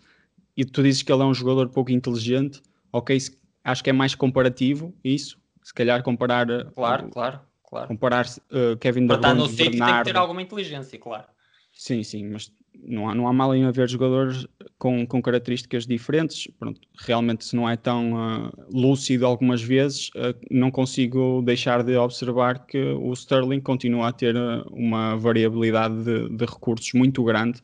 E 0.57 0.65
tu 0.65 0.83
dizes 0.83 1.03
que 1.03 1.13
ele 1.13 1.23
é 1.23 1.27
um 1.27 1.35
jogador 1.35 1.69
pouco 1.69 1.93
inteligente. 1.93 2.61
Ok, 2.93 3.17
acho 3.63 3.85
que 3.85 3.91
é 3.91 3.93
mais 3.93 4.15
comparativo 4.15 4.95
isso. 5.05 5.39
Se 5.63 5.73
calhar 5.75 6.03
comparar. 6.03 6.49
Eh, 6.51 6.65
claro, 6.75 7.07
uh, 7.07 7.11
claro, 7.11 7.41
claro. 7.63 7.89
Comparar 7.89 8.27
uh, 8.27 8.77
Kevin 8.79 9.07
Para 9.07 9.17
estar 9.17 9.35
no 9.35 9.47
sítio 9.47 9.71
tem 9.71 9.97
que 9.99 10.05
ter 10.05 10.17
alguma 10.17 10.43
inteligência, 10.43 10.99
claro. 10.99 11.27
Sim, 11.73 12.03
sim, 12.03 12.27
mas 12.29 12.51
não 12.83 13.09
há, 13.09 13.15
não 13.15 13.29
há 13.29 13.33
mal 13.33 13.55
em 13.55 13.65
haver 13.65 13.89
jogadores 13.89 14.47
com, 14.79 15.07
com 15.07 15.21
características 15.21 15.87
diferentes. 15.87 16.49
Pronto, 16.59 16.81
realmente, 16.99 17.45
se 17.45 17.57
não 17.57 17.69
é 17.69 17.77
tão 17.77 18.15
uh, 18.15 18.53
lúcido 18.73 19.27
algumas 19.27 19.63
vezes, 19.63 20.09
uh, 20.11 20.35
não 20.51 20.71
consigo 20.71 21.43
deixar 21.43 21.83
de 21.83 21.97
observar 21.97 22.67
que 22.67 22.79
o 22.79 23.13
Sterling 23.13 23.61
continua 23.61 24.09
a 24.09 24.13
ter 24.13 24.37
uh, 24.37 24.65
uma 24.71 25.17
variabilidade 25.17 26.05
de, 26.05 26.29
de, 26.29 26.45
recursos 26.45 26.93
muito 26.93 27.23
grande. 27.25 27.61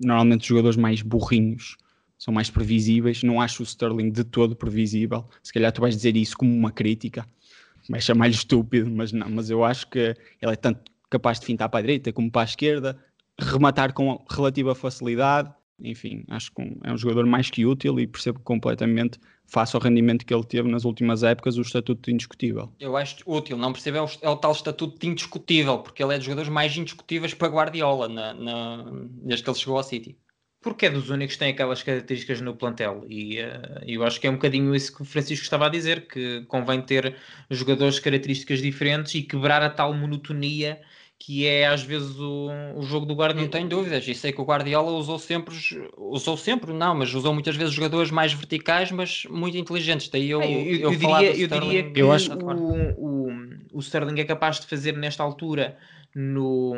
Normalmente, 0.00 0.42
os 0.42 0.46
jogadores 0.46 0.76
mais 0.76 1.02
burrinhos 1.02 1.76
são 2.18 2.32
mais 2.32 2.48
previsíveis. 2.48 3.22
Não 3.22 3.40
acho 3.40 3.62
o 3.62 3.66
Sterling 3.66 4.10
de 4.10 4.24
todo 4.24 4.56
previsível. 4.56 5.28
Se 5.42 5.52
calhar, 5.52 5.72
tu 5.72 5.80
vais 5.80 5.94
dizer 5.94 6.16
isso 6.16 6.36
como 6.36 6.54
uma 6.54 6.70
crítica, 6.70 7.26
vai 7.88 8.00
chamar-lhe 8.00 8.34
estúpido, 8.34 8.90
mas 8.90 9.12
não. 9.12 9.28
Mas 9.28 9.50
eu 9.50 9.64
acho 9.64 9.88
que 9.90 10.14
ele 10.40 10.52
é 10.52 10.56
tanto 10.56 10.90
capaz 11.10 11.38
de 11.38 11.46
fintar 11.46 11.68
para 11.68 11.80
a 11.80 11.82
direita 11.82 12.12
como 12.12 12.30
para 12.30 12.42
a 12.42 12.44
esquerda 12.44 12.98
rematar 13.38 13.92
com 13.92 14.24
relativa 14.30 14.74
facilidade. 14.74 15.52
Enfim, 15.78 16.24
acho 16.28 16.50
que 16.52 16.62
é 16.84 16.92
um 16.92 16.96
jogador 16.96 17.26
mais 17.26 17.50
que 17.50 17.66
útil 17.66 18.00
e 18.00 18.06
percebo 18.06 18.40
completamente, 18.40 19.18
face 19.46 19.76
ao 19.76 19.82
rendimento 19.82 20.24
que 20.24 20.32
ele 20.32 20.44
teve 20.44 20.70
nas 20.70 20.86
últimas 20.86 21.22
épocas, 21.22 21.58
o 21.58 21.60
estatuto 21.60 22.00
de 22.02 22.14
indiscutível. 22.14 22.72
Eu 22.80 22.96
acho 22.96 23.16
útil, 23.26 23.58
não 23.58 23.72
percebo 23.72 23.98
é 23.98 24.02
o, 24.02 24.08
é 24.22 24.28
o 24.28 24.36
tal 24.36 24.52
estatuto 24.52 24.98
de 24.98 25.06
indiscutível, 25.06 25.78
porque 25.80 26.02
ele 26.02 26.14
é 26.14 26.16
dos 26.16 26.24
jogadores 26.24 26.48
mais 26.48 26.74
indiscutíveis 26.76 27.34
para 27.34 27.48
Guardiola 27.48 28.08
na, 28.08 28.32
na, 28.32 28.90
desde 29.22 29.44
que 29.44 29.50
ele 29.50 29.58
chegou 29.58 29.76
ao 29.76 29.84
City 29.84 30.16
porque 30.66 30.86
é 30.86 30.90
dos 30.90 31.10
únicos 31.10 31.36
que 31.36 31.38
têm 31.38 31.52
aquelas 31.52 31.80
características 31.80 32.40
no 32.40 32.56
plantel. 32.56 33.04
E 33.08 33.38
uh, 33.40 33.84
eu 33.86 34.02
acho 34.02 34.20
que 34.20 34.26
é 34.26 34.30
um 34.30 34.34
bocadinho 34.34 34.74
isso 34.74 34.92
que 34.92 35.02
o 35.02 35.04
Francisco 35.04 35.44
estava 35.44 35.66
a 35.66 35.68
dizer: 35.68 36.08
que 36.08 36.44
convém 36.48 36.82
ter 36.82 37.14
jogadores 37.48 37.94
de 37.94 38.00
características 38.00 38.60
diferentes 38.60 39.14
e 39.14 39.22
quebrar 39.22 39.62
a 39.62 39.70
tal 39.70 39.94
monotonia 39.94 40.80
que 41.18 41.46
é 41.46 41.66
às 41.66 41.82
vezes 41.82 42.18
o, 42.18 42.48
o 42.76 42.82
jogo 42.82 43.06
do 43.06 43.14
Guardiola. 43.14 43.46
Não 43.46 43.50
tenho 43.50 43.68
dúvidas, 43.68 44.06
e 44.06 44.14
sei 44.14 44.32
que 44.32 44.40
o 44.40 44.44
Guardiola 44.44 44.92
usou 44.92 45.18
sempre, 45.18 45.54
usou 45.96 46.36
sempre, 46.36 46.72
não, 46.72 46.94
mas 46.94 47.12
usou 47.14 47.32
muitas 47.32 47.56
vezes 47.56 47.72
jogadores 47.72 48.10
mais 48.10 48.32
verticais, 48.32 48.92
mas 48.92 49.24
muito 49.30 49.56
inteligentes. 49.56 50.08
Daí 50.08 50.30
eu, 50.30 50.42
é, 50.42 50.50
eu, 50.50 50.62
eu, 50.62 50.92
eu 50.92 50.98
diria, 50.98 51.36
eu 51.36 51.48
diria 51.48 51.90
que 51.90 52.00
eu 52.00 52.12
acho... 52.12 52.32
o, 52.32 53.28
o, 53.28 53.30
o 53.72 53.80
Sterling 53.80 54.20
é 54.20 54.24
capaz 54.24 54.60
de 54.60 54.66
fazer 54.66 54.96
nesta 54.96 55.22
altura 55.22 55.76
no, 56.14 56.74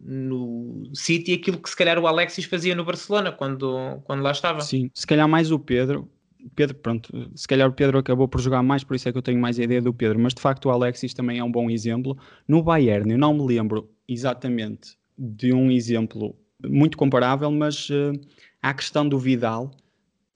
no 0.00 0.90
City 0.94 1.34
aquilo 1.34 1.58
que 1.58 1.68
se 1.68 1.76
calhar 1.76 1.98
o 1.98 2.06
Alexis 2.06 2.46
fazia 2.46 2.74
no 2.74 2.84
Barcelona 2.84 3.30
quando, 3.30 4.00
quando 4.04 4.22
lá 4.22 4.30
estava. 4.30 4.60
Sim, 4.62 4.90
se 4.94 5.06
calhar 5.06 5.28
mais 5.28 5.50
o 5.50 5.58
Pedro, 5.58 6.08
Pedro, 6.54 6.76
pronto, 6.76 7.30
se 7.34 7.46
calhar 7.46 7.68
o 7.68 7.72
Pedro 7.72 7.98
acabou 7.98 8.28
por 8.28 8.40
jogar 8.40 8.62
mais, 8.62 8.84
por 8.84 8.94
isso 8.94 9.08
é 9.08 9.12
que 9.12 9.18
eu 9.18 9.22
tenho 9.22 9.40
mais 9.40 9.58
a 9.58 9.62
ideia 9.62 9.82
do 9.82 9.92
Pedro, 9.92 10.18
mas 10.18 10.34
de 10.34 10.40
facto 10.40 10.66
o 10.66 10.70
Alexis 10.70 11.14
também 11.14 11.38
é 11.38 11.44
um 11.44 11.50
bom 11.50 11.70
exemplo. 11.70 12.16
No 12.46 12.62
Bayern, 12.62 13.10
eu 13.12 13.18
não 13.18 13.34
me 13.34 13.44
lembro 13.44 13.90
exatamente 14.08 14.96
de 15.16 15.52
um 15.52 15.70
exemplo 15.70 16.34
muito 16.64 16.96
comparável, 16.96 17.50
mas 17.50 17.88
uh, 17.90 18.12
há 18.62 18.70
a 18.70 18.74
questão 18.74 19.08
do 19.08 19.18
Vidal, 19.18 19.70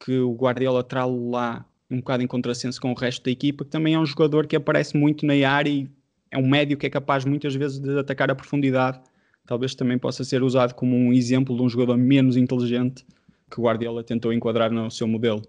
que 0.05 0.19
o 0.19 0.35
Guardiola 0.35 0.83
traz 0.83 1.11
lá 1.11 1.65
um 1.91 1.99
bocado 1.99 2.23
em 2.23 2.27
contrassenso 2.27 2.81
com 2.81 2.91
o 2.91 2.95
resto 2.95 3.25
da 3.25 3.31
equipa, 3.31 3.65
que 3.65 3.71
também 3.71 3.95
é 3.95 3.99
um 3.99 4.07
jogador 4.07 4.47
que 4.47 4.57
aparece 4.57 4.97
muito 4.97 5.27
na 5.27 5.35
área 5.49 5.71
e 5.71 5.89
é 6.31 6.39
um 6.39 6.49
médio 6.49 6.77
que 6.77 6.87
é 6.87 6.91
capaz 6.91 7.25
muitas 7.25 7.55
vezes 7.55 7.79
de 7.79 7.99
atacar 7.99 8.31
a 8.31 8.35
profundidade. 8.35 9.01
Talvez 9.47 9.75
também 9.75 9.99
possa 9.99 10.25
ser 10.25 10.43
usado 10.43 10.75
como 10.75 10.97
um 10.97 11.13
exemplo 11.13 11.55
de 11.55 11.63
um 11.63 11.69
jogador 11.69 11.97
menos 11.97 12.37
inteligente 12.37 13.05
que 13.51 13.61
o 13.61 13.65
Guardiola 13.65 14.03
tentou 14.03 14.33
enquadrar 14.33 14.71
no 14.71 14.91
seu 14.91 15.07
modelo. 15.07 15.43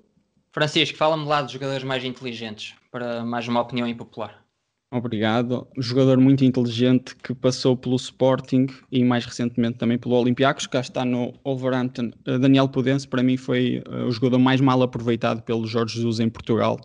Francisco, 0.53 0.95
fala-me 0.95 1.25
lá 1.25 1.41
dos 1.41 1.51
jogadores 1.51 1.83
mais 1.83 2.03
inteligentes, 2.05 2.75
para 2.91 3.25
mais 3.25 3.47
uma 3.47 3.59
opinião 3.59 3.87
impopular. 3.87 4.39
Obrigado. 4.91 5.67
Jogador 5.79 6.19
muito 6.19 6.45
inteligente 6.45 7.15
que 7.15 7.33
passou 7.33 7.75
pelo 7.75 7.95
Sporting 7.95 8.67
e 8.91 9.03
mais 9.03 9.25
recentemente 9.25 9.79
também 9.79 9.97
pelo 9.97 10.13
Olympiacos, 10.13 10.67
cá 10.67 10.79
está 10.81 11.03
no 11.03 11.33
Wolverhampton. 11.43 12.11
Eh, 12.27 12.37
Daniel 12.37 12.69
Pudense, 12.69 13.07
para 13.07 13.23
mim, 13.23 13.35
foi 13.35 13.81
uh, 13.87 14.05
o 14.05 14.11
jogador 14.11 14.37
mais 14.37 14.61
mal 14.61 14.79
aproveitado 14.83 15.41
pelo 15.41 15.65
Jorge 15.65 15.95
Jesus 15.95 16.19
em 16.19 16.29
Portugal. 16.29 16.79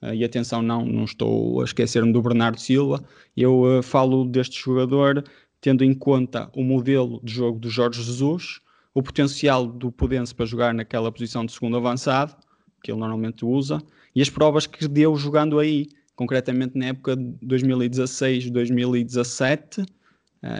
Uh, 0.00 0.14
e 0.14 0.22
atenção, 0.22 0.62
não, 0.62 0.86
não 0.86 1.02
estou 1.02 1.60
a 1.60 1.64
esquecer-me 1.64 2.12
do 2.12 2.22
Bernardo 2.22 2.60
Silva. 2.60 3.02
Eu 3.36 3.82
falo 3.82 4.24
deste 4.24 4.62
jogador 4.62 5.24
tendo 5.60 5.82
em 5.82 5.92
conta 5.92 6.48
o 6.54 6.62
modelo 6.62 7.20
de 7.24 7.32
jogo 7.32 7.58
do 7.58 7.68
Jorge 7.68 8.00
Jesus, 8.00 8.60
o 8.94 9.02
potencial 9.02 9.66
do 9.66 9.90
Pudense 9.90 10.32
para 10.32 10.46
jogar 10.46 10.72
naquela 10.72 11.10
posição 11.10 11.44
de 11.44 11.50
segundo 11.50 11.76
avançado 11.76 12.36
que 12.82 12.90
ele 12.90 12.98
normalmente 12.98 13.44
usa, 13.44 13.82
e 14.14 14.22
as 14.22 14.30
provas 14.30 14.66
que 14.66 14.86
deu 14.88 15.16
jogando 15.16 15.58
aí, 15.58 15.88
concretamente 16.16 16.76
na 16.76 16.86
época 16.86 17.16
de 17.16 17.34
2016, 17.42 18.50
2017, 18.50 19.82
uh, 19.82 19.86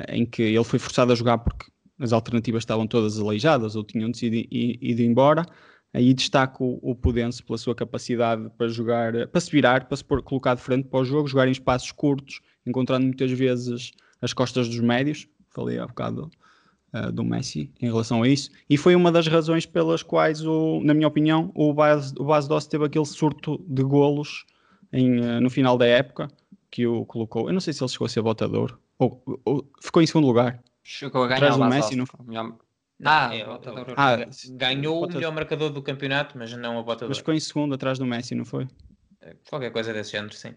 em 0.09 0.25
que 0.25 0.43
ele 0.43 0.65
foi 0.65 0.79
forçado 0.79 1.13
a 1.13 1.15
jogar 1.15 1.39
porque 1.39 1.67
as 1.99 2.13
alternativas 2.13 2.63
estavam 2.63 2.87
todas 2.87 3.19
aleijadas 3.19 3.75
ou 3.75 3.83
tinham 3.83 4.11
ir, 4.23 4.79
ido 4.81 5.03
embora. 5.03 5.45
Aí 5.93 6.13
destaco 6.13 6.79
o, 6.83 6.95
Pudense 6.95 7.43
pela 7.43 7.59
sua 7.59 7.75
capacidade 7.75 8.49
para 8.57 8.69
jogar, 8.69 9.27
para 9.29 9.41
se 9.41 9.51
virar, 9.51 9.87
para 9.87 9.97
se 9.97 10.05
pôr, 10.05 10.23
colocar 10.23 10.55
de 10.55 10.61
frente 10.61 10.87
para 10.87 11.01
o 11.01 11.05
jogo, 11.05 11.27
jogar 11.27 11.49
em 11.49 11.53
espaços 11.53 11.91
curtos, 11.93 12.41
encontrando 12.67 13.07
muitas 13.07 13.31
vezes 13.33 13.93
as 14.21 14.33
costas 14.33 14.69
dos 14.69 14.81
médios. 14.81 15.27
Falei 15.49 15.79
há 15.79 15.87
bocado 15.87 16.31
uh, 16.93 17.13
do 17.13 17.25
Messi 17.25 17.73
em 17.81 17.87
relação 17.87 18.23
a 18.23 18.29
isso. 18.29 18.51
E 18.69 18.77
foi 18.77 18.95
uma 18.95 19.11
das 19.11 19.27
razões 19.27 19.67
pelas 19.67 20.03
quais, 20.03 20.45
o, 20.45 20.81
na 20.83 20.95
minha 20.95 21.09
opinião, 21.09 21.51
o 21.55 21.73
Bas, 21.73 22.13
o 22.19 22.25
Bas 22.25 22.47
Doss 22.47 22.67
teve 22.67 22.85
aquele 22.85 23.07
surto 23.07 23.63
de 23.67 23.83
golos 23.83 24.45
em, 24.93 25.21
uh, 25.21 25.41
no 25.41 25.51
final 25.51 25.77
da 25.77 25.87
época 25.87 26.29
que 26.71 26.87
o 26.87 27.05
colocou. 27.05 27.49
Eu 27.49 27.53
não 27.53 27.61
sei 27.61 27.73
se 27.73 27.83
ele 27.83 27.91
chegou 27.91 28.07
a 28.07 28.09
ser 28.09 28.21
votador 28.21 28.79
ou, 28.99 29.23
ou 29.45 29.71
ficou 29.81 30.03
em 30.03 30.07
segundo 30.07 30.27
lugar. 30.27 30.63
Chegou 30.83 31.25
a 31.25 31.29
ganhar 31.29 31.57
o 31.57 31.69
Messi, 31.69 31.97
não 31.97 32.07
foi? 32.07 32.21
Ah, 33.05 33.31
é, 33.33 33.45
ah, 33.97 34.17
ganhou 34.57 35.05
o 35.05 35.09
melhor 35.09 35.33
marcador 35.33 35.71
do 35.71 35.81
campeonato, 35.81 36.37
mas 36.37 36.53
não 36.55 36.79
a 36.79 36.83
botador. 36.83 37.11
Mas 37.11 37.19
ficou 37.19 37.33
em 37.33 37.39
segundo 37.39 37.75
atrás 37.75 37.97
do 37.97 38.05
Messi, 38.05 38.35
não 38.35 38.45
foi? 38.45 38.67
Qualquer 39.49 39.71
coisa 39.71 39.93
desse 39.93 40.13
género, 40.13 40.35
sim. 40.35 40.55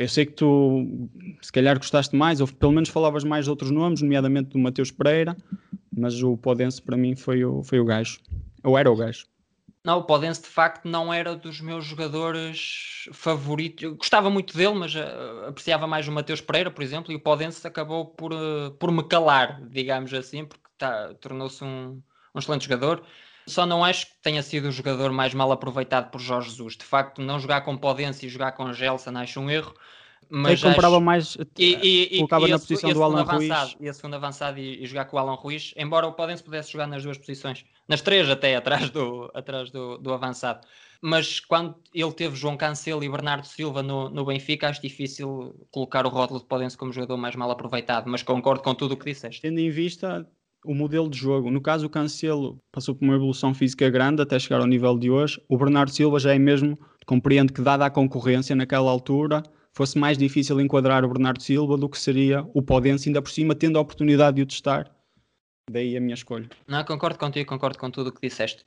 Eu 0.00 0.08
sei 0.08 0.26
que 0.26 0.32
tu, 0.32 1.08
se 1.42 1.52
calhar, 1.52 1.76
gostaste 1.76 2.14
mais, 2.14 2.40
ou 2.40 2.48
pelo 2.48 2.72
menos 2.72 2.88
falavas 2.88 3.24
mais 3.24 3.44
de 3.44 3.50
outros 3.50 3.70
nomes, 3.70 4.02
nomeadamente 4.02 4.50
do 4.50 4.58
Mateus 4.58 4.90
Pereira, 4.90 5.36
mas 5.94 6.22
o 6.22 6.36
Podense 6.36 6.80
para 6.80 6.96
mim 6.96 7.16
foi 7.16 7.44
o, 7.44 7.62
foi 7.62 7.80
o 7.80 7.84
gajo. 7.84 8.20
Ou 8.62 8.78
era 8.78 8.90
o 8.90 8.96
gajo. 8.96 9.26
Não, 9.84 9.98
o 9.98 10.04
Podense 10.04 10.42
de 10.42 10.48
facto 10.48 10.86
não 10.86 11.12
era 11.12 11.34
dos 11.34 11.60
meus 11.60 11.84
jogadores 11.84 13.08
favoritos. 13.12 13.82
Eu 13.82 13.96
gostava 13.96 14.28
muito 14.28 14.56
dele, 14.56 14.74
mas 14.74 14.94
uh, 14.94 15.46
apreciava 15.48 15.86
mais 15.86 16.06
o 16.06 16.12
Mateus 16.12 16.40
Pereira, 16.40 16.70
por 16.70 16.82
exemplo, 16.82 17.12
e 17.12 17.16
o 17.16 17.20
Podense 17.20 17.66
acabou 17.66 18.04
por, 18.06 18.32
uh, 18.32 18.70
por 18.78 18.90
me 18.90 19.02
calar, 19.04 19.62
digamos 19.68 20.12
assim, 20.12 20.44
porque 20.44 20.64
tá, 20.76 21.14
tornou-se 21.14 21.64
um, 21.64 22.02
um 22.34 22.38
excelente 22.38 22.64
jogador. 22.64 23.02
Só 23.48 23.66
não 23.66 23.84
acho 23.84 24.06
que 24.06 24.12
tenha 24.22 24.42
sido 24.42 24.68
o 24.68 24.72
jogador 24.72 25.10
mais 25.10 25.34
mal 25.34 25.50
aproveitado 25.50 26.10
por 26.10 26.20
Jorge 26.20 26.50
Jesus. 26.50 26.76
De 26.76 26.84
facto, 26.84 27.20
não 27.20 27.40
jogar 27.40 27.62
com 27.62 27.76
Podência 27.76 28.26
e 28.26 28.28
jogar 28.28 28.52
com 28.52 28.72
Gelson 28.72 29.16
acho 29.16 29.40
um 29.40 29.50
erro. 29.50 29.74
Mas 30.30 30.62
Ele 30.62 30.74
comprava 30.74 30.96
acho... 30.96 31.04
mais, 31.04 31.38
e, 31.56 32.10
e, 32.12 32.16
colocava 32.16 32.46
e, 32.46 32.50
na 32.50 32.56
esse, 32.56 32.68
posição 32.68 32.90
esse 32.90 32.98
do 32.98 33.02
Alan 33.02 33.20
avançado, 33.22 33.70
Ruiz. 33.70 33.76
E 33.80 33.88
a 33.88 33.94
segundo 33.94 34.14
avançado 34.14 34.58
e, 34.58 34.86
jogar 34.86 35.06
com 35.06 35.16
o 35.16 35.18
Alan 35.18 35.34
Ruiz, 35.34 35.72
embora 35.76 36.06
o 36.06 36.12
Podence 36.12 36.42
pudesse 36.42 36.70
jogar 36.70 36.86
nas 36.86 37.02
duas 37.02 37.16
posições, 37.16 37.64
nas 37.88 38.02
três 38.02 38.28
até, 38.28 38.54
atrás 38.54 38.90
do, 38.90 39.30
atrás 39.34 39.70
do, 39.70 39.96
do 39.96 40.12
avançado. 40.12 40.66
Mas 41.00 41.40
quando 41.40 41.76
ele 41.94 42.12
teve 42.12 42.36
João 42.36 42.56
Cancelo 42.56 43.04
e 43.04 43.08
Bernardo 43.08 43.46
Silva 43.46 43.82
no, 43.82 44.10
no 44.10 44.24
Benfica, 44.24 44.68
acho 44.68 44.82
difícil 44.82 45.54
colocar 45.70 46.04
o 46.04 46.08
rótulo 46.08 46.40
de 46.40 46.46
Podence 46.46 46.76
como 46.76 46.92
jogador 46.92 47.16
mais 47.16 47.36
mal 47.36 47.50
aproveitado, 47.50 48.10
mas 48.10 48.22
concordo 48.22 48.62
com 48.62 48.74
tudo 48.74 48.92
o 48.92 48.96
que 48.96 49.10
disseste. 49.10 49.40
Tendo 49.40 49.60
em 49.60 49.70
vista 49.70 50.28
o 50.68 50.74
modelo 50.74 51.08
de 51.08 51.16
jogo. 51.16 51.50
No 51.50 51.62
caso, 51.62 51.86
o 51.86 51.90
Cancelo 51.90 52.62
passou 52.70 52.94
por 52.94 53.02
uma 53.02 53.14
evolução 53.14 53.54
física 53.54 53.88
grande 53.88 54.20
até 54.20 54.38
chegar 54.38 54.60
ao 54.60 54.66
nível 54.66 54.98
de 54.98 55.10
hoje. 55.10 55.40
O 55.48 55.56
Bernardo 55.56 55.90
Silva 55.90 56.20
já 56.20 56.34
é 56.34 56.38
mesmo, 56.38 56.78
compreendo 57.06 57.54
que, 57.54 57.62
dada 57.62 57.86
a 57.86 57.90
concorrência 57.90 58.54
naquela 58.54 58.90
altura, 58.90 59.42
fosse 59.72 59.98
mais 59.98 60.18
difícil 60.18 60.60
enquadrar 60.60 61.06
o 61.06 61.08
Bernardo 61.08 61.42
Silva 61.42 61.78
do 61.78 61.88
que 61.88 61.98
seria 61.98 62.46
o 62.52 62.60
Podense, 62.60 63.08
ainda 63.08 63.22
por 63.22 63.30
cima, 63.30 63.54
tendo 63.54 63.78
a 63.78 63.80
oportunidade 63.80 64.36
de 64.36 64.42
o 64.42 64.46
testar. 64.46 64.90
Daí 65.70 65.96
a 65.96 66.00
minha 66.00 66.14
escolha. 66.14 66.50
Não, 66.66 66.84
concordo 66.84 67.18
contigo, 67.18 67.48
concordo 67.48 67.78
com 67.78 67.90
tudo 67.90 68.10
o 68.10 68.12
que 68.12 68.20
disseste. 68.20 68.62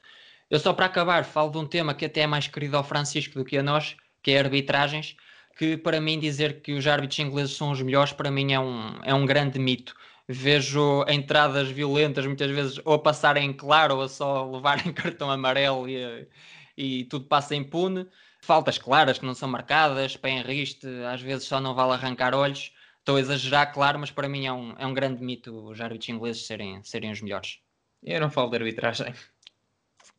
Eu 0.49 0.60
só 0.60 0.74
para 0.74 0.88
acabar 0.88 1.24
falo 1.24 1.52
de 1.52 1.60
um 1.60 1.68
tema 1.68 1.93
que 1.93 2.06
até 2.06 2.22
é 2.22 2.28
mais 2.28 2.47
querido 2.47 2.78
ao 2.78 2.84
Francisco 2.84 3.38
do 3.38 3.45
que 3.45 3.58
a 3.58 3.64
nós, 3.64 3.95
que 4.24 4.32
é 4.32 4.39
arbitragens, 4.39 5.16
que 5.56 5.78
para 5.78 6.02
mim 6.02 6.20
dizer 6.20 6.62
que 6.62 6.74
os 6.74 6.88
árbitros 6.88 7.20
ingleses 7.20 7.56
são 7.56 7.70
os 7.70 7.82
melhores, 7.82 8.12
para 8.12 8.32
mim 8.32 8.54
é 8.54 8.60
um, 8.60 8.99
é 9.04 9.14
um 9.14 9.24
grande 9.24 9.60
mito 9.60 9.95
vejo 10.28 11.04
entradas 11.08 11.70
violentas 11.70 12.26
muitas 12.26 12.50
vezes 12.52 12.82
ou 12.86 12.94
a 12.94 13.00
passarem 13.00 13.52
claro 13.54 13.96
ou 13.96 14.02
a 14.04 14.10
só 14.10 14.50
levarem 14.50 14.92
cartão 14.94 15.30
amarelo 15.30 15.88
e, 15.90 16.28
e 16.78 17.06
tudo 17.06 17.26
passa 17.26 17.56
impune. 17.56 18.08
Faltas 18.44 18.78
claras 18.78 19.20
que 19.20 19.26
não 19.26 19.36
são 19.36 19.48
marcadas, 19.48 20.18
pé 20.18 20.30
em 20.32 20.42
riste, 20.42 20.88
às 21.12 21.22
vezes 21.22 21.46
só 21.46 21.60
não 21.60 21.76
vale 21.76 21.94
arrancar 21.94 22.34
olhos. 22.34 22.74
Estou 23.00 23.18
a 23.18 23.20
exagerar, 23.20 23.74
claro, 23.74 24.00
mas 24.00 24.12
para 24.12 24.30
mim 24.30 24.46
é 24.46 24.54
um, 24.54 24.74
é 24.78 24.86
um 24.86 24.94
grande 24.94 25.24
mito 25.24 25.70
os 25.70 25.82
árbitros 25.82 26.10
ingleses 26.10 26.46
serem, 26.46 26.84
serem 26.84 27.12
os 27.12 27.22
melhores. 27.22 27.60
Eu 28.04 28.20
não 28.20 28.30
falo 28.30 28.50
de 28.50 28.58
arbitragem. 28.58 29.14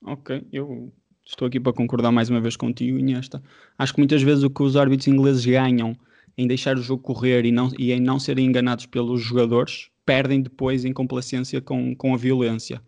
Ok, 0.04 0.44
eu 0.52 0.92
estou 1.24 1.46
aqui 1.46 1.60
para 1.60 1.72
concordar 1.72 2.10
mais 2.10 2.28
uma 2.28 2.40
vez 2.40 2.56
contigo, 2.56 2.98
Iniesta. 2.98 3.42
Acho 3.78 3.94
que 3.94 4.00
muitas 4.00 4.22
vezes 4.22 4.42
o 4.42 4.50
que 4.50 4.62
os 4.62 4.76
árbitros 4.76 5.06
ingleses 5.06 5.44
ganham 5.44 5.96
em 6.36 6.46
deixar 6.46 6.76
o 6.76 6.82
jogo 6.82 7.02
correr 7.02 7.44
e, 7.44 7.52
não, 7.52 7.70
e 7.78 7.92
em 7.92 8.00
não 8.00 8.18
serem 8.18 8.46
enganados 8.46 8.86
pelos 8.86 9.20
jogadores 9.20 9.91
perdem 10.04 10.42
depois 10.42 10.84
em 10.84 10.92
complacência 10.92 11.60
com, 11.60 11.94
com 11.94 12.14
a 12.14 12.16
violência. 12.16 12.80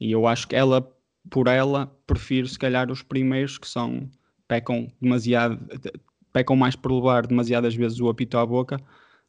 E 0.00 0.10
eu 0.10 0.26
acho 0.26 0.46
que 0.46 0.54
ela, 0.54 0.86
por 1.30 1.46
ela, 1.46 1.86
prefiro 2.06 2.46
se 2.46 2.58
calhar 2.58 2.90
os 2.90 3.02
primeiros 3.02 3.58
que 3.58 3.68
são 3.68 4.08
pecam 4.46 4.90
demasiado, 5.00 5.58
pecam 6.32 6.56
mais 6.56 6.74
por 6.74 6.92
levar 6.92 7.26
demasiadas 7.26 7.74
vezes 7.74 8.00
o 8.00 8.08
apito 8.08 8.38
à 8.38 8.46
boca 8.46 8.80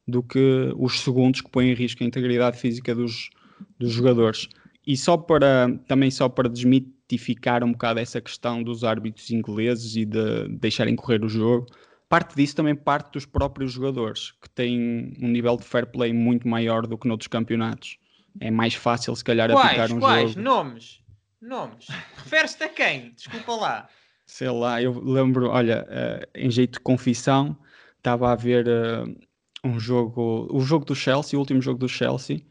do 0.07 0.23
que 0.23 0.73
os 0.77 1.01
segundos 1.01 1.41
que 1.41 1.49
põem 1.49 1.71
em 1.71 1.75
risco 1.75 2.03
a 2.03 2.07
integridade 2.07 2.57
física 2.57 2.95
dos, 2.95 3.29
dos 3.77 3.91
jogadores. 3.91 4.47
E 4.87 4.97
só 4.97 5.17
para 5.17 5.77
também 5.87 6.09
só 6.09 6.27
para 6.27 6.49
desmitificar 6.49 7.63
um 7.63 7.71
bocado 7.71 7.99
essa 7.99 8.19
questão 8.19 8.63
dos 8.63 8.83
árbitros 8.83 9.29
ingleses 9.29 9.95
e 9.95 10.05
de 10.05 10.47
deixarem 10.59 10.95
correr 10.95 11.23
o 11.23 11.29
jogo, 11.29 11.67
parte 12.09 12.35
disso 12.35 12.55
também 12.55 12.75
parte 12.75 13.13
dos 13.13 13.25
próprios 13.25 13.71
jogadores, 13.71 14.31
que 14.41 14.49
têm 14.49 15.13
um 15.21 15.27
nível 15.27 15.55
de 15.55 15.63
fair 15.63 15.85
play 15.85 16.11
muito 16.11 16.47
maior 16.47 16.87
do 16.87 16.97
que 16.97 17.07
noutros 17.07 17.27
campeonatos. 17.27 17.99
É 18.39 18.49
mais 18.49 18.73
fácil, 18.73 19.15
se 19.15 19.23
calhar, 19.23 19.49
quais, 19.51 19.67
apitar 19.67 19.95
um 19.95 19.99
quais? 19.99 20.31
jogo. 20.31 20.41
Nomes? 20.41 20.99
Nomes? 21.39 21.87
Refere-se 22.17 22.63
a 22.63 22.69
quem? 22.69 23.13
Desculpa 23.15 23.53
lá. 23.53 23.87
Sei 24.25 24.49
lá, 24.49 24.81
eu 24.81 24.99
lembro, 24.99 25.49
olha, 25.49 25.87
uh, 25.87 26.27
em 26.35 26.49
jeito 26.49 26.73
de 26.73 26.79
confissão, 26.79 27.55
estava 27.97 28.31
a 28.31 28.35
ver 28.35 28.67
uh, 28.67 29.15
um 29.63 29.79
jogo, 29.79 30.47
o 30.51 30.61
jogo 30.61 30.85
do 30.85 30.95
Chelsea, 30.95 31.37
o 31.37 31.39
último 31.39 31.61
jogo 31.61 31.79
do 31.79 31.87
Chelsea. 31.87 32.41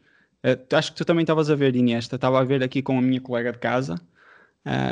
Uh, 0.43 0.75
acho 0.75 0.91
que 0.91 0.97
tu 0.97 1.05
também 1.05 1.23
estavas 1.23 1.49
a 1.49 1.55
ver, 1.55 1.75
Iniesta. 1.75 2.15
Estava 2.15 2.39
a 2.39 2.43
ver 2.43 2.63
aqui 2.63 2.81
com 2.81 2.97
a 2.97 3.01
minha 3.01 3.19
colega 3.19 3.51
de 3.51 3.59
casa. 3.59 3.99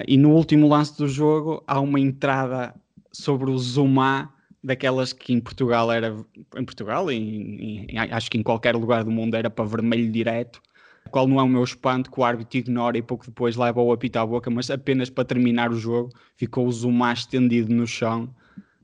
e 0.08 0.18
no 0.18 0.32
último 0.32 0.68
lance 0.68 0.98
do 0.98 1.08
jogo 1.08 1.64
há 1.68 1.80
uma 1.80 2.00
entrada 2.00 2.74
sobre 3.12 3.50
o 3.50 3.58
Zuma 3.58 4.34
daquelas 4.68 5.14
que 5.14 5.34
em 5.34 5.40
Portugal 5.40 5.92
era 5.92 6.14
em 6.56 6.66
Portugal 6.66 7.10
e 7.12 7.88
acho 8.12 8.30
que 8.30 8.38
em 8.38 8.44
qualquer 8.44 8.76
lugar 8.76 9.04
do 9.04 9.10
mundo 9.10 9.36
era 9.36 9.50
para 9.50 9.66
vermelho 9.66 10.12
direto 10.12 10.62
qual 11.08 11.26
não 11.26 11.40
é 11.40 11.44
o 11.44 11.48
meu 11.48 11.64
espanto 11.64 12.12
que 12.12 12.20
o 12.20 12.24
árbitro 12.24 12.60
ignora 12.60 12.98
e 12.98 13.02
pouco 13.02 13.26
depois 13.26 13.56
leva 13.56 13.82
o 13.82 13.94
apito 13.94 14.20
à 14.20 14.26
boca, 14.26 14.50
mas 14.50 14.70
apenas 14.70 15.10
para 15.10 15.24
terminar 15.24 15.72
o 15.72 15.76
jogo 15.76 16.12
ficou 16.36 16.68
o 16.68 16.72
Zuma 16.72 17.14
estendido 17.14 17.74
no 17.74 17.88
chão, 17.88 18.34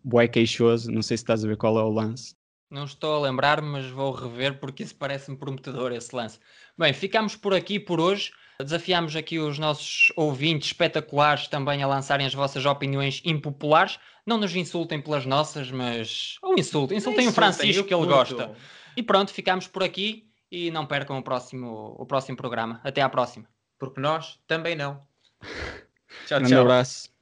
bué 0.02 0.28
queixoso, 0.28 0.90
não 0.90 1.02
sei 1.02 1.18
se 1.18 1.24
estás 1.24 1.44
a 1.44 1.48
ver 1.48 1.58
qual 1.58 1.78
é 1.78 1.84
o 1.84 1.90
lance. 1.90 2.34
Não 2.72 2.86
estou 2.86 3.16
a 3.16 3.20
lembrar, 3.20 3.62
mas 3.62 3.88
vou 3.88 4.12
rever 4.12 4.60
porque 4.60 4.84
isso 4.84 4.96
parece-me 4.96 5.38
prometedor 5.38 5.92
esse 5.92 6.16
lance. 6.16 6.40
Bem, 6.78 6.92
ficamos 6.94 7.36
por 7.36 7.54
aqui 7.54 7.80
por 7.80 8.00
hoje. 8.00 8.32
Desafiamos 8.60 9.16
aqui 9.16 9.40
os 9.40 9.58
nossos 9.58 10.12
ouvintes 10.16 10.70
espetaculares 10.70 11.48
também 11.48 11.82
a 11.82 11.88
lançarem 11.88 12.26
as 12.26 12.34
vossas 12.34 12.66
opiniões 12.66 13.22
impopulares. 13.26 14.00
Não 14.26 14.38
nos 14.38 14.56
insultem 14.56 15.02
pelas 15.02 15.26
nossas, 15.26 15.72
mas. 15.72 16.38
Ou 16.42 16.58
insultem, 16.58 16.98
insultem 16.98 17.28
o 17.28 17.32
Francisco 17.32 17.84
que 17.84 17.94
ele 17.94 18.06
gosta. 18.06 18.56
E 18.96 19.04
pronto, 19.04 19.34
ficamos 19.34 19.68
por 19.68 19.84
aqui 19.84 20.30
e 20.52 20.70
não 20.70 20.86
percam 20.86 21.18
o 21.18 21.24
próximo, 21.24 21.96
o 21.98 22.06
próximo 22.06 22.38
programa. 22.38 22.80
Até 22.84 23.02
à 23.02 23.10
próxima. 23.10 23.48
Porque 23.80 24.00
nós 24.00 24.40
também 24.48 24.76
não. 24.76 25.02
tchau, 26.28 26.42
tchau. 26.42 26.60
Um 26.60 26.62
abraço. 26.62 27.13